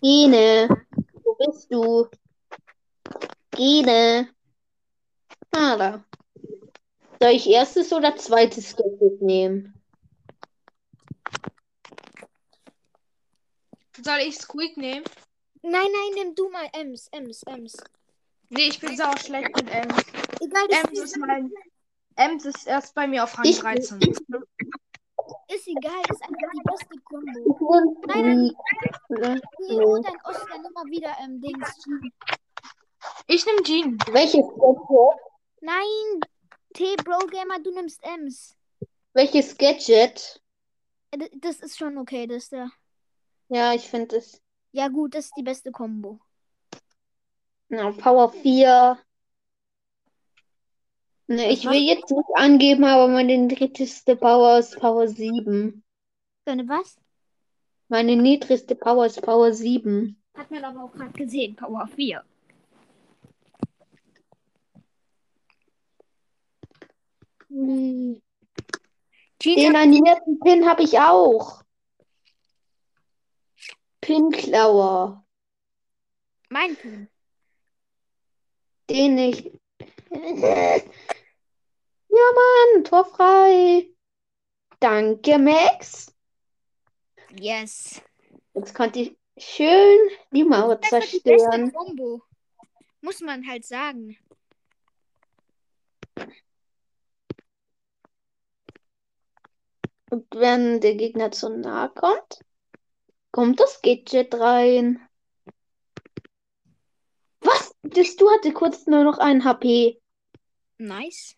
Gene, 0.02 0.86
wo 1.24 1.34
bist 1.34 1.70
du? 1.70 2.08
Gene. 3.50 4.28
Ah, 5.52 5.76
da. 5.76 6.04
Soll 7.20 7.32
ich 7.32 7.46
erstes 7.48 7.92
oder 7.92 8.16
zweites 8.16 8.74
Gadget 8.76 9.20
nehmen? 9.20 9.74
Soll 14.02 14.20
ich 14.20 14.38
Squeak 14.38 14.78
nehmen? 14.78 15.04
Nein, 15.62 15.72
nein, 15.72 16.14
nimm 16.14 16.34
du 16.34 16.48
mal 16.48 16.66
Ems, 16.72 17.08
Ems, 17.12 17.42
Ems. 17.42 17.76
Nee, 18.48 18.68
ich 18.68 18.80
bin 18.80 18.96
sau 18.96 19.14
schlecht 19.16 19.54
mit 19.54 19.68
Ems. 19.70 19.94
Egal, 20.40 20.68
das 20.68 20.84
Ems 20.84 21.00
ist 21.00 21.16
mein. 21.18 21.52
Ems 22.16 22.44
ist 22.44 22.66
erst 22.66 22.94
bei 22.94 23.06
mir 23.06 23.24
auf 23.24 23.36
Rang 23.38 23.44
Ich- 23.46 23.60
13. 23.60 23.98
ist 24.00 25.66
egal, 25.66 26.00
ist 26.10 26.22
einfach 26.22 26.50
die 26.54 26.62
beste 26.64 27.00
Kombo. 27.04 27.96
Nein, 28.06 28.52
nein. 29.08 29.40
Nee, 29.58 29.80
oh, 29.84 30.00
dein 30.02 30.16
Oscar, 30.24 30.58
nimm 30.58 30.72
mal 30.72 30.84
wieder 30.86 31.16
ähm, 31.22 31.40
Dings. 31.40 31.86
Ich 33.26 33.46
nehme 33.46 33.62
Jean. 33.62 33.98
Welches 34.12 34.46
Gadget? 34.46 35.20
Nein, 35.62 36.20
T-Bro 36.74 37.26
Gamer, 37.26 37.58
du 37.60 37.72
nimmst 37.72 38.02
Ems. 38.04 38.56
Welches 39.14 39.56
Gadget? 39.56 40.40
Äh, 41.10 41.18
d- 41.18 41.30
Das 41.40 41.60
ist 41.60 41.78
schon 41.78 41.98
okay, 41.98 42.26
das 42.26 42.44
ist 42.44 42.52
der. 42.52 42.70
Ja, 43.48 43.72
ich 43.74 43.88
finde 43.88 44.16
es. 44.16 44.40
Ja, 44.72 44.88
gut, 44.88 45.14
das 45.14 45.26
ist 45.26 45.34
die 45.36 45.42
beste 45.42 45.72
Kombo. 45.72 46.20
Na, 47.68 47.90
Power 47.92 48.30
4. 48.30 48.98
Ne, 51.30 51.52
ich 51.52 51.64
will 51.64 51.80
jetzt 51.80 52.10
nicht 52.10 52.28
angeben, 52.34 52.82
aber 52.82 53.06
meine 53.06 53.46
dritteste 53.46 54.16
Power 54.16 54.58
ist 54.58 54.76
Power 54.80 55.06
7. 55.06 55.84
Deine 56.44 56.68
was? 56.68 56.98
Meine 57.86 58.16
niedrigste 58.16 58.74
Power 58.74 59.06
ist 59.06 59.22
Power 59.22 59.52
7. 59.52 60.20
Hat 60.34 60.50
man 60.50 60.64
aber 60.64 60.82
auch 60.82 60.92
gerade 60.92 61.12
gesehen, 61.12 61.54
Power 61.54 61.86
4. 61.86 62.24
Hm. 67.46 68.20
Den 69.44 69.76
animierten 69.76 70.40
Pin 70.40 70.68
habe 70.68 70.82
ich 70.82 70.98
auch. 70.98 71.62
Pinklauer. 74.00 75.24
mein 76.48 76.74
Pin. 76.74 77.08
Den 78.88 79.16
ich. 79.16 79.52
Ja, 82.12 82.24
Mann, 82.34 82.84
Tor 82.84 83.04
frei. 83.04 83.88
Danke, 84.80 85.38
Max. 85.38 86.12
Yes. 87.38 88.02
Jetzt 88.54 88.74
konnte 88.74 89.00
ich 89.00 89.16
schön 89.38 89.98
die 90.32 90.42
Mauer 90.42 90.76
Das 90.76 90.90
zerstören. 90.90 91.72
Kombo. 91.72 92.22
Muss 93.00 93.20
man 93.20 93.46
halt 93.46 93.64
sagen. 93.64 94.18
Und 100.10 100.26
wenn 100.34 100.80
der 100.80 100.96
Gegner 100.96 101.30
zu 101.30 101.48
nah 101.48 101.86
kommt, 101.86 102.40
kommt 103.30 103.60
das 103.60 103.80
Gadget 103.82 104.34
rein. 104.34 105.00
Was? 107.40 107.72
Das 107.82 108.16
du 108.16 108.28
hatte 108.30 108.52
kurz 108.52 108.86
nur 108.86 109.04
noch 109.04 109.18
ein 109.18 109.44
HP. 109.44 110.00
Nice. 110.78 111.36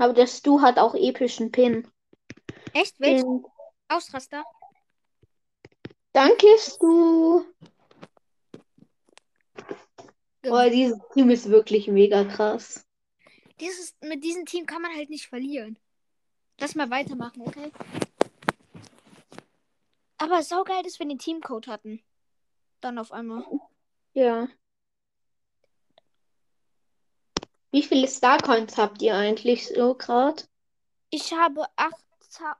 Aber 0.00 0.14
der 0.14 0.26
Stu 0.26 0.62
hat 0.62 0.78
auch 0.78 0.94
epischen 0.94 1.52
Pin. 1.52 1.86
Echt? 2.72 2.98
Welchen 3.00 3.42
Den... 3.42 3.50
Ausraster? 3.86 4.42
Danke, 6.14 6.46
Stu. 6.56 7.44
Oh, 10.46 10.70
dieses 10.70 10.98
Team 11.12 11.28
ist 11.28 11.50
wirklich 11.50 11.86
mega 11.88 12.24
krass. 12.24 12.86
Dieses, 13.60 13.94
mit 14.00 14.24
diesem 14.24 14.46
Team 14.46 14.64
kann 14.64 14.80
man 14.80 14.96
halt 14.96 15.10
nicht 15.10 15.26
verlieren. 15.28 15.78
Lass 16.58 16.74
mal 16.74 16.88
weitermachen, 16.88 17.42
okay? 17.42 17.70
Aber 20.16 20.42
saugeil 20.42 20.86
ist, 20.86 20.98
wenn 20.98 21.08
wir 21.08 21.16
den 21.16 21.18
Teamcode 21.18 21.66
hatten. 21.66 22.02
Dann 22.80 22.96
auf 22.96 23.12
einmal. 23.12 23.44
Ja. 24.14 24.48
Wie 27.72 27.82
viele 27.82 28.08
Starcoins 28.08 28.76
habt 28.76 29.00
ihr 29.02 29.14
eigentlich 29.14 29.68
so 29.68 29.94
gerade? 29.94 30.42
Ich 31.10 31.32
habe 31.32 31.64
acht- 31.76 32.04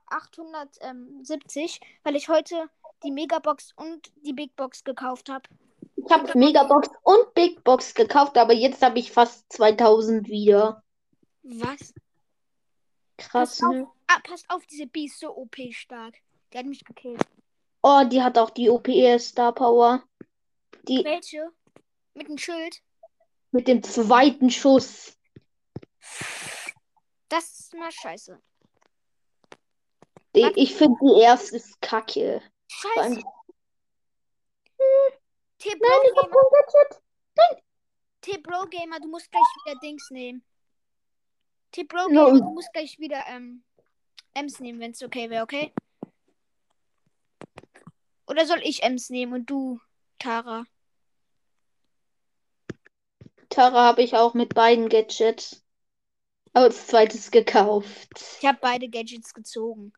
870, 0.07 1.79
weil 2.03 2.15
ich 2.15 2.27
heute 2.29 2.69
die 3.03 3.11
Megabox 3.11 3.71
und 3.77 4.11
die 4.25 4.33
Big 4.33 4.55
Box 4.55 4.83
gekauft 4.83 5.29
habe. 5.29 5.47
Ich 5.95 6.09
habe 6.11 6.37
Megabox 6.37 6.89
und 7.03 7.33
Big 7.33 7.63
Box 7.63 7.93
gekauft, 7.93 8.37
aber 8.37 8.53
jetzt 8.53 8.81
habe 8.81 8.99
ich 8.99 9.11
fast 9.11 9.45
2000 9.53 10.27
wieder. 10.27 10.83
Was? 11.43 11.93
Krass, 13.17 13.59
Pass 13.59 13.63
auf. 13.63 13.73
ne? 13.73 13.87
Ah, 14.07 14.19
passt 14.23 14.49
auf, 14.49 14.65
diese 14.65 14.87
B 14.87 15.05
ist 15.05 15.19
so 15.19 15.33
OP 15.35 15.55
stark. 15.71 16.15
Der 16.51 16.59
hat 16.59 16.67
mich 16.67 16.83
gekillt. 16.83 17.21
Oh, 17.81 18.03
die 18.05 18.21
hat 18.21 18.37
auch 18.37 18.49
die 18.49 18.69
OPS 18.69 19.29
Star 19.29 19.53
Power. 19.53 20.03
Die 20.87 21.03
Welche? 21.03 21.49
Mit 22.13 22.27
dem 22.27 22.37
Schild? 22.37 22.81
Mit 23.51 23.67
dem 23.67 23.83
zweiten 23.83 24.49
Schuss. 24.49 25.17
Das 27.29 27.59
ist 27.59 27.73
mal 27.73 27.91
scheiße. 27.91 28.41
Was? 30.33 30.51
ich 30.55 30.75
finde 30.75 30.97
die 31.01 31.21
erste 31.21 31.57
ist 31.57 31.81
kacke. 31.81 32.41
Scheiße. 32.67 33.19
Ich 33.19 33.25
T-Bro 38.21 38.67
Gamer, 38.67 38.99
du 38.99 39.07
musst 39.07 39.31
gleich 39.31 39.41
wieder 39.65 39.79
Dings 39.79 40.09
nehmen. 40.09 40.43
T-Bro 41.71 42.09
No. 42.09 42.25
Gamer, 42.25 42.39
du 42.39 42.51
musst 42.51 42.71
gleich 42.73 42.99
wieder 42.99 43.23
ähm, 43.27 43.63
Ems 44.33 44.59
nehmen, 44.59 44.79
wenn 44.79 44.91
es 44.91 45.03
okay 45.03 45.29
wäre, 45.29 45.43
okay? 45.43 45.73
Oder 48.27 48.45
soll 48.45 48.61
ich 48.63 48.83
Ems 48.83 49.09
nehmen 49.09 49.33
und 49.33 49.49
du, 49.49 49.79
Tara? 50.19 50.65
Tara 53.51 53.85
habe 53.85 54.01
ich 54.01 54.15
auch 54.15 54.33
mit 54.33 54.55
beiden 54.55 54.89
Gadgets. 54.89 55.63
Aber 56.53 56.67
das 56.67 56.87
zweite 56.87 57.17
ist 57.17 57.31
gekauft. 57.31 58.09
Ich 58.41 58.47
habe 58.47 58.57
beide 58.61 58.89
Gadgets 58.89 59.33
gezogen. 59.33 59.93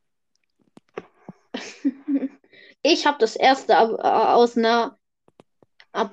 Ich 2.85 3.05
habe 3.05 3.17
das 3.17 3.37
erste 3.37 3.71
äh, 3.71 3.77
aus 3.77 4.57
einer, 4.57 4.99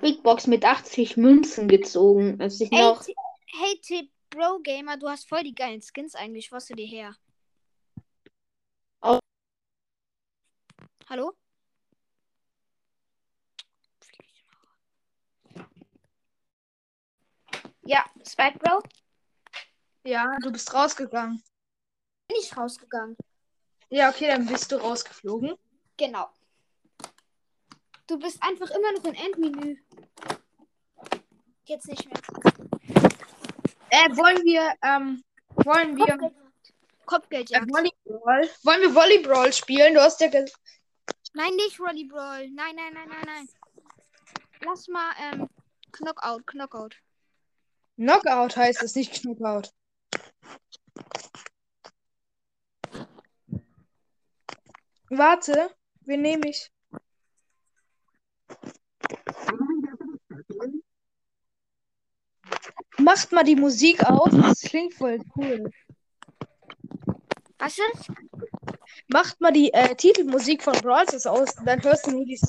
Big 0.01 0.23
Box 0.23 0.47
mit 0.47 0.65
80 0.65 1.17
Münzen 1.17 1.67
gezogen, 1.67 2.41
als 2.41 2.61
ich 2.61 2.71
Ey, 2.71 2.79
noch. 2.79 3.05
Hey, 3.05 3.81
T-Bro 3.83 4.61
Gamer, 4.61 4.97
du 4.97 5.09
hast 5.09 5.29
voll 5.29 5.43
die 5.43 5.55
geilen 5.55 5.83
Skins 5.83 6.15
eigentlich. 6.15 6.53
Was 6.53 6.67
du 6.67 6.75
dir 6.75 6.87
her? 6.87 7.17
Hallo? 11.11 11.33
Ja, 17.91 18.05
Spike 18.25 18.57
Bro? 18.61 18.85
Ja, 20.05 20.25
du 20.43 20.53
bist 20.53 20.73
rausgegangen. 20.73 21.43
Bin 22.29 22.37
ich 22.41 22.57
rausgegangen. 22.57 23.17
Ja, 23.89 24.11
okay, 24.11 24.29
dann 24.29 24.47
bist 24.47 24.71
du 24.71 24.77
rausgeflogen. 24.77 25.57
Genau. 25.97 26.29
Du 28.07 28.17
bist 28.17 28.41
einfach 28.45 28.71
immer 28.71 28.93
noch 28.93 29.05
im 29.05 29.15
Endmenü. 29.15 29.77
Jetzt 31.65 31.89
nicht 31.89 32.05
mehr. 32.07 32.21
Äh, 33.91 34.17
wollen 34.17 34.45
wir, 34.45 34.73
ähm, 34.83 35.25
wollen 35.57 35.97
wir, 35.97 36.07
Kopfgeldjagd. 36.07 36.33
äh, 36.33 37.07
Kopfgeldjagd. 37.07 37.71
Volleyball? 37.73 38.51
Wollen 38.63 38.81
wir 38.83 38.95
Volleyball 38.95 39.53
spielen? 39.53 39.95
Du 39.95 40.01
hast 40.01 40.21
ja 40.21 40.29
ge 40.29 40.49
Nein, 41.35 41.57
nicht 41.57 41.81
Rolly 41.81 42.05
Brawl. 42.05 42.49
Nein, 42.51 42.77
nein, 42.77 42.95
nein, 42.95 43.09
nein, 43.09 43.27
nein. 43.27 43.49
Lass 44.65 44.87
mal, 44.87 45.13
ähm, 45.21 45.49
Knockout, 45.91 46.47
Knockout. 46.47 46.95
Knockout 48.01 48.57
heißt 48.57 48.83
es, 48.83 48.95
nicht 48.95 49.13
Knockout. 49.13 49.75
Warte, 55.11 55.71
wen 56.07 56.23
nehme 56.23 56.49
ich? 56.49 56.73
Macht 62.97 63.33
mal 63.33 63.45
die 63.45 63.57
Musik 63.57 64.03
aus, 64.05 64.31
das 64.31 64.61
klingt 64.63 64.95
voll 64.95 65.21
cool. 65.37 65.71
Was 67.59 67.77
ist? 67.77 68.11
Macht 69.09 69.39
mal 69.43 69.53
die 69.53 69.75
äh, 69.75 69.95
Titelmusik 69.95 70.63
von 70.63 70.73
Brawl 70.81 71.05
aus, 71.05 71.55
dann 71.67 71.83
hörst 71.83 72.07
du 72.07 72.13
nur 72.13 72.25
die. 72.25 72.41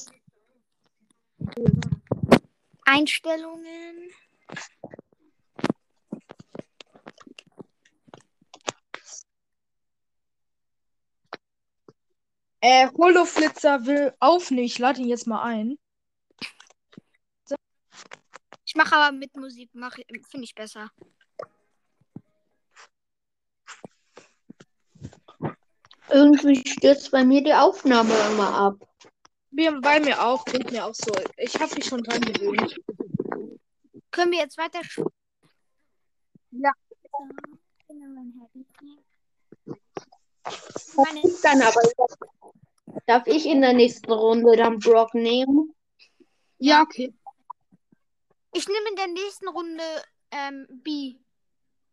Einstellungen. 2.85 4.13
Äh, 12.61 12.87
Holoflitzer 12.95 13.85
will 13.85 14.13
aufnehmen. 14.19 14.65
Ich 14.65 14.77
lade 14.77 15.01
ihn 15.01 15.07
jetzt 15.07 15.25
mal 15.25 15.41
ein. 15.43 15.77
Ich 18.63 18.75
mache 18.75 18.95
aber 18.95 19.11
mit 19.11 19.35
Musik, 19.35 19.69
mache 19.73 20.01
finde 20.29 20.45
ich 20.45 20.55
besser. 20.55 20.89
Irgendwie 26.09 26.63
stürzt 26.67 27.11
bei 27.11 27.25
mir 27.25 27.43
die 27.43 27.53
Aufnahme 27.53 28.13
immer 28.31 28.53
ab. 28.53 28.87
Bei 29.51 29.99
mir 29.99 30.21
auch, 30.23 30.45
geht 30.45 30.71
mir 30.71 30.85
auch 30.85 30.93
so. 30.93 31.11
Ich 31.37 31.59
habe 31.59 31.75
mich 31.75 31.85
schon 31.85 32.03
dran 32.03 32.21
gewöhnt. 32.21 32.75
Können 34.11 34.31
wir 34.31 34.39
jetzt 34.39 34.57
weiter 34.57 34.81
Ja. 36.51 36.71
Meine, 40.95 41.21
Dann 41.43 41.61
aber 41.61 41.81
darf 43.05 43.27
ich 43.27 43.45
in 43.45 43.61
der 43.61 43.73
nächsten 43.73 44.11
Runde 44.11 44.55
dann 44.55 44.79
Brock 44.79 45.13
nehmen? 45.13 45.73
Ja, 46.57 46.81
okay. 46.81 47.13
ich 48.53 48.67
nehme 48.67 48.89
in 48.89 48.95
der 48.95 49.07
nächsten 49.07 49.47
Runde 49.47 49.83
ähm, 50.31 50.67
B. 50.83 51.15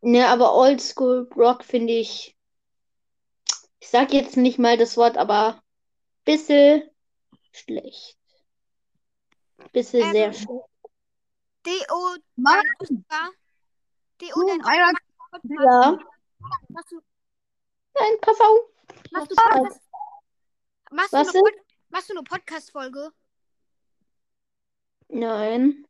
Ne, 0.00 0.28
aber 0.28 0.54
Oldschool 0.54 1.24
Brock 1.26 1.64
finde 1.64 1.94
ich. 1.94 2.36
Ich 3.80 3.90
sag 3.90 4.12
jetzt 4.12 4.36
nicht 4.36 4.58
mal 4.58 4.76
das 4.76 4.96
Wort, 4.96 5.16
aber 5.16 5.62
bisschen 6.24 6.82
schlecht. 7.52 8.16
Bisschen 9.72 10.02
Ähm, 10.02 10.12
sehr 10.12 10.32
schlecht. 10.32 10.68
D.O. 11.66 12.16
Mann. 12.36 12.62
D.O. 14.20 14.58
Podcast. 15.30 15.62
Ja, 15.62 15.98
Machst 16.68 16.92
du, 16.92 17.00
nein, 18.00 18.18
pass 18.20 18.40
auf. 18.40 18.60
machst 19.10 19.30
du? 19.30 19.34
Podcast, 19.36 19.80
machst 20.90 21.12
du 21.12 21.16
Was 21.16 21.28
eine, 21.28 21.40
Pod, 21.40 21.52
machst 21.90 22.08
du 22.08 22.12
eine 22.14 22.22
Podcast-Folge? 22.22 23.10
Nein. 25.08 25.86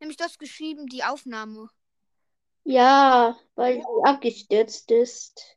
Nämlich 0.00 0.16
das 0.16 0.38
geschrieben, 0.38 0.86
die 0.86 1.04
Aufnahme. 1.04 1.68
Ja, 2.64 3.38
weil 3.54 3.80
sie 3.80 4.04
abgestürzt 4.04 4.90
ist. 4.90 5.56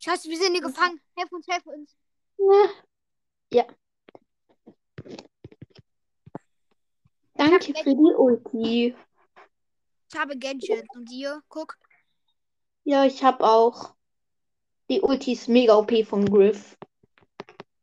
Scheiße, 0.00 0.28
wir 0.28 0.36
sind 0.36 0.52
hier 0.52 0.62
gefangen. 0.62 1.00
Helf 1.16 1.32
uns, 1.32 1.46
helf 1.48 1.66
uns. 1.66 1.96
Ja. 2.38 2.68
Ja. 3.52 3.66
Danke 7.34 7.72
für 7.74 7.94
die 7.94 8.14
Ulti. 8.16 8.96
Ich 10.10 10.18
habe 10.18 10.38
Gadgets 10.38 10.88
und 10.94 11.08
dir, 11.10 11.42
guck. 11.48 11.78
Ja, 12.84 13.04
ich 13.04 13.22
habe 13.22 13.44
auch 13.44 13.94
die 14.88 15.00
Ulti 15.00 15.32
ist 15.32 15.48
mega 15.48 15.76
OP 15.76 15.92
von 16.06 16.24
Griff. 16.24 16.76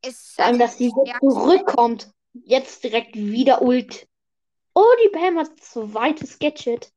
Es 0.02 0.34
Vor 0.36 0.46
allem, 0.46 0.60
dass 0.60 0.78
sie 0.78 0.92
jetzt 1.06 1.20
zurückkommt. 1.20 2.12
Jetzt 2.34 2.84
direkt 2.84 3.16
wieder 3.16 3.62
Ult. 3.62 4.08
Oh, 4.74 4.94
die 5.04 5.10
Pam 5.10 5.38
hat 5.38 5.60
zweites 5.60 6.38
Gadget. 6.38 6.92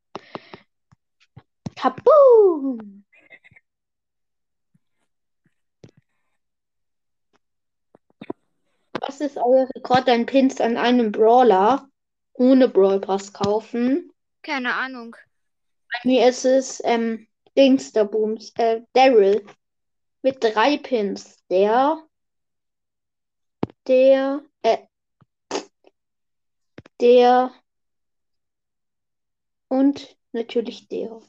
Kaboom! 1.77 3.05
Was 9.01 9.21
ist 9.21 9.37
euer 9.37 9.69
Rekord 9.77 10.09
an 10.09 10.27
Pins 10.27 10.61
an 10.61 10.77
einem 10.77 11.13
Brawler 11.13 11.89
ohne 12.33 12.69
Brawl 12.69 13.01
Pass 13.01 13.33
kaufen? 13.33 14.13
Keine 14.43 14.75
Ahnung. 14.75 15.15
Bei 15.93 16.09
mir 16.09 16.29
ist 16.29 16.45
es 16.45 16.83
ähm, 16.85 17.29
Dingsterbooms, 17.57 18.53
äh, 18.57 18.83
Daryl. 18.93 19.47
Mit 20.23 20.43
drei 20.43 20.79
Pins. 20.79 21.37
Der, 21.49 22.03
der, 23.87 24.43
äh, 24.63 24.79
der 27.01 27.53
und 29.69 30.17
natürlich 30.33 30.89
der. 30.89 31.21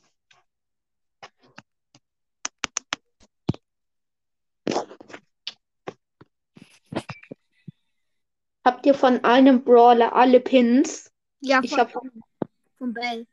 Habt 8.65 8.85
ihr 8.85 8.93
von 8.93 9.23
einem 9.23 9.63
Brawler 9.63 10.13
alle 10.13 10.39
Pins? 10.39 11.11
Ja, 11.41 11.61
Ich 11.63 11.71
von, 11.71 11.79
habe 11.79 11.91
von 12.77 12.93
Bell. 12.93 13.25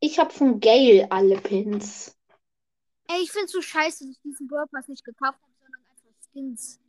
ich 0.00 0.18
hab 0.18 0.32
von 0.32 0.60
Gale 0.60 1.10
alle 1.10 1.40
Pins. 1.40 2.15
Ey, 3.08 3.22
ich 3.22 3.30
find's 3.30 3.52
so 3.52 3.62
scheiße, 3.62 4.04
dass 4.04 4.16
ich 4.16 4.20
diesen 4.22 4.48
Brawl 4.48 4.66
Pass 4.66 4.88
nicht 4.88 5.04
gekauft 5.04 5.38
habe, 5.40 5.52
sondern 5.60 5.80
einfach 5.90 6.10
Skins. 6.32 6.80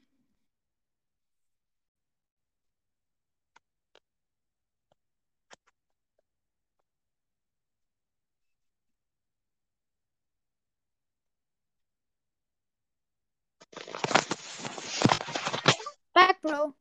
Back, 16.14 16.42
Bro. 16.42 16.74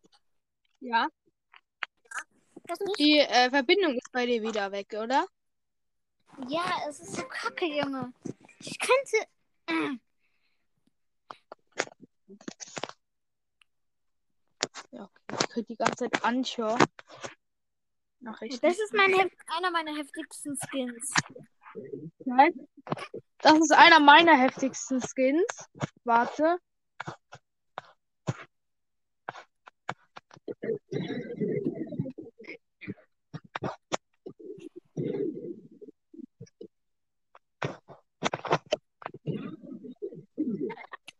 Ja. 0.81 1.09
Die 2.99 3.19
äh, 3.19 3.51
Verbindung 3.51 3.95
ist 3.95 4.11
bei 4.13 4.25
dir 4.27 4.43
wieder 4.43 4.73
weg, 4.73 4.95
oder? 4.99 5.27
Ja, 6.49 6.65
es 6.89 7.01
ist 7.01 7.15
so 7.17 7.23
kacke, 7.25 7.67
Junge. 7.67 8.13
Ich 8.61 8.79
könnte. 8.79 9.29
Ja, 14.91 15.05
okay. 15.05 15.37
Ich 15.41 15.49
krieg 15.49 15.67
die 15.67 15.77
ganze 15.77 15.97
Zeit 15.97 16.25
Anschau. 16.25 16.77
Nachrichten. 18.21 18.67
Das 18.67 18.79
ist 18.79 18.93
mein 18.93 19.15
einer 19.15 19.71
meiner 19.71 19.97
heftigsten 19.97 20.57
Skins. 20.57 21.13
Nein. 22.25 22.69
Das 23.39 23.59
ist 23.59 23.73
einer 23.73 24.01
meiner 24.01 24.37
heftigsten 24.37 25.01
Skins. 25.01 25.69
Warte. 26.05 26.59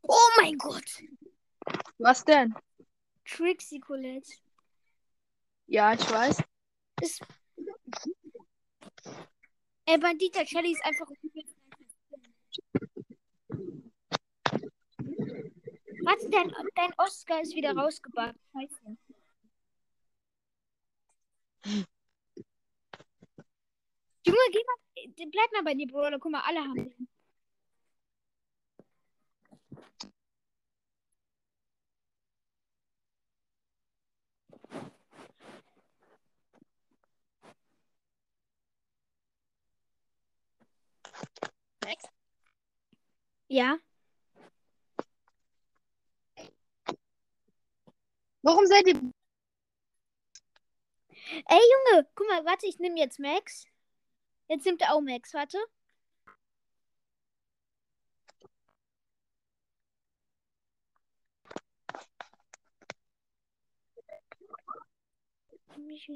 Oh 0.03 0.29
mein 0.41 0.57
Gott. 0.59 1.03
Was 1.99 2.25
denn? 2.25 2.55
Trixie 3.25 3.81
Colette. 3.81 4.31
Ja, 5.67 5.95
ich 5.95 6.11
weiß. 6.11 6.43
Ist. 7.03 7.23
Ey, 9.87 9.99
Bandita 9.99 10.47
Shelly 10.47 10.73
ist 10.73 10.85
einfach. 10.85 11.07
Warte, 16.05 16.31
dein, 16.31 16.53
dein 16.77 16.93
Oscar 16.99 17.41
ist 17.41 17.55
wieder 17.55 17.77
rausgebackt. 17.77 18.39
Scheiße. 18.53 18.97
Junge, 24.25 24.39
geh 24.53 24.65
mal. 24.65 25.31
Bleib 25.31 25.53
mal 25.53 25.65
bei 25.65 25.75
dir, 25.75 25.87
Bruder. 25.89 26.19
Guck 26.21 26.31
mal, 26.31 26.43
alle 26.43 26.61
haben 26.61 26.75
den. 26.75 27.06
Max? 41.85 42.05
Ja. 43.49 43.79
Warum 48.43 48.67
seid 48.67 48.87
ihr. 48.87 48.95
Ey, 51.49 51.61
Junge, 51.73 52.07
guck 52.15 52.27
mal, 52.29 52.45
warte, 52.45 52.67
ich 52.67 52.79
nehme 52.79 52.99
jetzt 52.99 53.19
Max. 53.19 53.67
Jetzt 54.49 54.65
nimmt 54.67 54.83
er 54.83 54.95
auch 54.95 55.01
Max, 55.01 55.35
warte. 55.35 55.59
Mich 65.77 66.09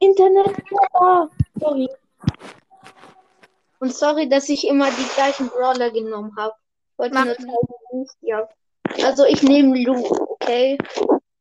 Internet. 0.00 0.56
Ja, 0.94 1.28
sorry. 1.58 1.88
Und 3.80 3.94
sorry, 3.94 4.28
dass 4.28 4.48
ich 4.48 4.66
immer 4.66 4.90
die 4.90 5.14
gleichen 5.14 5.48
Brawler 5.48 5.90
genommen 5.90 6.34
habe. 6.36 6.54
Wollte 6.96 7.14
Mach 7.14 7.24
nur 7.24 7.34
nicht. 7.34 7.40
zeigen, 7.42 7.74
wie 7.92 8.02
ich 8.02 8.10
die 8.20 8.34
hab. 8.34 8.54
Also 9.04 9.24
ich 9.24 9.42
nehme 9.42 9.80
Lu, 9.82 10.04
okay? 10.28 10.78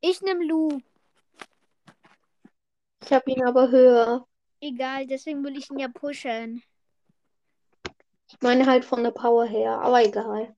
Ich 0.02 0.22
nehme 0.22 0.46
Lu. 0.46 0.80
Ich 3.04 3.12
habe 3.12 3.32
ihn 3.32 3.44
aber 3.44 3.70
höher. 3.72 4.28
Egal, 4.60 5.08
deswegen 5.08 5.44
will 5.44 5.58
ich 5.58 5.70
ihn 5.72 5.80
ja 5.80 5.88
pushen. 5.88 6.62
Ich 8.28 8.38
meine 8.42 8.66
halt 8.66 8.84
von 8.84 9.04
der 9.04 9.12
Power 9.12 9.46
her, 9.46 9.80
aber 9.80 10.04
egal. 10.04 10.54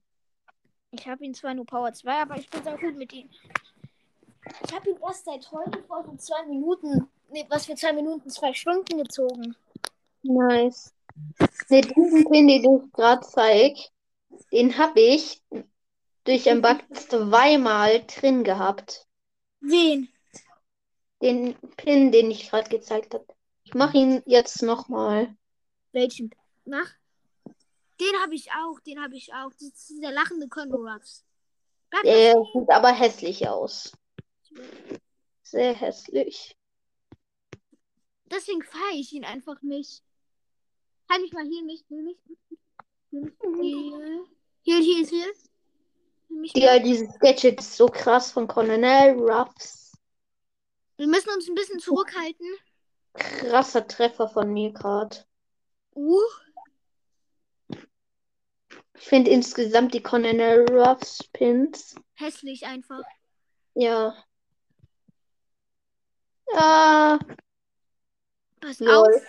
Ich 0.92 1.08
habe 1.08 1.24
ihn 1.24 1.36
zwar 1.36 1.54
nur 1.54 1.66
Power 1.66 1.94
2, 1.94 2.22
aber 2.24 2.36
ich 2.38 2.50
bin 2.50 2.64
sehr 2.64 2.78
gut 2.78 2.98
mit 2.98 3.14
ihm. 3.14 3.30
Ich 4.66 4.74
habe 4.74 4.90
ihn 4.90 4.98
erst 5.06 5.26
seit 5.26 5.52
heute 5.52 5.84
vor 5.84 6.04
so 6.04 6.16
zwei 6.16 6.44
Minuten, 6.48 7.08
nee, 7.31 7.45
was 7.49 7.65
für 7.65 7.76
zwei 7.76 7.93
Minuten, 7.93 8.30
zwei 8.30 8.53
Stunden 8.53 8.97
gezogen. 8.97 9.56
Nice. 10.23 10.93
Ne, 11.69 11.81
diesen 11.81 12.30
Pin, 12.30 12.47
den 12.47 12.64
ich 12.64 12.91
gerade 12.93 13.26
zeig, 13.26 13.77
den 14.51 14.77
habe 14.77 14.99
ich 14.99 15.41
durch 16.23 16.49
ein 16.49 16.61
Bug 16.61 16.80
zweimal 16.93 18.03
drin 18.06 18.43
gehabt. 18.43 19.07
Wen? 19.61 20.10
Den 21.22 21.56
Pin, 21.77 22.11
den 22.11 22.31
ich 22.31 22.49
gerade 22.49 22.69
gezeigt 22.69 23.14
habe. 23.14 23.26
Ich 23.64 23.73
mache 23.73 23.97
ihn 23.97 24.23
jetzt 24.26 24.61
nochmal. 24.64 25.35
Welchen? 25.91 26.31
Nach? 26.65 26.89
Den 27.99 28.22
habe 28.22 28.34
ich 28.34 28.49
auch, 28.51 28.80
den 28.80 29.01
habe 29.01 29.15
ich 29.15 29.34
auch. 29.34 29.51
Das 29.51 29.61
ist 29.61 29.89
dieser 29.89 30.11
lachende. 30.11 30.47
Bleib 30.47 32.03
Der 32.03 32.35
sieht 32.53 32.69
aber 32.69 32.91
hässlich 32.91 33.47
aus. 33.47 33.91
Sehr 35.43 35.73
hässlich. 35.73 36.56
Deswegen 38.31 38.64
feiere 38.64 38.95
ich 38.95 39.11
ihn 39.14 39.26
einfach 39.26 39.61
nicht. 39.61 40.03
Halt 41.10 41.22
mich 41.22 41.34
mal 41.34 41.45
hier, 41.45 41.64
mich, 41.64 41.84
hier, 41.88 42.03
mich. 42.03 42.18
Hier, 43.10 43.22
mich, 43.22 43.35
hier, 44.61 44.80
hier, 44.80 45.06
hier, 45.07 45.34
hier. 46.53 46.64
Ja, 46.64 46.80
dieses 46.80 47.18
Gadget 47.19 47.60
ist 47.60 47.76
so 47.76 47.88
krass 47.88 48.31
von 48.31 48.47
Colonel 48.47 49.18
Ruffs. 49.19 49.97
Wir 50.97 51.07
müssen 51.07 51.30
uns 51.30 51.47
ein 51.49 51.56
bisschen 51.56 51.80
zurückhalten. 51.80 52.45
Krasser 53.14 53.88
Treffer 53.88 54.30
von 54.30 54.53
mir 54.53 54.72
gerade. 54.72 55.26
Uh, 55.95 56.22
Ich 58.99 59.07
finde 59.07 59.31
insgesamt 59.31 59.93
die 59.93 60.03
Colonel 60.03 60.65
Ruffs 60.69 61.23
Pins. 61.31 61.95
hässlich 62.15 62.65
einfach. 62.65 63.01
Ja. 63.73 64.14
Ja. 66.53 67.18
Pass 68.61 68.80
Lol. 68.80 68.95
auf. 68.95 69.22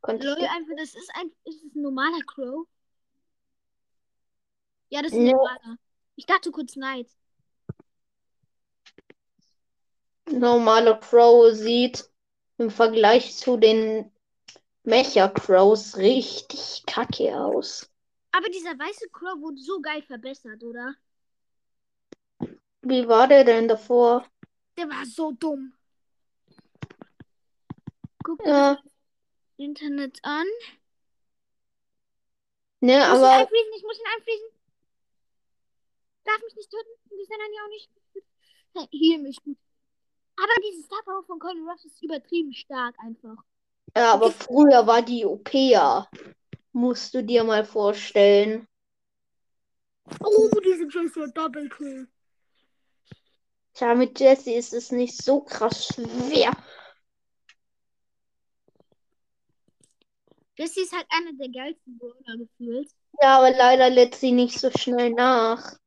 Konnte 0.00 0.26
ich 0.26 0.34
Lol, 0.36 0.48
einfach, 0.48 0.74
das 0.76 0.94
ist 0.94 1.10
ein, 1.14 1.30
ist 1.44 1.62
ein 1.64 1.82
normaler 1.82 2.20
Crow? 2.26 2.66
Ja, 4.90 5.02
das 5.02 5.12
ist 5.12 5.18
ein 5.18 5.24
Nee. 5.24 5.32
normaler. 5.32 5.78
Ich 6.16 6.26
dachte 6.26 6.50
kurz 6.50 6.76
Neid. 6.76 7.08
Normaler 10.30 10.98
Crow 11.00 11.52
sieht 11.54 12.10
im 12.58 12.70
Vergleich 12.70 13.36
zu 13.36 13.56
den 13.56 14.10
Mecha 14.82 15.28
Crows 15.28 15.96
richtig 15.96 16.82
kacke 16.86 17.36
aus. 17.38 17.90
Aber 18.32 18.48
dieser 18.48 18.78
weiße 18.78 19.08
Crow 19.10 19.40
wurde 19.40 19.58
so 19.60 19.80
geil 19.80 20.02
verbessert, 20.02 20.62
oder? 20.62 20.94
Wie 22.82 23.06
war 23.08 23.28
der 23.28 23.44
denn 23.44 23.68
davor? 23.68 24.24
Der 24.76 24.88
war 24.88 25.04
so 25.04 25.32
dumm. 25.32 25.74
Guck 28.28 28.44
Ja, 28.46 28.74
das 28.74 28.84
Internet 29.56 30.18
an. 30.22 30.46
ne, 32.80 32.92
Ich 32.92 33.08
muss 33.08 33.18
ihn 33.18 33.24
aber 33.24 33.30
einfließen, 33.30 33.72
ich 33.74 33.82
muss 33.82 33.98
ihn 33.98 34.06
einfließen. 34.16 34.48
Darf 36.24 36.42
mich 36.42 36.56
nicht 36.56 36.70
töten. 36.70 36.90
Die 37.10 37.24
sind 37.24 37.38
dann 37.38 37.52
ja 37.54 37.62
auch 37.64 37.68
nicht. 37.68 37.90
Heal 38.92 39.18
mich 39.22 39.42
gut. 39.42 39.56
Aber 40.36 40.52
diese 40.62 40.82
Star 40.82 41.02
Power 41.04 41.24
von 41.24 41.38
Colin 41.38 41.66
Ruff 41.66 41.82
ist 41.84 42.02
übertrieben 42.02 42.52
stark 42.52 42.94
einfach. 43.00 43.42
Ja, 43.96 44.12
aber 44.12 44.30
früher 44.30 44.86
war 44.86 45.00
die 45.00 45.24
OP 45.24 45.54
ja. 45.54 46.06
Musst 46.72 47.14
du 47.14 47.24
dir 47.24 47.44
mal 47.44 47.64
vorstellen. 47.64 48.68
Oh, 50.22 50.50
diese 50.62 50.86
Jesse 50.90 51.32
Double 51.32 51.68
Kill. 51.70 52.08
Tja, 53.72 53.94
mit 53.94 54.20
Jesse 54.20 54.52
ist 54.52 54.74
es 54.74 54.92
nicht 54.92 55.22
so 55.22 55.40
krass 55.40 55.86
schwer. 55.86 56.52
Jesse 60.58 60.80
ist 60.80 60.92
halt 60.92 61.06
einer 61.10 61.32
der 61.34 61.48
geilsten 61.50 61.96
Brawler 61.98 62.36
gefühlt. 62.36 62.90
Ja, 63.22 63.38
aber 63.38 63.52
leider 63.52 63.90
lädt 63.90 64.16
sie 64.16 64.32
nicht 64.32 64.58
so 64.58 64.70
schnell 64.72 65.10
nach. 65.10 65.78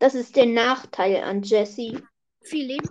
Das 0.00 0.16
ist 0.16 0.34
der 0.34 0.46
Nachteil 0.46 1.22
an 1.22 1.42
Jesse. 1.42 2.02
Viel 2.42 2.66
Leben. 2.66 2.88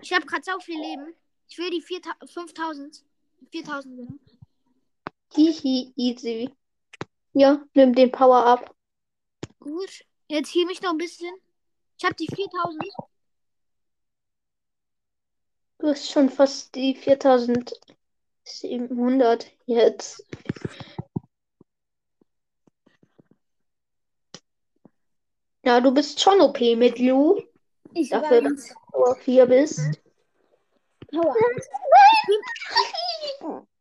Ich 0.00 0.12
habe 0.12 0.24
gerade 0.24 0.42
so 0.42 0.58
viel 0.60 0.80
Leben. 0.80 1.14
Ich 1.48 1.58
will 1.58 1.70
die 1.70 1.82
4000 1.82 2.30
5000. 2.30 3.04
4000 3.50 3.96
genau. 3.96 4.18
Hihi, 5.34 5.92
easy. 5.96 6.50
Ja, 7.34 7.62
nimm 7.74 7.94
den 7.94 8.10
Power 8.10 8.46
ab. 8.46 8.74
Gut. 9.58 10.04
Jetzt 10.28 10.54
heal 10.54 10.64
mich 10.64 10.80
noch 10.80 10.92
ein 10.92 10.98
bisschen. 10.98 11.34
Ich 11.98 12.04
habe 12.04 12.14
die 12.14 12.26
4000. 12.34 12.82
Du 15.78 15.88
hast 15.88 16.10
schon 16.10 16.30
fast 16.30 16.74
die 16.74 16.94
4700 18.58 19.50
jetzt. 19.66 20.24
Ja, 25.64 25.80
du 25.80 25.92
bist 25.92 26.20
schon 26.20 26.40
OP 26.40 26.60
mit 26.76 26.98
Lu. 26.98 27.40
Ich 27.92 28.10
Dafür, 28.10 28.42
weiß. 28.42 28.54
dass 28.54 28.68
du 28.68 28.74
Power 28.92 29.16
4 29.16 29.46
bist. 29.46 29.80
Power. 31.10 31.34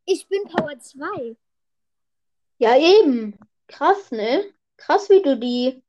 Ich 0.05 0.27
bin 0.27 0.43
Power 0.45 0.77
2. 0.79 1.37
Ja, 2.57 2.77
eben. 2.77 3.37
Krass, 3.67 4.11
ne? 4.11 4.53
Krass, 4.77 5.09
wie 5.09 5.21
du 5.21 5.37
die 5.37 5.83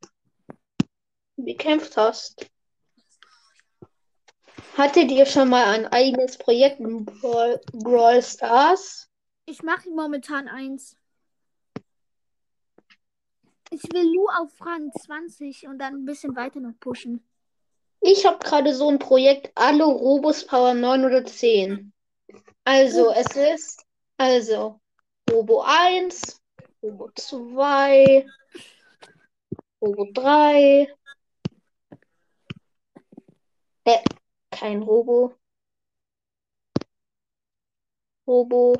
bekämpft 1.36 1.96
hast. 1.96 2.50
Hattet 4.80 5.10
ihr 5.10 5.26
schon 5.26 5.50
mal 5.50 5.64
ein 5.64 5.86
eigenes 5.88 6.38
Projekt 6.38 6.80
in 6.80 7.04
Brawl, 7.04 7.60
Brawl 7.70 8.22
Stars? 8.22 9.10
Ich 9.44 9.62
mache 9.62 9.90
momentan 9.90 10.48
eins. 10.48 10.96
Ich 13.70 13.82
will 13.92 14.10
Lu 14.10 14.26
auf 14.38 14.50
Rang 14.64 14.90
20 14.98 15.66
und 15.68 15.78
dann 15.78 15.96
ein 15.96 16.04
bisschen 16.06 16.34
weiter 16.34 16.60
noch 16.60 16.72
pushen. 16.80 17.22
Ich 18.00 18.24
habe 18.24 18.38
gerade 18.38 18.74
so 18.74 18.88
ein 18.88 18.98
Projekt, 18.98 19.52
alle 19.54 19.84
Robos 19.84 20.46
Power 20.46 20.72
9 20.72 21.04
oder 21.04 21.26
10. 21.26 21.92
Also, 22.64 23.12
es 23.12 23.36
ist, 23.36 23.84
also, 24.16 24.80
Robo 25.30 25.60
1, 25.60 26.40
Robo 26.82 27.10
2, 27.14 28.24
Robo 29.82 30.08
3. 30.14 30.88
Äh, 33.84 33.98
kein 34.60 34.82
Robo. 34.82 35.34
Robo. 38.26 38.74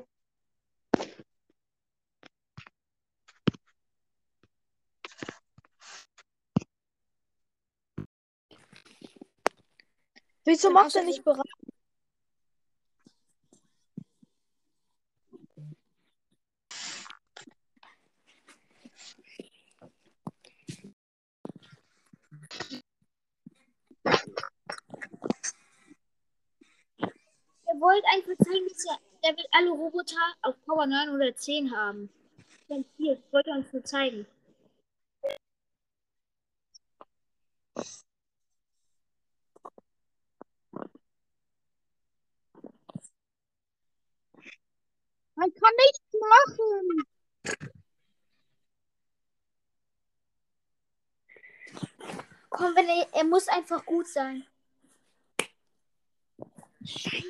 Wieso 10.44 10.70
macht 10.70 10.94
er 10.96 11.04
nicht 11.04 11.24
bereit? 11.24 11.44
Er 27.66 27.79
wollte 27.90 28.06
einfach 28.08 28.44
zeigen, 28.46 28.68
dass 28.68 28.84
er, 28.84 28.98
er 29.30 29.36
will 29.36 29.46
alle 29.50 29.70
Roboter 29.70 30.16
auf 30.42 30.54
Power 30.64 30.86
9 30.86 31.10
oder 31.10 31.34
10 31.34 31.74
haben. 31.76 32.08
Dann 32.68 32.84
hier, 32.96 33.14
ich 33.14 33.32
wollte 33.32 33.50
uns 33.50 33.72
nur 33.72 33.84
zeigen. 33.84 34.26
Man 45.34 45.52
kann 45.54 45.72
nichts 45.76 46.14
machen? 46.20 47.04
Komm, 52.50 52.76
wenn 52.76 52.88
er, 52.88 53.08
er 53.14 53.24
muss 53.24 53.48
einfach 53.48 53.84
gut 53.86 54.06
sein. 54.06 54.46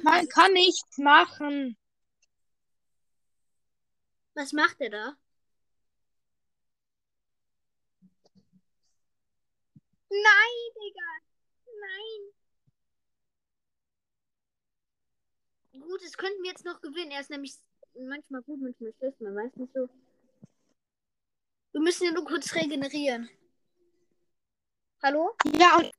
Man 0.02 0.28
kann 0.28 0.52
nichts 0.52 0.98
machen. 0.98 1.76
Was 4.34 4.52
macht 4.52 4.80
er 4.80 4.90
da? 4.90 5.16
Nein, 10.08 10.56
Digga. 10.74 11.10
Nein. 11.80 12.32
Gut, 15.82 16.02
das 16.02 16.16
könnten 16.16 16.42
wir 16.42 16.50
jetzt 16.50 16.64
noch 16.64 16.80
gewinnen. 16.80 17.10
Er 17.10 17.20
ist 17.20 17.30
nämlich 17.30 17.54
manchmal 17.94 18.42
gut, 18.42 18.60
manchmal 18.60 18.92
schlecht. 18.98 19.20
Man 19.20 19.36
weiß 19.36 19.56
nicht 19.56 19.72
so. 19.72 19.88
Wir 21.72 21.80
müssen 21.80 22.04
ja 22.04 22.12
nur 22.12 22.24
kurz 22.24 22.54
regenerieren. 22.54 23.28
Hallo? 25.02 25.34
Ja, 25.58 25.76
und 25.78 25.90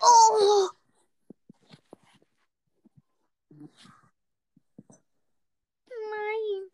Oh! 0.00 0.70
Nein. 5.88 6.70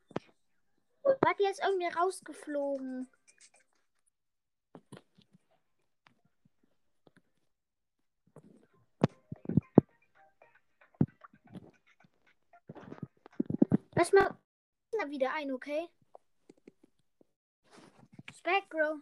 Warte, 1.21 1.43
ist 1.51 1.63
irgendwie 1.63 1.87
rausgeflogen. 1.87 3.09
Lass 13.95 14.13
mal 14.13 14.37
wieder 15.11 15.33
ein, 15.35 15.53
okay? 15.53 15.89
Spike 18.35 18.67
Bro. 18.69 19.01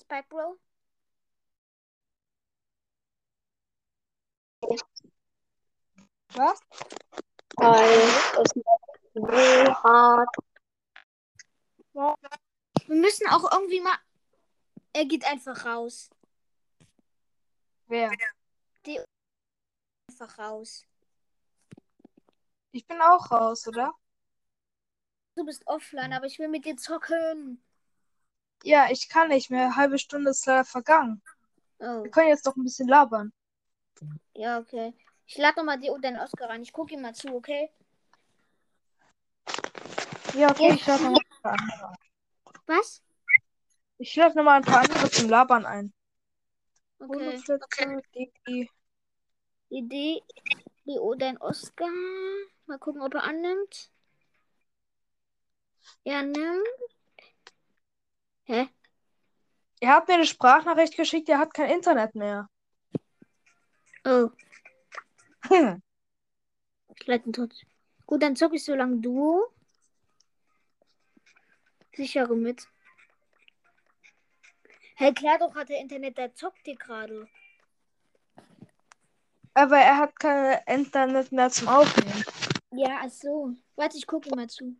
Spike 0.00 0.28
Bro. 0.28 0.58
Was? 6.34 6.60
Weil 7.56 7.98
es 8.42 8.52
so 9.14 9.26
hart. 9.84 10.28
Wir 11.92 12.96
müssen 12.96 13.28
auch 13.28 13.50
irgendwie 13.52 13.80
mal. 13.80 13.96
Er 14.92 15.04
geht 15.04 15.24
einfach 15.24 15.64
raus. 15.64 16.10
Wer? 17.86 18.10
Einfach 20.08 20.38
raus. 20.38 20.84
Ich 22.72 22.86
bin 22.86 23.00
auch 23.00 23.30
raus, 23.30 23.66
oder? 23.66 23.94
Du 25.34 25.44
bist 25.44 25.66
offline, 25.66 26.12
aber 26.12 26.26
ich 26.26 26.38
will 26.38 26.48
mit 26.48 26.64
dir 26.64 26.76
zocken. 26.76 27.62
Ja, 28.62 28.90
ich 28.90 29.08
kann 29.08 29.28
nicht 29.28 29.50
mehr. 29.50 29.76
Halbe 29.76 29.98
Stunde 29.98 30.30
ist 30.30 30.46
leider 30.46 30.64
vergangen. 30.64 31.22
Oh, 31.78 32.04
Wir 32.04 32.10
können 32.10 32.28
jetzt 32.28 32.46
doch 32.46 32.56
ein 32.56 32.62
bisschen 32.62 32.88
labern. 32.88 33.32
Ja, 34.34 34.58
okay. 34.58 34.94
Ich 35.26 35.36
lade 35.38 35.58
nochmal 35.58 35.78
die 35.78 35.90
und 35.90 36.04
den 36.04 36.18
Oscar 36.18 36.48
rein. 36.48 36.62
Ich 36.62 36.72
gucke 36.72 36.94
ihm 36.94 37.02
mal 37.02 37.14
zu, 37.14 37.28
okay? 37.34 37.70
Ja, 40.34 40.50
okay, 40.50 40.74
ich 40.74 40.86
lade 40.86 41.04
nochmal 41.04 41.20
ein 41.20 41.42
paar 41.42 41.52
andere. 41.52 41.94
Was? 42.66 43.02
Ich 43.98 44.16
lade 44.16 44.36
nochmal 44.36 44.56
ein 44.56 44.64
paar 44.64 44.80
andere 44.80 45.10
zum 45.10 45.28
Labern 45.28 45.66
ein. 45.66 45.92
Okay. 46.98 47.40
Idee. 49.68 50.22
Die 50.86 50.98
oder 50.98 51.26
den 51.26 51.38
Oscar. 51.38 51.88
Mal 52.66 52.78
gucken, 52.78 53.02
ob 53.02 53.14
er 53.14 53.24
annimmt. 53.24 53.90
Er 56.04 56.22
nimmt. 56.22 56.66
Hä? 58.44 58.68
Er 59.80 59.94
hat 59.94 60.08
mir 60.08 60.14
eine 60.14 60.26
Sprachnachricht 60.26 60.96
geschickt, 60.96 61.28
er 61.28 61.38
hat 61.38 61.54
kein 61.54 61.70
Internet 61.70 62.14
mehr. 62.14 62.48
Oh, 64.04 64.30
Hm. 65.48 65.82
trotzdem. 67.32 67.68
Gut, 68.06 68.22
dann 68.22 68.36
zocke 68.36 68.56
ich 68.56 68.64
so 68.64 68.74
lange 68.74 68.98
Duo. 69.00 69.52
Sichere 71.94 72.36
mit. 72.36 72.66
Hey, 74.96 75.12
klar 75.14 75.38
doch 75.38 75.54
hat 75.54 75.70
er 75.70 75.80
Internet, 75.80 76.18
der 76.18 76.34
zockt 76.34 76.66
dir 76.66 76.76
gerade. 76.76 77.28
Aber 79.54 79.78
er 79.78 79.96
hat 79.98 80.18
kein 80.18 80.60
Internet 80.66 81.32
mehr 81.32 81.50
zum 81.50 81.68
Aufnehmen. 81.68 82.24
Ja, 82.72 83.00
ach 83.02 83.10
so. 83.10 83.54
Warte, 83.76 83.96
ich 83.98 84.06
gucke 84.06 84.34
mal 84.34 84.48
zu. 84.48 84.76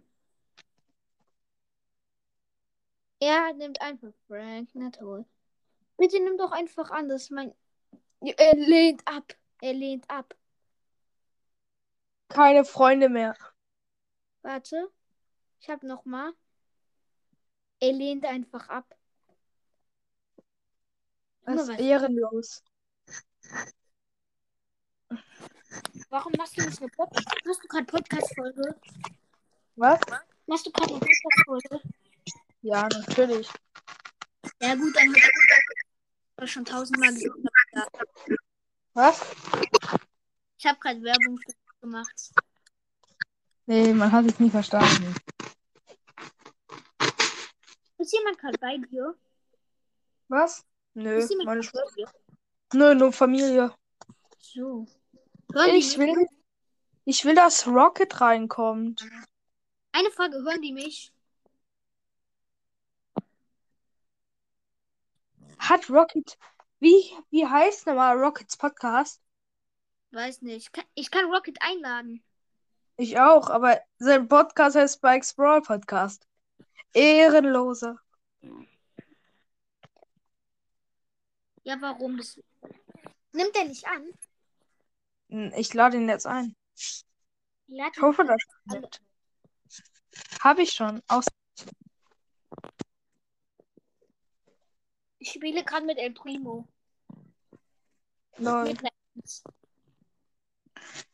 Er 3.18 3.52
nimmt 3.54 3.80
einfach 3.82 4.12
Frank, 4.28 4.70
na 4.74 4.90
toll. 4.90 5.26
Bitte 5.98 6.18
nimm 6.22 6.38
doch 6.38 6.52
einfach 6.52 6.90
an, 6.90 7.08
das 7.08 7.24
ist 7.24 7.30
mein. 7.30 7.54
Er 8.20 8.54
lehnt 8.54 9.06
ab. 9.06 9.34
Er 9.60 9.72
lehnt 9.72 10.08
ab. 10.10 10.34
Keine 12.28 12.64
Freunde 12.64 13.08
mehr. 13.08 13.36
Warte. 14.42 14.90
Ich 15.60 15.68
hab 15.68 15.82
noch 15.82 16.04
mal. 16.04 16.32
Er 17.80 17.92
lehnt 17.92 18.24
einfach 18.24 18.68
ab. 18.68 18.94
Das 21.42 21.62
ist 21.62 21.68
was- 21.70 21.78
ehrenlos. 21.80 22.62
Warum 26.08 26.32
machst 26.36 26.56
du 26.58 26.62
nicht 26.66 26.80
eine 26.80 26.90
Podcast? 26.90 27.26
Machst 27.44 27.64
du 27.64 27.68
gerade 27.68 27.86
Podcast-Folge? 27.86 28.80
Was? 29.76 30.00
Machst 30.46 30.66
du 30.66 30.70
gerade 30.72 30.90
eine 30.94 31.00
Podcast-Folge? 31.00 31.80
Ja, 32.62 32.88
natürlich. 32.88 33.48
Ja, 34.60 34.74
gut, 34.74 34.94
dann 34.96 35.14
ich 36.42 36.50
schon 36.52 36.64
tausendmal 36.64 37.12
gesagt. 37.14 37.36
Was? 38.94 39.20
Ich 40.58 40.66
habe 40.66 40.78
gerade 40.78 41.02
Werbung 41.02 41.38
für 41.38 41.52
dich 41.52 41.80
gemacht. 41.80 42.30
Nee, 43.66 43.92
man 43.94 44.10
hat 44.10 44.26
es 44.26 44.38
nie 44.40 44.50
verstanden. 44.50 45.14
Ist 47.98 48.12
jemand 48.12 48.38
gerade 48.38 48.58
bei 48.58 48.76
dir? 48.78 49.14
Was? 50.28 50.64
Nö, 50.94 51.18
Ist 51.18 51.30
jemand 51.30 51.46
meine 51.46 51.62
Schwester. 51.62 52.12
Nö, 52.72 52.94
nur 52.94 53.12
Familie. 53.12 53.74
So. 54.38 54.86
Hören 55.52 55.74
Ich 55.74 55.98
will, 55.98 56.26
ich 57.04 57.24
will, 57.24 57.34
dass 57.34 57.66
Rocket 57.66 58.20
reinkommt. 58.20 59.08
Eine 59.92 60.10
Frage, 60.10 60.36
hören 60.36 60.62
die 60.62 60.72
mich? 60.72 61.12
Hat 65.58 65.88
Rocket. 65.90 66.38
Wie, 66.80 67.12
wie 67.30 67.46
heißt 67.46 67.86
nochmal 67.86 68.18
Rockets 68.18 68.56
Podcast? 68.56 69.20
Weiß 70.12 70.40
nicht. 70.42 70.56
Ich 70.66 70.72
kann, 70.72 70.84
ich 70.94 71.10
kann 71.10 71.26
Rocket 71.26 71.58
einladen. 71.60 72.24
Ich 72.96 73.18
auch, 73.18 73.48
aber 73.50 73.80
sein 73.98 74.28
Podcast 74.28 74.76
heißt 74.76 74.96
Spikes 74.96 75.34
Brawl 75.34 75.62
Podcast. 75.62 76.26
Ehrenloser. 76.92 77.98
Ja, 81.62 81.76
warum? 81.80 82.16
Das... 82.16 82.40
Nimmt 83.32 83.54
er 83.56 83.64
nicht 83.66 83.86
an? 83.86 84.10
Hm, 85.28 85.52
Ich 85.56 85.72
lade 85.74 85.98
ihn 85.98 86.08
jetzt 86.08 86.26
ein. 86.26 86.56
Ich 86.74 87.04
hoffe, 88.00 88.24
dass 88.24 88.40
er 88.70 88.74
nimmt. 88.80 89.00
Habe 90.42 90.62
ich 90.62 90.72
schon. 90.72 91.02
Aus 91.08 91.26
Ich 95.22 95.32
spiele 95.32 95.62
gerade 95.62 95.84
mit 95.84 95.98
El 95.98 96.12
Primo. 96.12 96.66
Lol. 98.38 98.68
Einer- 98.68 98.90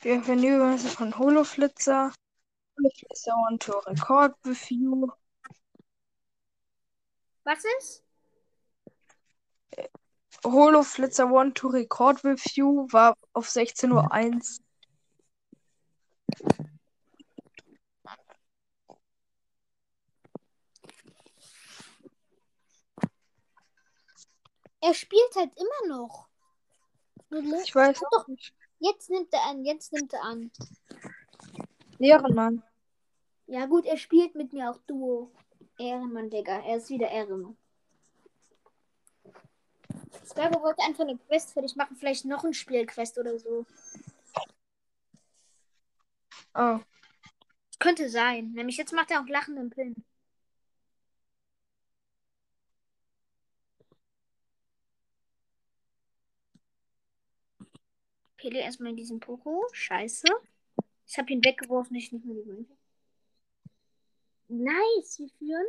Wir 0.01 0.23
vernehmen 0.23 0.79
von 0.79 1.19
Holoflitzer. 1.19 2.13
Holoflitzer 2.79 3.35
und 3.51 3.63
to 3.63 3.73
Record 3.81 4.37
Review. 4.47 5.09
Was 7.43 7.65
ist? 7.79 8.05
Holoflitzer 10.45 11.29
One 11.29 11.53
to 11.53 11.67
Record 11.67 12.23
Review 12.23 12.87
war 12.93 13.17
auf 13.33 13.49
16.01 13.49 14.61
Uhr. 14.61 14.67
Er 24.87 24.95
spielt 24.95 25.35
halt 25.35 25.51
immer 25.57 25.97
noch. 25.97 26.29
Ich 27.65 27.75
weiß 27.75 28.01
Doch. 28.13 28.29
nicht. 28.29 28.55
Jetzt 28.79 29.11
nimmt 29.11 29.33
er 29.33 29.43
an, 29.43 29.65
jetzt 29.65 29.93
nimmt 29.93 30.13
er 30.13 30.23
an. 30.23 30.53
Ehrenmann. 31.99 32.63
Ja 33.49 33.67
gut, 33.67 33.85
er 33.85 33.97
spielt 33.97 34.37
mit 34.37 34.53
mir 34.53 34.71
auch 34.71 34.79
Duo. 34.87 35.33
Ehrenmann, 35.77 36.31
Digga. 36.31 36.65
Er 36.65 36.77
ist 36.77 36.89
wieder 36.89 37.11
Ehrenmann. 37.11 37.57
Skyro 40.25 40.63
wollte 40.63 40.85
einfach 40.85 41.03
eine 41.03 41.19
Quest 41.19 41.53
für 41.53 41.63
dich 41.63 41.75
machen, 41.75 41.97
vielleicht 41.97 42.25
noch 42.25 42.45
ein 42.45 42.55
Spielquest 42.55 43.19
oder 43.19 43.41
so. 43.41 43.67
Oh. 46.55 46.79
Könnte 47.81 48.09
sein. 48.09 48.53
Nämlich 48.53 48.77
jetzt 48.77 48.93
macht 48.93 49.11
er 49.11 49.21
auch 49.21 49.27
lachenden 49.27 49.69
Pin. 49.69 50.05
Pele 58.47 58.61
erstmal 58.61 58.91
in 58.91 58.97
diesen 58.97 59.19
Poko. 59.19 59.67
Scheiße. 59.73 60.29
Ich 61.07 61.19
habe 61.19 61.33
ihn 61.33 61.45
weggeworfen, 61.45 61.97
ich 61.97 62.13
nicht 62.13 62.25
mehr 62.25 62.37
die 62.37 62.49
Münze. 62.49 62.77
Nice, 64.49 65.19
wir 65.19 65.29
führen. 65.39 65.67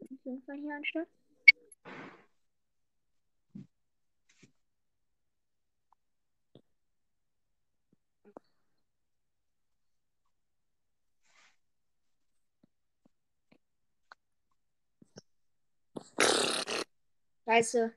Auf 0.00 0.24
jeden 0.24 0.42
Fall 0.42 0.56
hier 0.56 0.74
anstatt. 0.74 1.08
Scheiße. 17.44 17.94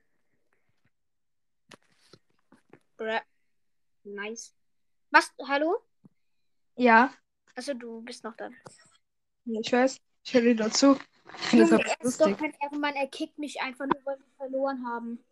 Bruh. 2.96 3.31
Nice. 4.04 4.54
Was? 5.10 5.30
Hallo? 5.46 5.78
Ja. 6.76 7.12
Also 7.54 7.74
du 7.74 8.00
bist 8.02 8.24
noch 8.24 8.36
da. 8.36 8.50
Ja, 9.44 9.60
Ich 9.60 9.72
weiß. 9.72 9.98
Ich 10.24 10.34
höre 10.34 10.42
dir 10.42 10.56
dazu. 10.56 10.98
Ich 11.36 11.46
finde 11.48 11.78
das 11.78 11.80
er 11.80 12.00
ist 12.04 12.20
doch 12.20 12.36
kein 12.38 12.54
Ehrenmann, 12.60 12.94
er 12.94 13.08
kickt 13.08 13.38
mich 13.38 13.60
einfach 13.60 13.86
nur, 13.86 14.00
weil 14.04 14.18
wir 14.18 14.26
verloren 14.36 14.86
haben. 14.86 15.24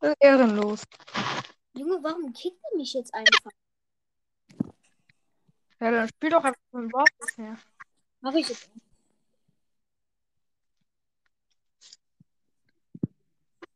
Das 0.00 0.10
ist 0.10 0.16
ehrenlos. 0.20 0.82
Junge, 1.74 2.02
warum 2.02 2.32
kickt 2.32 2.58
er 2.70 2.76
mich 2.76 2.92
jetzt 2.94 3.12
einfach? 3.14 3.50
Ja, 5.80 5.90
dann 5.90 6.08
spiel 6.08 6.30
doch 6.30 6.44
einfach 6.44 6.60
mit 6.72 6.92
Wort 6.92 7.08
nicht 7.24 7.38
mehr. 7.38 7.56
Mach 8.20 8.34
ich 8.34 8.48
jetzt. 8.48 8.70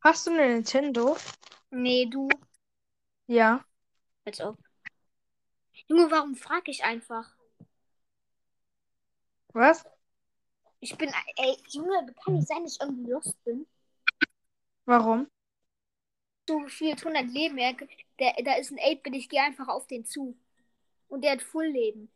Hast 0.01 0.27
du 0.27 0.31
eine 0.31 0.49
Nintendo? 0.49 1.17
Nee, 1.71 2.05
du. 2.07 2.27
Ja. 3.27 3.65
Als 4.25 4.41
ob. 4.41 4.57
Junge, 5.87 6.11
warum 6.11 6.35
frag 6.35 6.67
ich 6.67 6.83
einfach? 6.83 7.35
Was? 9.53 9.85
Ich 10.79 10.97
bin. 10.97 11.11
Ey, 11.37 11.57
Junge, 11.69 12.13
kann 12.23 12.35
nicht 12.35 12.47
sein, 12.47 12.63
dass 12.63 12.75
ich 12.75 12.81
irgendwie 12.81 13.11
lost 13.11 13.43
bin. 13.43 13.65
Warum? 14.85 15.29
So 16.47 16.59
gefühlt 16.59 17.05
100 17.05 17.27
Leben. 17.33 17.57
Er, 17.57 17.73
der, 18.19 18.33
da 18.43 18.55
ist 18.55 18.71
ein 18.71 18.79
8-Bit, 18.79 19.15
ich 19.15 19.29
gehe 19.29 19.41
einfach 19.41 19.67
auf 19.67 19.87
den 19.87 20.05
zu. 20.05 20.37
Und 21.07 21.23
der 21.23 21.33
hat 21.33 21.41
Full 21.41 21.67
Leben. 21.67 22.11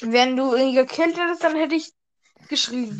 Wenn 0.00 0.36
du 0.36 0.56
ihn 0.56 0.74
gekillt 0.74 1.16
hättest, 1.16 1.44
dann 1.44 1.54
hätte 1.54 1.76
ich 1.76 1.92
geschrien. 2.48 2.98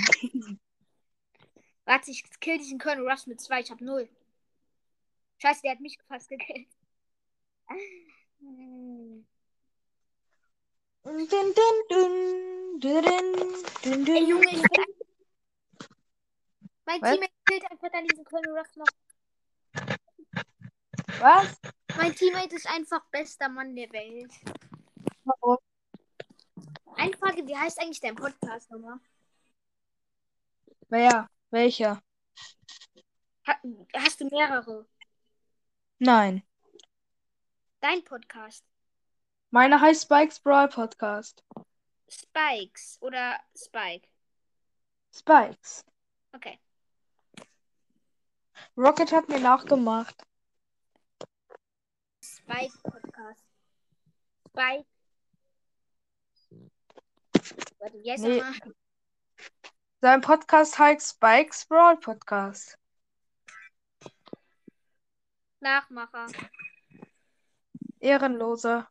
Warte, 1.85 2.11
ich 2.11 2.23
kill 2.39 2.59
diesen 2.59 2.79
Colonel 2.79 3.09
Russ 3.09 3.27
mit 3.27 3.41
2, 3.41 3.61
ich 3.61 3.71
hab 3.71 3.81
0. 3.81 4.09
Scheiße, 5.43 5.63
der 5.63 5.73
hat 5.73 5.81
mich 5.81 5.99
fast 6.07 6.29
gekillt. 6.29 6.69
Dun, 8.39 9.27
dun, 11.03 11.29
dun, 11.29 11.53
dun, 11.89 12.79
dun, 12.79 13.03
dun. 13.83 14.07
Ey, 14.07 14.25
Junge, 14.25 14.47
ich 14.53 14.63
bin. 14.63 14.85
Mein 16.87 17.03
Was? 17.03 17.11
Teammate 17.11 17.33
killt 17.49 17.69
einfach 17.69 17.91
dann 17.91 18.07
diesen 18.07 18.25
Colonel 18.25 18.57
Russ 18.57 18.77
noch. 18.77 18.87
Was? 21.19 21.61
Mein 21.97 22.15
Teammate 22.15 22.55
ist 22.55 22.69
einfach 22.69 23.05
bester 23.07 23.49
Mann 23.49 23.75
der 23.75 23.91
Welt. 23.91 24.33
Warum? 25.25 25.59
Eine 26.95 27.17
Frage, 27.17 27.45
wie 27.49 27.57
heißt 27.57 27.81
eigentlich 27.81 28.01
dein 28.01 28.15
Podcast 28.15 28.71
nochmal? 28.71 29.01
Wer? 30.89 31.29
Welcher? 31.51 32.01
Ha 33.49 33.61
hast 33.97 34.21
du 34.21 34.27
mehrere? 34.27 34.87
Nein. 36.05 36.43
Dein 37.79 38.03
Podcast? 38.03 38.65
Meine 39.51 39.81
heißt 39.81 40.03
Spikes 40.03 40.41
Brawl 40.41 40.69
Podcast. 40.69 41.45
Spikes 42.11 42.99
oder 43.01 43.39
Spike? 43.57 44.09
Spikes. 45.15 45.85
Okay. 46.33 46.59
Rocket 48.77 49.13
hat 49.13 49.29
mir 49.29 49.39
nachgemacht. 49.39 50.21
Spike 52.21 52.77
Podcast. 52.83 53.45
Spike. 54.49 54.87
Warte, 57.79 58.03
wie 58.03 58.11
heißt 58.11 58.25
Nee. 58.25 58.43
Sein 60.01 60.21
Podcast 60.21 60.81
heißt 60.81 61.11
Spikes 61.11 61.65
Brawl 61.67 61.97
Podcast. 61.99 62.77
Nachmacher. 65.63 66.27
Ehrenloser. 68.01 68.91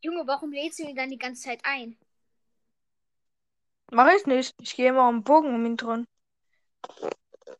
Junge, 0.00 0.26
warum 0.26 0.50
lädst 0.50 0.78
du 0.78 0.84
ihn 0.84 0.96
dann 0.96 1.10
die 1.10 1.18
ganze 1.18 1.42
Zeit 1.42 1.60
ein? 1.62 1.98
Mach 3.90 4.10
ich 4.16 4.26
nicht. 4.26 4.54
Ich 4.62 4.74
gehe 4.74 4.88
immer 4.88 5.08
um 5.08 5.16
den 5.16 5.24
Bogen 5.24 5.54
um 5.54 5.66
ihn 5.66 5.76
drin. 5.76 6.06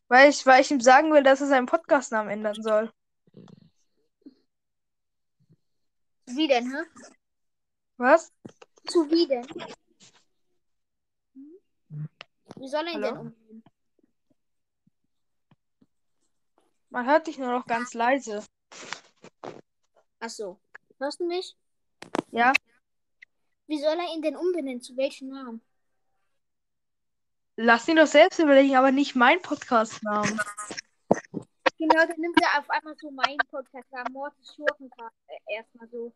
Weil 0.07 0.29
ich, 0.29 0.43
weil 0.45 0.61
ich 0.61 0.71
ihm 0.71 0.81
sagen 0.81 1.13
will, 1.13 1.21
dass 1.21 1.41
er 1.41 1.47
seinen 1.47 1.67
Podcastnamen 1.67 2.31
ändern 2.31 2.61
soll. 2.61 2.91
Wie 6.25 6.47
denn, 6.47 6.71
hä? 6.71 6.83
Was? 7.97 8.31
Zu 8.87 9.09
wie 9.11 9.27
denn? 9.27 9.45
Wie 12.55 12.67
soll 12.67 12.87
er 12.87 12.93
ihn 12.93 13.01
denn 13.01 13.17
Hallo? 13.17 13.21
umgehen? 13.21 13.63
Man 16.89 17.05
hört 17.05 17.27
dich 17.27 17.37
nur 17.37 17.51
noch 17.51 17.65
ganz 17.65 17.93
leise. 17.93 18.43
Achso. 20.19 20.59
Hörst 20.99 21.19
du 21.19 21.25
mich? 21.25 21.55
Ja? 22.31 22.51
Wie 23.67 23.79
soll 23.79 23.97
er 23.97 24.13
ihn 24.13 24.21
denn 24.21 24.35
umbenennen? 24.35 24.81
Zu 24.81 24.97
welchem 24.97 25.29
Namen? 25.29 25.61
Lass 27.55 27.87
ihn 27.87 27.97
doch 27.97 28.07
selbst 28.07 28.39
überlegen, 28.39 28.75
aber 28.75 28.91
nicht 28.91 29.15
mein 29.15 29.41
Podcastnamen. 29.41 30.39
Genau, 31.77 32.05
dann 32.05 32.19
nimmt 32.19 32.41
er 32.41 32.59
auf 32.59 32.69
einmal 32.69 32.95
so 32.97 33.11
meinen 33.11 33.37
Podcast, 33.49 33.87
da 33.91 34.03
Mortis 34.11 34.53
Schurkenkart 34.55 35.13
äh, 35.27 35.55
erstmal 35.55 35.87
so. 35.89 36.11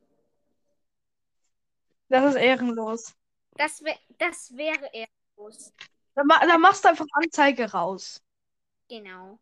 Das 2.10 2.34
ist 2.34 2.42
ehrenlos. 2.42 3.14
Das, 3.56 3.82
wär, 3.84 3.98
das 4.18 4.56
wäre 4.56 5.08
groß. 5.36 5.74
Dann, 6.16 6.28
dann 6.28 6.62
machst 6.62 6.84
du 6.84 6.90
einfach 6.90 7.06
Anzeige 7.14 7.72
raus. 7.72 8.22
Genau. 8.90 9.40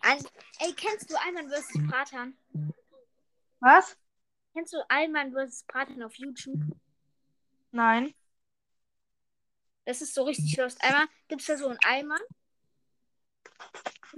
An 0.00 0.18
Ey, 0.60 0.72
kennst 0.74 1.10
du 1.10 1.14
Alman 1.16 1.48
vs. 1.50 1.72
Bratan? 1.88 2.36
Was? 3.60 3.96
Kennst 4.54 4.72
du 4.72 4.78
Alman 4.88 5.32
vs. 5.32 5.64
Bratan 5.64 6.02
auf 6.02 6.14
YouTube? 6.16 6.60
Nein. 7.72 8.14
Das 9.84 10.00
ist 10.02 10.14
so 10.14 10.24
richtig 10.24 10.56
lost. 10.56 10.82
Einmal 10.82 11.06
gibt 11.28 11.40
es 11.42 11.46
da 11.46 11.56
so 11.56 11.68
einen 11.68 11.78
Alman. 11.84 12.20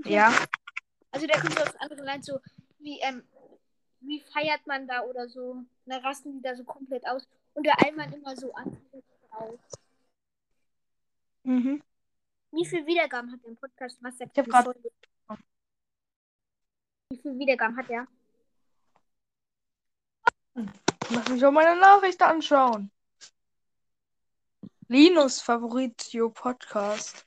Ja. 0.04 0.32
Also 1.10 1.26
der 1.26 1.40
kommt 1.40 1.60
aus 1.60 1.74
anderen 1.76 2.04
Land 2.04 2.24
so, 2.24 2.40
wie, 2.78 2.98
ähm, 3.00 3.24
wie 4.00 4.20
feiert 4.20 4.66
man 4.66 4.86
da 4.86 5.02
oder 5.02 5.28
so. 5.28 5.64
Da 5.86 5.98
rasten 5.98 6.32
die 6.34 6.42
da 6.42 6.54
so 6.54 6.64
komplett 6.64 7.06
aus. 7.06 7.26
Und 7.54 7.64
der 7.64 7.84
Alman 7.84 8.12
immer 8.12 8.36
so 8.36 8.52
an. 8.54 8.80
Mhm. 11.44 11.82
Wie 12.52 12.66
viele 12.66 12.86
Wiedergaben 12.86 13.32
hat 13.32 13.40
der 13.44 13.54
Podcast 13.54 14.00
Master 14.00 14.26
Ich 14.32 14.38
hab 14.38 14.46
grad- 14.46 14.76
Wie 17.12 17.18
viele 17.18 17.38
Wiedergaben 17.38 17.76
hat 17.76 17.90
er? 17.90 18.08
Lass 21.10 21.28
mich 21.28 21.44
auch 21.44 21.50
meine 21.50 21.78
Nachricht 21.78 22.22
anschauen. 22.22 22.90
Linus 24.88 25.42
Favoritio 25.42 26.30
Podcast. 26.30 27.26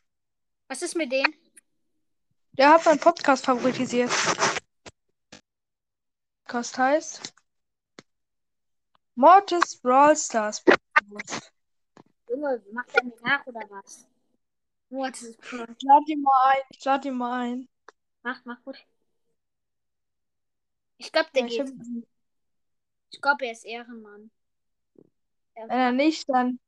Was 0.70 0.82
ist 0.82 0.96
mit 0.96 1.12
denen? 1.12 1.36
Der 2.54 2.72
hat 2.72 2.84
meinen 2.86 3.00
Podcast 3.00 3.46
favoritisiert. 3.46 4.10
Podcast 6.46 6.78
heißt 6.80 7.36
Mortis 9.14 9.78
Brawl 9.78 10.18
Stars. 10.18 10.64
Podcast. 10.64 11.54
Junge, 12.28 12.64
macht 12.72 12.96
er 12.96 13.04
mir 13.04 13.22
nach 13.22 13.46
oder 13.46 13.62
was? 13.70 14.08
What 14.90 15.22
is 15.22 15.38
pro? 15.38 15.58
Ich 15.58 15.84
lade 15.84 16.06
ihn 16.08 16.24
mal 16.24 16.54
ein. 16.54 16.62
Ich 16.72 16.84
lade 16.84 17.08
ihn 17.08 17.18
mal 17.18 17.40
ein. 17.40 17.70
Mach, 18.24 18.44
mach 18.46 18.64
gut. 18.64 18.84
Ich 20.98 21.12
glaube, 21.12 21.30
der 21.34 21.48
ja, 21.48 21.64
geht. 21.64 21.68
Stimmt. 21.68 22.08
Ich 23.12 23.22
glaube, 23.22 23.46
er 23.46 23.52
ist 23.52 23.66
Ehrenmann. 23.66 24.32
Wenn 25.56 25.70
er 25.70 25.92
nicht, 25.92 26.28
dann. 26.30 26.60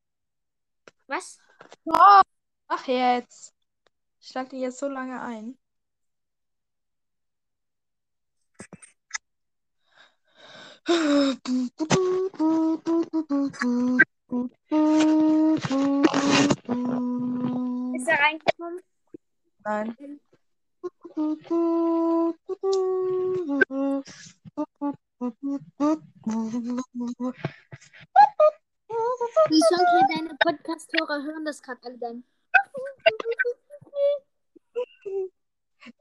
Was? 1.06 1.38
Oh, 1.84 2.20
mach 2.68 2.86
jetzt. 2.86 3.54
Ich 4.20 4.28
schlag 4.28 4.48
dir 4.50 4.60
jetzt 4.60 4.78
so 4.78 4.88
lange 4.88 5.20
ein. 5.20 5.58
Ist 17.94 18.08
er 18.08 18.18
reingekommen? 18.18 18.80
Nein. 19.64 20.20
Die 21.18 21.24
Songs 29.66 29.90
deine 30.14 30.36
Podcast-Hörer 30.38 31.24
hören 31.24 31.44
das 31.44 31.60
gerade 31.60 31.80
alle 31.82 31.98
dann. 31.98 32.24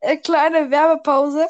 Äh, 0.01 0.17
kleine 0.17 0.69
Werbepause. 0.69 1.47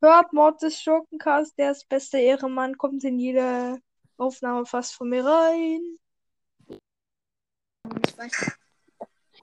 Hört 0.00 0.32
Mord 0.32 0.62
des 0.62 0.80
Schurkencast, 0.80 1.58
der 1.58 1.72
ist 1.72 1.88
beste 1.88 2.18
Ehrenmann, 2.18 2.78
kommt 2.78 3.02
in 3.02 3.18
jede 3.18 3.80
Aufnahme 4.18 4.66
fast 4.66 4.94
von 4.94 5.08
mir 5.08 5.24
rein. 5.24 5.98
Ich 8.06 8.18
weiß. 8.18 8.56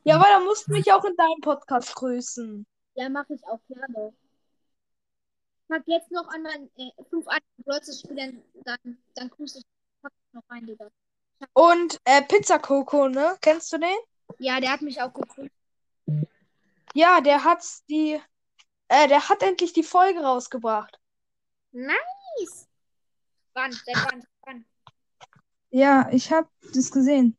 Ja, 0.03 0.15
aber 0.15 0.25
da 0.25 0.39
musst 0.41 0.67
du 0.67 0.73
mich 0.73 0.91
auch 0.91 1.03
in 1.05 1.15
deinem 1.15 1.41
Podcast 1.41 1.95
grüßen. 1.95 2.65
Ja, 2.95 3.09
mache 3.09 3.33
ich 3.33 3.43
auch 3.47 3.59
gerne. 3.67 4.13
Ich 5.61 5.67
pack 5.67 5.83
jetzt 5.87 6.11
noch 6.11 6.27
an 6.27 6.43
meinen 6.43 6.69
äh, 6.77 6.91
fünf 7.09 7.27
anderen 7.27 7.63
Leute 7.65 7.93
spielen, 7.93 8.43
dann, 8.65 8.97
dann 9.15 9.29
grüße 9.29 9.59
ich 9.59 9.65
noch 10.33 10.43
rein, 10.49 10.65
Digga. 10.65 10.89
Und 11.53 11.99
äh, 12.05 12.21
Pizza 12.23 12.59
Coco, 12.59 13.07
ne? 13.07 13.37
Kennst 13.41 13.71
du 13.73 13.77
den? 13.77 13.97
Ja, 14.39 14.59
der 14.59 14.71
hat 14.71 14.81
mich 14.81 15.01
auch 15.01 15.13
gegrüßt. 15.13 15.51
Ja, 16.93 17.21
der 17.21 17.43
hat 17.43 17.63
die. 17.89 18.21
Äh, 18.87 19.07
der 19.07 19.29
hat 19.29 19.41
endlich 19.41 19.73
die 19.73 19.83
Folge 19.83 20.21
rausgebracht. 20.21 20.99
Nice! 21.71 22.67
Wann? 23.53 23.71
Seit 23.71 23.95
wann? 23.95 24.23
Wann? 24.43 24.65
Ja, 25.71 26.09
ich 26.11 26.31
hab 26.31 26.49
das 26.73 26.91
gesehen. 26.91 27.37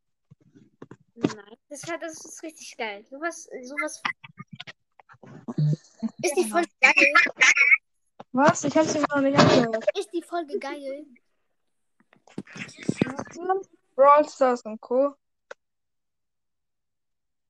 Nein, 1.15 1.57
das, 1.69 1.89
war, 1.89 1.99
das 1.99 2.25
ist 2.25 2.43
richtig 2.43 2.77
geil. 2.77 3.05
Sowas, 3.09 3.49
sowas. 3.63 4.03
Ist 6.23 6.37
die 6.37 6.49
Folge 6.49 6.69
geil? 6.81 7.13
Was? 8.33 8.65
Ich 8.65 8.77
hab's 8.77 8.95
mir 8.95 9.03
noch 9.03 9.21
nicht 9.21 9.39
angehört. 9.39 9.87
Ist 9.97 10.13
die 10.13 10.23
Folge 10.23 10.59
geil? 10.59 11.07
Brawl 13.95 14.29
Stars 14.29 14.63
und 14.63 14.81
Co. 14.81 15.15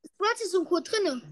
Ist 0.03 0.51
so 0.51 0.61
ein 0.61 0.67
Code 0.67 0.91
drinne. 0.91 1.23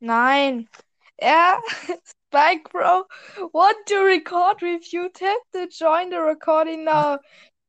Nein. 0.00 0.68
Er, 1.16 1.60
Spike 2.04 2.70
Bro, 2.70 3.06
want 3.52 3.86
to 3.86 4.00
record 4.04 4.60
with 4.62 4.92
you? 4.92 5.08
Tap 5.08 5.38
to 5.52 5.66
join 5.66 6.10
the 6.10 6.20
recording 6.20 6.84
now. 6.84 7.18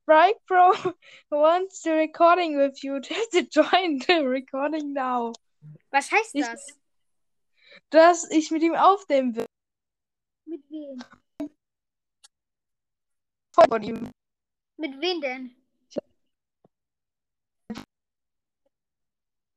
Spike 0.10 0.42
Bro 0.48 0.74
wants 1.30 1.84
to 1.84 1.92
recording 1.92 2.58
with 2.58 2.84
you. 2.84 3.00
To 3.32 3.42
join 3.44 4.00
the 4.08 4.26
recording 4.26 4.92
now. 4.94 5.34
Was 5.94 6.10
heißt 6.10 6.34
Ich- 6.34 6.46
das? 6.46 6.66
Dass 7.92 8.32
ich 8.32 8.50
mit 8.50 8.64
ihm 8.64 8.74
aufnehmen 8.74 9.36
will. 9.36 9.46
Mit 10.46 10.64
wem? 10.72 11.04
Von 13.54 13.84
ihm. 13.84 14.12
Mit 14.78 15.00
wem 15.00 15.22
denn? 15.22 15.56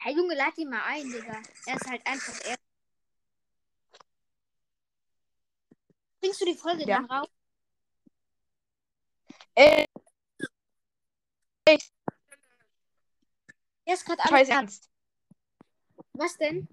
Hey 0.00 0.14
Junge, 0.14 0.34
lad 0.34 0.58
ihn 0.58 0.68
mal 0.68 0.82
ein, 0.84 1.10
Digga. 1.10 1.40
Er 1.66 1.76
ist 1.76 1.88
halt 1.88 2.06
einfach 2.06 2.44
er. 2.44 2.56
Bringst 6.20 6.40
du 6.42 6.44
die 6.44 6.54
Folge 6.56 6.84
Ja. 6.86 6.96
dann 7.00 7.06
raus? 7.10 7.28
Ey, 11.64 11.78
Er 13.84 13.94
ist 13.94 14.04
gerade 14.04 14.22
alles. 14.24 14.48
ernst. 14.48 14.90
Was 16.14 16.36
denn? 16.36 16.68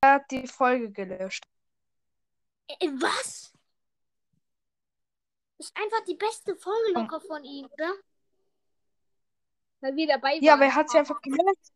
Er 0.00 0.12
hat 0.14 0.30
die 0.30 0.46
Folge 0.46 0.90
gelöscht. 0.90 1.44
Äh, 2.68 2.88
was? 2.88 3.52
Das 5.58 5.68
ist 5.68 5.76
einfach 5.76 6.04
die 6.04 6.14
beste 6.14 6.54
Folge 6.56 6.92
locker 6.92 7.20
von 7.20 7.42
ihm, 7.44 7.66
oder? 7.66 7.94
Weil 9.80 9.96
wir 9.96 10.06
dabei 10.06 10.32
waren. 10.34 10.42
Ja, 10.42 10.54
aber 10.54 10.64
er 10.66 10.74
hat 10.74 10.90
sie 10.90 10.98
einfach 10.98 11.20
gelöscht. 11.22 11.72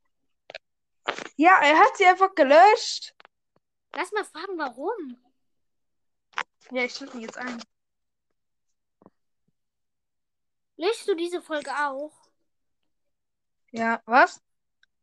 Ja, 1.36 1.58
er 1.62 1.78
hat 1.78 1.96
sie 1.96 2.06
einfach 2.06 2.34
gelöscht. 2.34 3.14
Lass 3.94 4.12
mal 4.12 4.24
fragen, 4.24 4.58
warum. 4.58 5.18
Ja, 6.70 6.84
ich 6.84 6.94
schicke 6.94 7.16
ihn 7.16 7.22
jetzt 7.22 7.38
ein. 7.38 7.62
Löschst 10.80 11.06
du 11.08 11.14
diese 11.14 11.42
Folge 11.42 11.70
auch? 11.76 12.10
Ja, 13.70 14.00
was? 14.06 14.40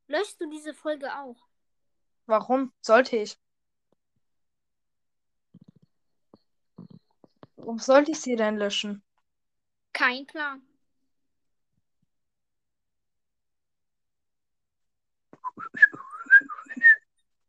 Löschst 0.07 0.41
du 0.41 0.49
diese 0.49 0.73
Folge 0.73 1.15
auch? 1.15 1.35
Warum 2.25 2.73
sollte 2.81 3.17
ich? 3.17 3.37
Warum 7.57 7.77
sollte 7.77 8.09
ich 8.09 8.19
sie 8.19 8.35
denn 8.35 8.57
löschen? 8.57 9.03
Kein 9.93 10.25
Plan. 10.25 10.63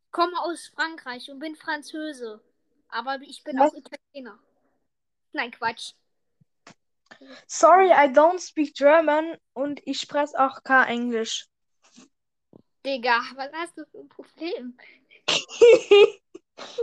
Ich 0.04 0.12
komme 0.12 0.38
aus 0.42 0.66
Frankreich 0.74 1.30
und 1.30 1.38
bin 1.38 1.56
Französe. 1.56 2.44
Aber 2.88 3.22
ich 3.22 3.42
bin 3.42 3.58
Was? 3.58 3.72
auch 3.72 3.74
Italiener. 3.74 4.38
Nein, 5.32 5.50
Quatsch. 5.50 5.94
Sorry, 7.46 7.90
I 7.90 8.08
don't 8.12 8.40
speak 8.40 8.74
German 8.74 9.36
und 9.52 9.80
ich 9.84 10.00
spreche 10.00 10.38
auch 10.38 10.62
kein 10.62 10.88
Englisch. 10.88 11.46
Digga, 12.84 13.20
was 13.34 13.50
hast 13.52 13.76
du 13.76 13.84
für 13.86 13.98
ein 13.98 14.08
Problem? 14.08 14.78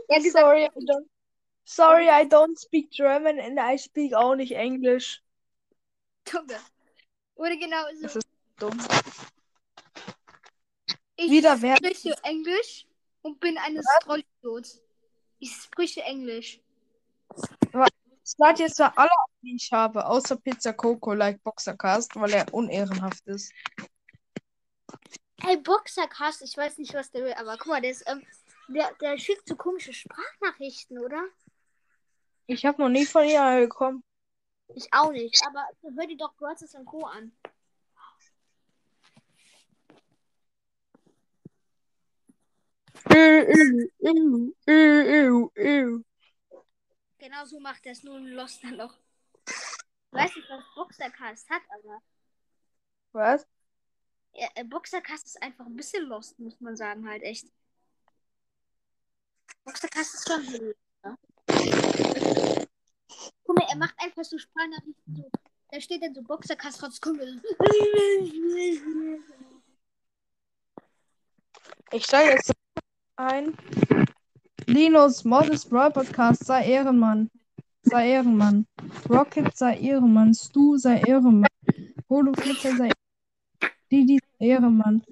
Ja, 0.08 0.22
Sorry, 0.22 0.64
I 0.64 0.86
don't. 0.86 1.10
Sorry, 1.66 2.08
I 2.08 2.24
don't 2.26 2.58
speak 2.58 2.92
German 2.92 3.40
and 3.40 3.60
I 3.60 3.78
speak 3.78 4.14
auch 4.14 4.36
nicht 4.36 4.54
Englisch. 4.54 5.22
Junge. 6.32 6.60
Oder 7.36 7.58
genau 7.58 7.84
so. 7.96 8.04
Das 8.04 8.16
ist 8.16 8.28
dumm. 8.58 8.78
Ich 11.18 11.32
wieder 11.32 11.58
spreche 11.58 12.16
Englisch 12.24 12.86
und 13.22 13.40
bin 13.40 13.58
eine 13.58 13.82
Strollidiot. 14.02 14.82
Ich 15.40 15.52
spreche 15.54 16.02
Englisch. 16.04 16.60
Ich 18.28 18.34
lade 18.40 18.64
jetzt 18.64 18.80
mal 18.80 18.92
alle, 18.96 19.10
die 19.44 19.56
ich 19.56 19.72
habe, 19.72 20.04
außer 20.04 20.38
Pizza 20.38 20.74
Coco, 20.74 21.14
like 21.14 21.44
Boxercast, 21.44 22.16
weil 22.16 22.34
er 22.34 22.52
unehrenhaft 22.52 23.26
ist. 23.28 23.54
Hey, 25.42 25.58
Boxercast, 25.58 26.42
ich 26.42 26.58
weiß 26.58 26.80
nicht, 26.80 26.96
was 26.96 27.12
der 27.12 27.24
will, 27.24 27.34
aber 27.34 27.56
guck 27.58 27.68
mal, 27.68 27.82
der 27.82 27.92
ist, 27.92 28.04
ähm, 28.08 28.26
der, 28.68 28.92
der 29.00 29.20
schickt 29.20 29.48
so 29.48 29.56
komische 29.56 29.94
Sprachnachrichten, 29.94 30.98
oder? 30.98 31.24
Ich 32.48 32.66
habe 32.66 32.82
noch 32.82 32.90
nie 32.90 33.06
von 33.06 33.26
ihr 33.26 33.60
bekommen. 33.60 34.04
Ich 34.70 34.88
auch 34.92 35.12
nicht, 35.12 35.40
aber 35.46 35.64
hör 35.96 36.08
dir 36.08 36.18
doch 36.18 36.36
Girls 36.38 36.74
und 36.74 36.86
Co. 36.86 37.06
an. 37.06 37.32
Ew, 43.12 43.88
ew, 44.00 44.54
ew, 44.66 44.66
ew, 44.68 45.52
ew. 45.56 46.04
Genau 47.26 47.44
so 47.44 47.60
macht 47.60 47.84
er 47.88 47.94
es 47.94 48.04
nur 48.04 48.18
ein 48.18 48.28
Lost 48.28 48.64
dann 48.64 48.78
noch. 48.78 49.00
Ich 49.48 50.12
weiß 50.12 50.36
nicht, 50.36 50.48
was 50.48 50.64
Boxercast 50.76 51.50
hat, 51.50 51.64
aber 51.70 52.00
Was? 53.14 53.48
ja, 54.34 54.48
äh, 54.54 54.64
Boxercast 54.64 55.26
ist 55.26 55.42
einfach 55.42 55.66
ein 55.66 55.76
bisschen 55.76 56.04
Lost, 56.04 56.38
muss 56.38 56.62
man 56.62 56.76
sagen, 56.76 57.10
halt 57.10 57.24
echt. 57.24 57.48
Boxercast 59.64 60.14
ist 60.14 60.28
schon 60.28 60.46
blöd. 60.46 60.78
Ja? 61.04 61.18
Guck 63.44 63.58
mal, 63.58 63.68
er 63.72 63.78
macht 63.78 63.96
einfach 63.98 64.24
so 64.24 64.38
Sprachnachrichten 64.38 65.16
so. 65.16 65.32
Da 65.72 65.82
steht 65.82 66.04
dann 66.04 66.14
so 66.14 66.22
Boxercast 66.22 66.80
guck 67.02 67.18
mal. 67.18 67.42
Ich 71.92 72.06
stelle 72.06 72.34
jetzt 72.34 72.52
ein. 73.16 73.58
Linus, 74.68 75.24
Modest 75.24 75.70
Brawl 75.70 75.92
Podcast, 75.92 76.46
sei 76.46 76.66
Ehrenmann. 76.66 77.30
Sei 77.84 78.10
Ehrenmann. 78.10 78.66
Rocket, 79.10 79.56
sei 79.56 79.78
Ehrenmann. 79.78 80.34
Stu, 80.34 80.78
sei 80.78 81.02
Ehrenmann. 81.02 81.48
Holo 82.10 82.34
Flitzer, 82.34 82.76
sei 82.76 82.90
Didi, 83.92 84.20
sei 84.40 84.48
Ehrenmann. 84.48 85.04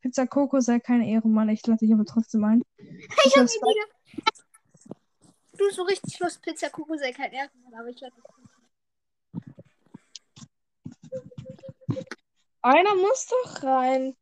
Pizza 0.00 0.26
Coco, 0.26 0.60
sei 0.60 0.80
kein 0.80 1.02
Ehrenmann. 1.02 1.50
Ich 1.50 1.66
lade 1.66 1.80
dich 1.80 1.92
aber 1.92 2.04
trotzdem 2.04 2.44
ein. 2.44 2.62
Ich 2.78 3.36
hab 3.36 3.46
wieder. 3.46 4.24
Du 5.58 5.70
so 5.70 5.82
richtig 5.82 6.18
Lust, 6.18 6.42
Pizza 6.42 6.68
Kuchen 6.70 6.98
sei 6.98 7.12
kein 7.12 7.32
Ehrenmann, 7.32 7.74
aber 7.74 7.88
ich 7.88 8.00
werde 8.00 8.16
Einer 12.62 12.94
muss 12.94 13.26
doch 13.26 13.62
rein. 13.62 14.16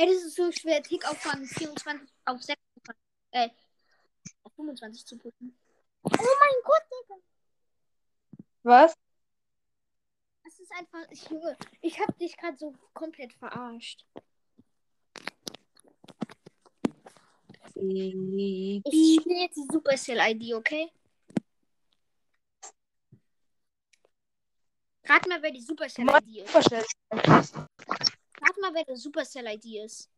Ey, 0.00 0.06
das 0.06 0.22
ist 0.22 0.36
so 0.36 0.52
schwer, 0.52 0.80
Tick 0.80 1.04
auf 1.10 1.18
von 1.18 1.44
24 1.44 2.08
auf 2.24 2.40
26, 2.40 3.02
äh, 3.32 3.48
auf 4.44 4.52
25 4.54 5.04
zu 5.04 5.18
pushen. 5.18 5.58
Oh 6.04 6.10
mein 6.12 6.62
Gott, 6.62 6.82
Digga. 6.92 7.16
Was? 8.62 8.94
Das 10.44 10.60
ist 10.60 10.70
einfach, 10.78 11.04
ich 11.10 11.28
ich 11.80 11.98
hab 11.98 12.16
dich 12.16 12.36
gerade 12.36 12.56
so 12.56 12.72
komplett 12.94 13.32
verarscht. 13.32 14.06
Ich 17.74 19.20
spiele 19.20 19.40
jetzt 19.40 19.56
die 19.56 19.66
Supercell-ID, 19.72 20.54
okay? 20.54 20.92
Rat 25.06 25.26
mal, 25.26 25.42
wer 25.42 25.50
die 25.50 25.60
Supercell-ID 25.60 26.44
ist. 26.44 26.52
Supercell. 26.52 26.84
Rat 28.58 28.72
mal, 28.72 28.74
wer 28.74 28.84
die 28.84 29.00
Supercell-ID 29.00 29.84
ist. 29.84 30.10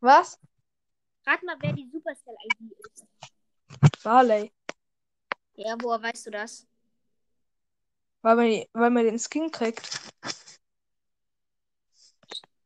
Was? 0.00 0.38
Rat 1.26 1.42
mal, 1.42 1.56
wer 1.60 1.72
die 1.72 1.88
Supercell-ID 1.90 2.72
ist. 2.78 3.04
Barley. 4.02 4.52
Ja, 5.54 5.76
woher 5.80 6.02
weißt 6.02 6.26
du 6.26 6.30
das? 6.30 6.66
Weil 8.22 8.36
man, 8.36 8.64
weil 8.72 8.90
man 8.90 9.04
den 9.04 9.18
Skin 9.18 9.50
kriegt. 9.50 10.00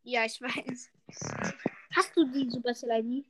Ja, 0.02 0.24
ich 0.24 0.40
weiß. 0.40 0.90
Hast 1.96 2.16
du 2.16 2.24
die 2.30 2.48
Supercell-ID? 2.48 3.26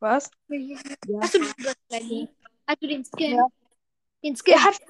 Was? 0.00 0.24
Hast 0.24 0.32
du 0.50 0.58
die 0.58 0.76
Supercell-ID? 0.76 2.28
Hast 2.66 2.82
du 2.82 2.86
den 2.88 3.04
Skin? 3.04 3.36
Ja. 3.36 3.46
Den 4.24 4.36
Skin? 4.36 4.54
Er 4.54 4.64
hat. 4.64 4.80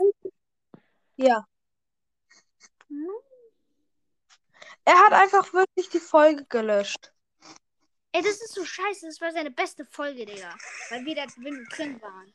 Ja. 1.17 1.47
Hm? 2.89 3.09
Er 4.85 4.99
hat 4.99 5.13
einfach 5.13 5.53
wirklich 5.53 5.89
die 5.91 6.01
Folge 6.01 6.45
gelöscht. 6.47 7.13
Ey, 8.13 8.23
das 8.23 8.41
ist 8.41 8.55
so 8.55 8.65
scheiße. 8.65 9.07
Das 9.07 9.21
war 9.21 9.31
seine 9.33 9.51
beste 9.51 9.85
Folge, 9.85 10.25
Digga. 10.25 10.57
Weil 10.91 11.05
wir 11.05 11.15
da 11.15 11.27
drin 11.27 12.01
waren. 12.01 12.35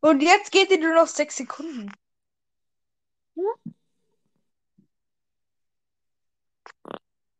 Und 0.00 0.22
jetzt 0.22 0.52
geht 0.52 0.70
die 0.70 0.78
nur 0.78 0.94
noch 0.94 1.08
sechs 1.08 1.36
Sekunden. 1.36 1.92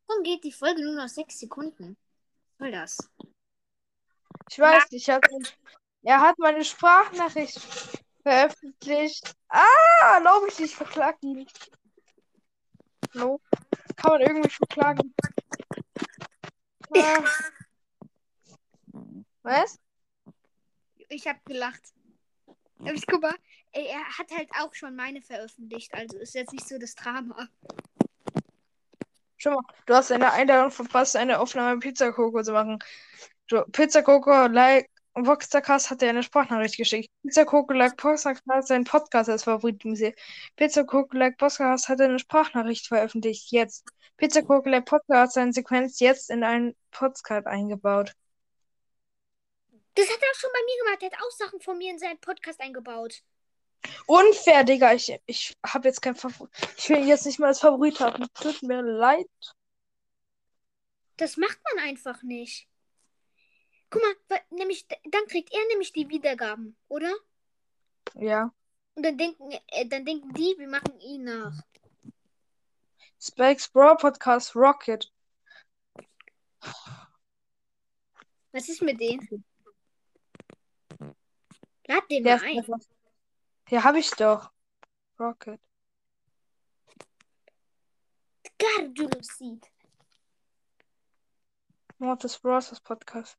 Warum 0.07 0.23
geht 0.25 0.43
die 0.45 0.53
Folge 0.53 0.83
nur 0.83 0.95
noch 0.95 1.09
sechs 1.09 1.39
Sekunden? 1.39 1.97
Was 2.59 2.59
soll 2.59 2.73
das? 2.73 3.11
Ich 4.51 4.59
weiß 4.59 4.91
nicht, 4.91 5.09
ich 5.09 5.15
hab, 5.15 5.23
er 6.03 6.21
hat 6.21 6.39
meine 6.39 6.65
Sprachnachricht 6.65 7.61
veröffentlicht. 8.27 9.37
Ah, 9.49 10.17
erlaube 10.17 10.49
ich 10.49 10.59
nicht 10.59 10.75
verklagen. 10.75 11.47
No. 13.15 13.41
Kann 13.95 14.11
man 14.11 14.21
irgendwie 14.21 14.51
verklagen. 14.51 15.15
Ah. 16.97 17.23
Was? 19.43 19.79
Ich 21.09 21.27
hab 21.29 21.45
gelacht. 21.45 21.81
Aber 22.81 22.95
ich 22.95 23.07
guck 23.07 23.23
mal, 23.23 23.35
er 23.73 24.19
hat 24.19 24.33
halt 24.33 24.51
auch 24.61 24.75
schon 24.75 24.97
meine 24.97 25.23
veröffentlicht. 25.23 25.95
Also 25.95 26.19
ist 26.19 26.35
jetzt 26.35 26.53
nicht 26.53 26.67
so 26.67 26.79
das 26.79 26.97
Drama. 26.97 27.49
Schau 29.37 29.51
mal, 29.51 29.63
du 29.87 29.95
hast 29.95 30.11
eine 30.11 30.33
Einladung 30.33 30.73
verpasst, 30.73 31.15
eine 31.15 31.39
Aufnahme 31.39 31.79
Pizza 31.79 32.13
Coco 32.13 32.43
zu 32.43 32.53
machen. 32.53 32.81
So, 33.49 33.65
Pizza 33.71 34.03
Coco 34.03 34.49
like 34.49 34.91
Voxercast 35.25 35.91
hat 35.91 36.03
dir 36.03 36.11
eine 36.11 36.23
Sprachnachricht 36.23 36.77
geschickt. 36.77 37.09
Pizza 37.23 37.47
Voxercast 37.47 38.43
hat 38.49 38.67
seinen 38.67 38.85
Podcast 38.85 39.31
als 39.31 39.45
Favorit 39.45 39.83
im 39.85 39.97
See. 39.97 40.15
Pizza 40.57 40.85
Coco 40.85 41.17
like 41.17 41.41
Voxercast 41.41 41.89
hat 41.89 42.01
eine 42.01 42.19
Sprachnachricht 42.19 42.87
veröffentlicht. 42.87 43.51
Jetzt. 43.51 43.87
Pizza 44.19 44.43
Coco 44.43 44.69
like 44.69 44.85
Podcast 44.85 45.21
hat 45.21 45.33
seine 45.33 45.53
Sequenz 45.55 46.01
jetzt 46.01 46.31
in 46.31 46.45
einen 46.45 46.75
Podcast 46.91 47.47
eingebaut. 47.47 48.13
Das 49.95 50.07
hat 50.11 50.19
er 50.21 50.31
auch 50.31 50.39
schon 50.39 50.51
bei 50.53 50.61
mir 50.67 50.85
gemacht. 50.85 51.03
Er 51.03 51.11
hat 51.11 51.27
auch 51.27 51.31
Sachen 51.31 51.61
von 51.61 51.79
mir 51.79 51.91
in 51.91 51.99
seinen 51.99 52.21
Podcast 52.21 52.61
eingebaut. 52.61 53.23
Unfair, 54.07 54.65
Digga. 54.65 54.93
Ich, 54.93 55.19
ich 55.25 55.55
habe 55.67 55.89
jetzt 55.89 56.03
kein 56.03 56.15
Favorit. 56.15 56.53
Ich 56.77 56.89
will 56.91 56.99
ihn 56.99 57.09
jetzt 57.09 57.25
nicht 57.25 57.39
mal 57.39 57.47
als 57.47 57.61
Favorit 57.61 58.01
haben. 58.01 58.27
Tut 58.35 58.63
mir 58.63 58.83
leid. 58.83 59.27
Das 61.17 61.39
macht 61.39 61.59
man 61.73 61.85
einfach 61.85 62.23
nicht. 62.23 62.69
Guck 63.91 64.03
mal, 64.03 64.41
nämlich, 64.51 64.87
dann 64.89 65.27
kriegt 65.27 65.53
er 65.53 65.65
nämlich 65.69 65.93
die 65.93 66.09
Wiedergaben, 66.09 66.77
oder? 66.89 67.15
Ja. 68.15 68.53
Und 68.95 69.05
dann 69.05 69.17
denken, 69.17 69.51
äh, 69.69 69.87
dann 69.87 70.05
denken 70.05 70.33
die, 70.35 70.55
wir 70.59 70.69
machen 70.69 70.99
ihn 71.01 71.25
nach. 71.25 71.53
Spikes 73.21 73.69
Brawl 73.69 73.97
Podcast 73.97 74.55
Rocket. 74.55 75.13
Was 78.53 78.69
ist 78.69 78.83
mit 78.83 79.01
denen? 79.01 79.45
Lad 81.87 82.11
den 82.11 82.25
Der 82.25 82.39
mal 82.39 82.47
ein. 82.47 82.59
ist 82.59 82.89
Ja, 83.71 83.85
hab 83.85 83.95
ich 83.97 84.11
doch. 84.13 84.51
Rocket. 85.19 85.61
Gardulosid. 88.59 89.71
Mortis 91.99 92.39
Bros. 92.39 92.81
Podcast. 92.81 93.39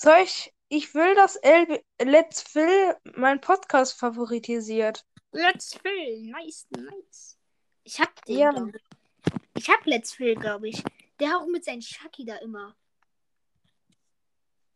Soll 0.00 0.18
ich. 0.22 0.54
Ich 0.68 0.94
will, 0.94 1.12
dass 1.16 1.34
El 1.34 1.82
Let's 2.00 2.40
Phil 2.40 2.94
mein 3.16 3.40
Podcast 3.40 3.98
favoritisiert. 3.98 5.04
Let's 5.32 5.74
Phil. 5.74 6.30
Nice, 6.30 6.68
nice. 6.70 7.36
Ich 7.82 7.98
hab 7.98 8.24
den, 8.26 8.38
Ja. 8.38 8.52
ich. 8.68 8.82
Ich 9.54 9.68
hab 9.68 9.84
Let's 9.86 10.12
Phil, 10.12 10.36
glaube 10.36 10.68
ich. 10.68 10.84
Der 11.18 11.36
auch 11.36 11.46
mit 11.46 11.64
seinen 11.64 11.82
Shaki 11.82 12.24
da 12.24 12.36
immer. 12.36 12.76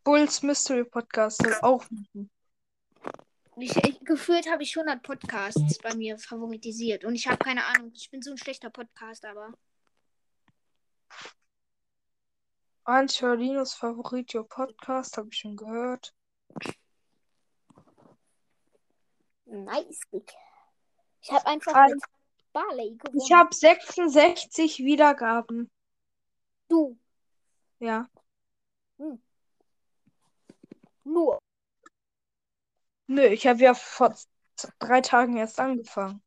Bulls 0.03 0.43
Mystery 0.43 0.83
Podcast 0.83 1.41
soll 1.41 1.55
auch 1.63 1.89
machen. 1.89 2.29
Ich, 3.59 3.77
ich, 3.77 4.01
gefühlt 4.01 4.51
habe 4.51 4.65
ich 4.65 4.77
100 4.77 5.05
Podcasts 5.05 5.79
bei 5.79 5.95
mir 5.95 6.19
favoritisiert. 6.19 7.05
Und 7.05 7.15
ich 7.15 7.29
habe 7.29 7.39
keine 7.39 7.65
Ahnung. 7.67 7.93
Ich 7.95 8.11
bin 8.11 8.23
so 8.23 8.33
ein 8.33 8.39
schlechter 8.39 8.71
Podcast, 8.71 9.25
aber. 9.25 9.53
Angelinios 12.85 13.75
Favoritio 13.75 14.45
Podcast, 14.45 15.17
habe 15.17 15.29
ich 15.31 15.39
schon 15.39 15.57
gehört. 15.57 16.15
Nice. 19.45 20.01
Ich 21.21 21.31
habe 21.31 21.47
einfach 21.47 21.75
Ein- 21.75 21.93
mit 21.93 22.03
Barley 22.53 22.97
gewonnen. 22.97 23.21
Ich 23.23 23.33
habe 23.33 23.55
66 23.55 24.79
Wiedergaben. 24.81 25.71
Du. 26.69 26.99
Ja. 27.79 28.09
Nur. 31.05 31.39
Nö, 33.07 33.27
ich 33.27 33.47
habe 33.47 33.61
ja 33.61 33.75
vor 33.75 34.17
drei 34.79 35.01
Tagen 35.01 35.37
erst 35.37 35.61
angefangen. 35.61 36.23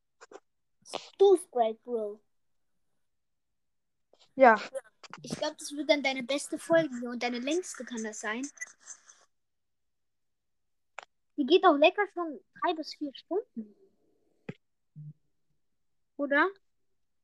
Du 1.17 1.37
Sprite 1.37 1.79
Bro. 1.83 2.21
Ja. 4.35 4.59
Ich 5.21 5.35
glaube, 5.35 5.55
das 5.57 5.71
wird 5.71 5.89
dann 5.89 6.03
deine 6.03 6.23
beste 6.23 6.59
Folge 6.59 6.89
hier 6.99 7.09
und 7.09 7.21
deine 7.23 7.39
längste 7.39 7.85
kann 7.85 8.03
das 8.03 8.19
sein. 8.19 8.47
Die 11.37 11.45
geht 11.45 11.65
auch 11.65 11.77
lecker 11.77 12.03
schon 12.13 12.39
drei 12.61 12.73
bis 12.73 12.95
vier 12.95 13.13
Stunden. 13.13 13.75
Oder? 16.17 16.47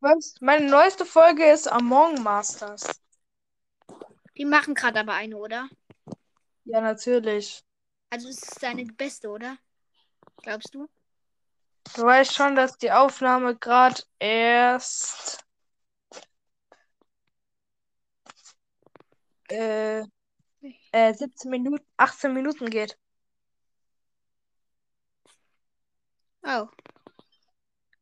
Was? 0.02 0.36
Meine 0.42 0.70
neueste 0.70 1.06
Folge 1.06 1.50
ist 1.50 1.68
Among 1.68 2.22
Masters. 2.24 3.00
Die 4.36 4.46
machen 4.46 4.74
gerade 4.74 5.00
aber 5.00 5.14
eine, 5.14 5.38
oder? 5.38 5.70
Ja, 6.66 6.82
natürlich. 6.82 7.64
Also 8.10 8.28
es 8.28 8.42
ist 8.42 8.62
deine 8.62 8.86
beste, 8.86 9.30
oder? 9.30 9.58
Glaubst 10.38 10.74
du? 10.74 10.90
Du 11.96 12.04
weißt 12.04 12.34
schon, 12.34 12.56
dass 12.56 12.78
die 12.78 12.92
Aufnahme 12.92 13.56
gerade 13.56 14.02
erst 14.20 15.44
äh, 19.52 20.06
äh, 20.92 21.14
17 21.14 21.52
Minuten, 21.52 21.86
18 21.98 22.34
Minuten 22.34 22.70
geht. 22.70 22.98
Oh. 26.44 26.68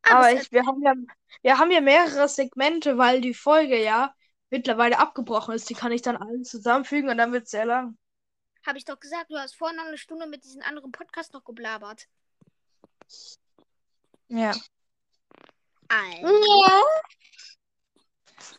Aber 0.04 0.32
ich, 0.32 0.52
wir 0.52 0.66
haben 0.66 0.82
ja, 0.82 0.94
wir 1.42 1.60
haben 1.60 1.72
ja 1.72 1.82
mehrere 1.82 2.28
Segmente, 2.28 2.98
weil 2.98 3.22
die 3.22 3.34
Folge 3.34 3.82
ja 3.82 4.14
mittlerweile 4.50 4.98
abgebrochen 4.98 5.54
ist. 5.54 5.70
Die 5.70 5.76
kann 5.76 5.92
ich 5.92 6.02
dann 6.02 6.18
alle 6.18 6.42
zusammenfügen 6.42 7.10
und 7.10 7.18
dann 7.18 7.32
wird 7.32 7.46
es 7.46 7.52
sehr 7.52 7.66
lang. 7.66 7.98
Habe 8.66 8.78
ich 8.78 8.86
doch 8.86 9.00
gesagt, 9.00 9.30
du 9.30 9.38
hast 9.38 9.56
vorhin 9.56 9.78
noch 9.78 9.86
eine 9.86 9.98
Stunde 9.98 10.28
mit 10.28 10.44
diesem 10.44 10.62
anderen 10.64 10.92
Podcast 10.92 11.34
noch 11.34 11.44
geblabert. 11.44 12.08
Ja. 14.28 14.54
Alter. 15.88 16.84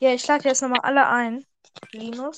Ja, 0.01 0.15
ich 0.15 0.27
lade 0.27 0.49
jetzt 0.49 0.63
nochmal 0.63 0.81
alle 0.81 1.07
ein. 1.09 1.47
Linus. 1.93 2.37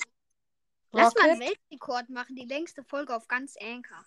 Lass 0.93 1.15
mal 1.15 1.29
einen. 1.29 1.39
Weltrekord 1.39 2.09
machen, 2.09 2.35
die 2.35 2.45
längste 2.45 2.83
Folge 2.83 3.15
auf 3.15 3.27
ganz 3.27 3.57
Anchor. 3.57 4.03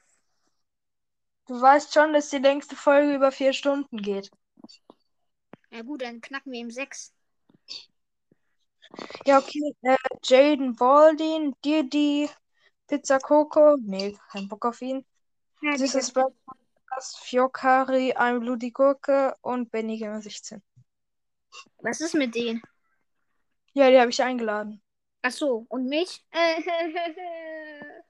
Du 1.47 1.61
weißt 1.61 1.93
schon, 1.93 2.13
dass 2.13 2.31
die 2.31 2.39
längste 2.39 2.77
Folge 2.77 3.15
über 3.15 3.31
vier 3.31 3.53
Stunden 3.53 3.99
geht. 3.99 4.31
Ja 5.71 5.83
gut, 5.83 6.03
dann 6.03 6.21
knacken 6.21 6.53
wir 6.53 6.61
ihm 6.61 6.71
sechs. 6.71 7.13
Ja, 9.27 9.39
okay. 9.39 9.75
Äh, 9.83 9.97
Jaden 10.25 10.75
Baldin, 10.75 11.55
Didi, 11.65 12.31
Pizza 12.87 13.19
Coco. 13.19 13.77
Nee, 13.81 14.17
kein 14.31 14.49
Bock 14.49 14.65
auf 14.65 14.81
ihn. 14.81 15.05
Ja, 15.63 15.77
Süßes 15.77 16.13
Blatt, 16.13 16.33
Fiokari, 17.21 18.13
ein 18.13 18.41
Blue 18.41 18.59
Gurke 18.59 19.37
und 19.43 19.71
Benny 19.71 19.99
Gamer 19.99 20.23
16. 20.23 20.63
Was 21.79 22.01
ist 22.01 22.15
mit 22.15 22.35
denen? 22.35 22.63
Ja, 23.75 23.91
die 23.91 23.99
habe 23.99 24.11
ich 24.11 24.23
eingeladen. 24.23 24.81
Ach 25.29 25.33
so, 25.33 25.67
und 25.71 25.89
mich? 25.89 26.25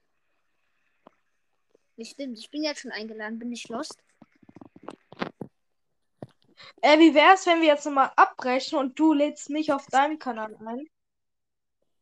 Nicht 1.95 2.11
stimmt, 2.11 2.37
ich 2.37 2.51
bin 2.51 2.61
jetzt 2.61 2.81
schon 2.81 2.91
eingeladen. 2.91 3.39
Bin 3.39 3.51
ich 3.51 3.67
lost? 3.69 3.97
Äh, 6.83 6.99
wie 6.99 7.15
wär's, 7.15 7.47
wenn 7.47 7.61
wir 7.61 7.69
jetzt 7.69 7.87
nochmal 7.87 8.11
abbrechen 8.15 8.77
und 8.77 8.99
du 8.99 9.13
lädst 9.13 9.49
mich 9.49 9.73
auf 9.73 9.87
deinem 9.87 10.19
Kanal 10.19 10.55
ein? 10.63 10.87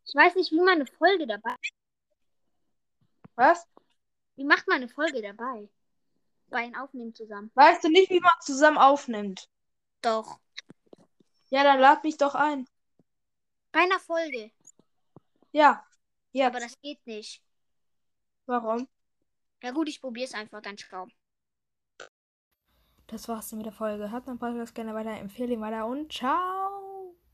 Ich 0.06 0.14
weiß 0.14 0.36
nicht, 0.36 0.52
wie 0.52 0.60
man 0.60 0.82
eine 0.82 0.86
Folge 0.86 1.26
dabei. 1.26 1.56
Was? 3.36 3.66
Wie 4.36 4.44
macht 4.44 4.68
man 4.68 4.82
eine 4.82 4.90
Folge 4.90 5.22
dabei? 5.22 5.70
Beiden 6.50 6.76
aufnehmen 6.76 7.16
zusammen. 7.16 7.52
Weißt 7.56 7.86
du 7.86 7.88
nicht, 7.88 8.10
wie 8.10 8.20
man 8.20 8.34
zusammen 8.42 8.78
aufnimmt? 8.78 9.48
Doch. 10.02 10.42
Ja, 11.52 11.64
dann 11.64 11.80
lad 11.80 12.04
mich 12.04 12.18
doch 12.18 12.36
ein. 12.36 12.68
Bei 13.72 13.80
einer 13.80 14.00
Folge. 14.00 14.52
Ja. 15.56 15.86
Jetzt. 16.34 16.48
Aber 16.48 16.60
das 16.60 16.78
geht 16.82 17.06
nicht. 17.08 17.42
Warum? 18.46 18.90
Ja 19.64 19.72
gut, 19.72 19.88
ich 19.88 20.02
probiere 20.02 20.26
es 20.26 20.34
einfach, 20.34 20.62
dann 20.62 20.78
schau. 20.78 21.08
Das 23.08 23.30
war's 23.30 23.50
dann 23.50 23.60
mit 23.60 23.66
der 23.66 23.74
Folge. 23.74 24.12
Hört 24.12 24.28
meinen 24.28 24.38
Podcast 24.38 24.76
gerne 24.76 24.94
weiter, 24.94 25.12
empfehle 25.12 25.54
ihn 25.54 25.62
weiter 25.62 25.86
und 25.86 26.12
ciao. 26.12 26.65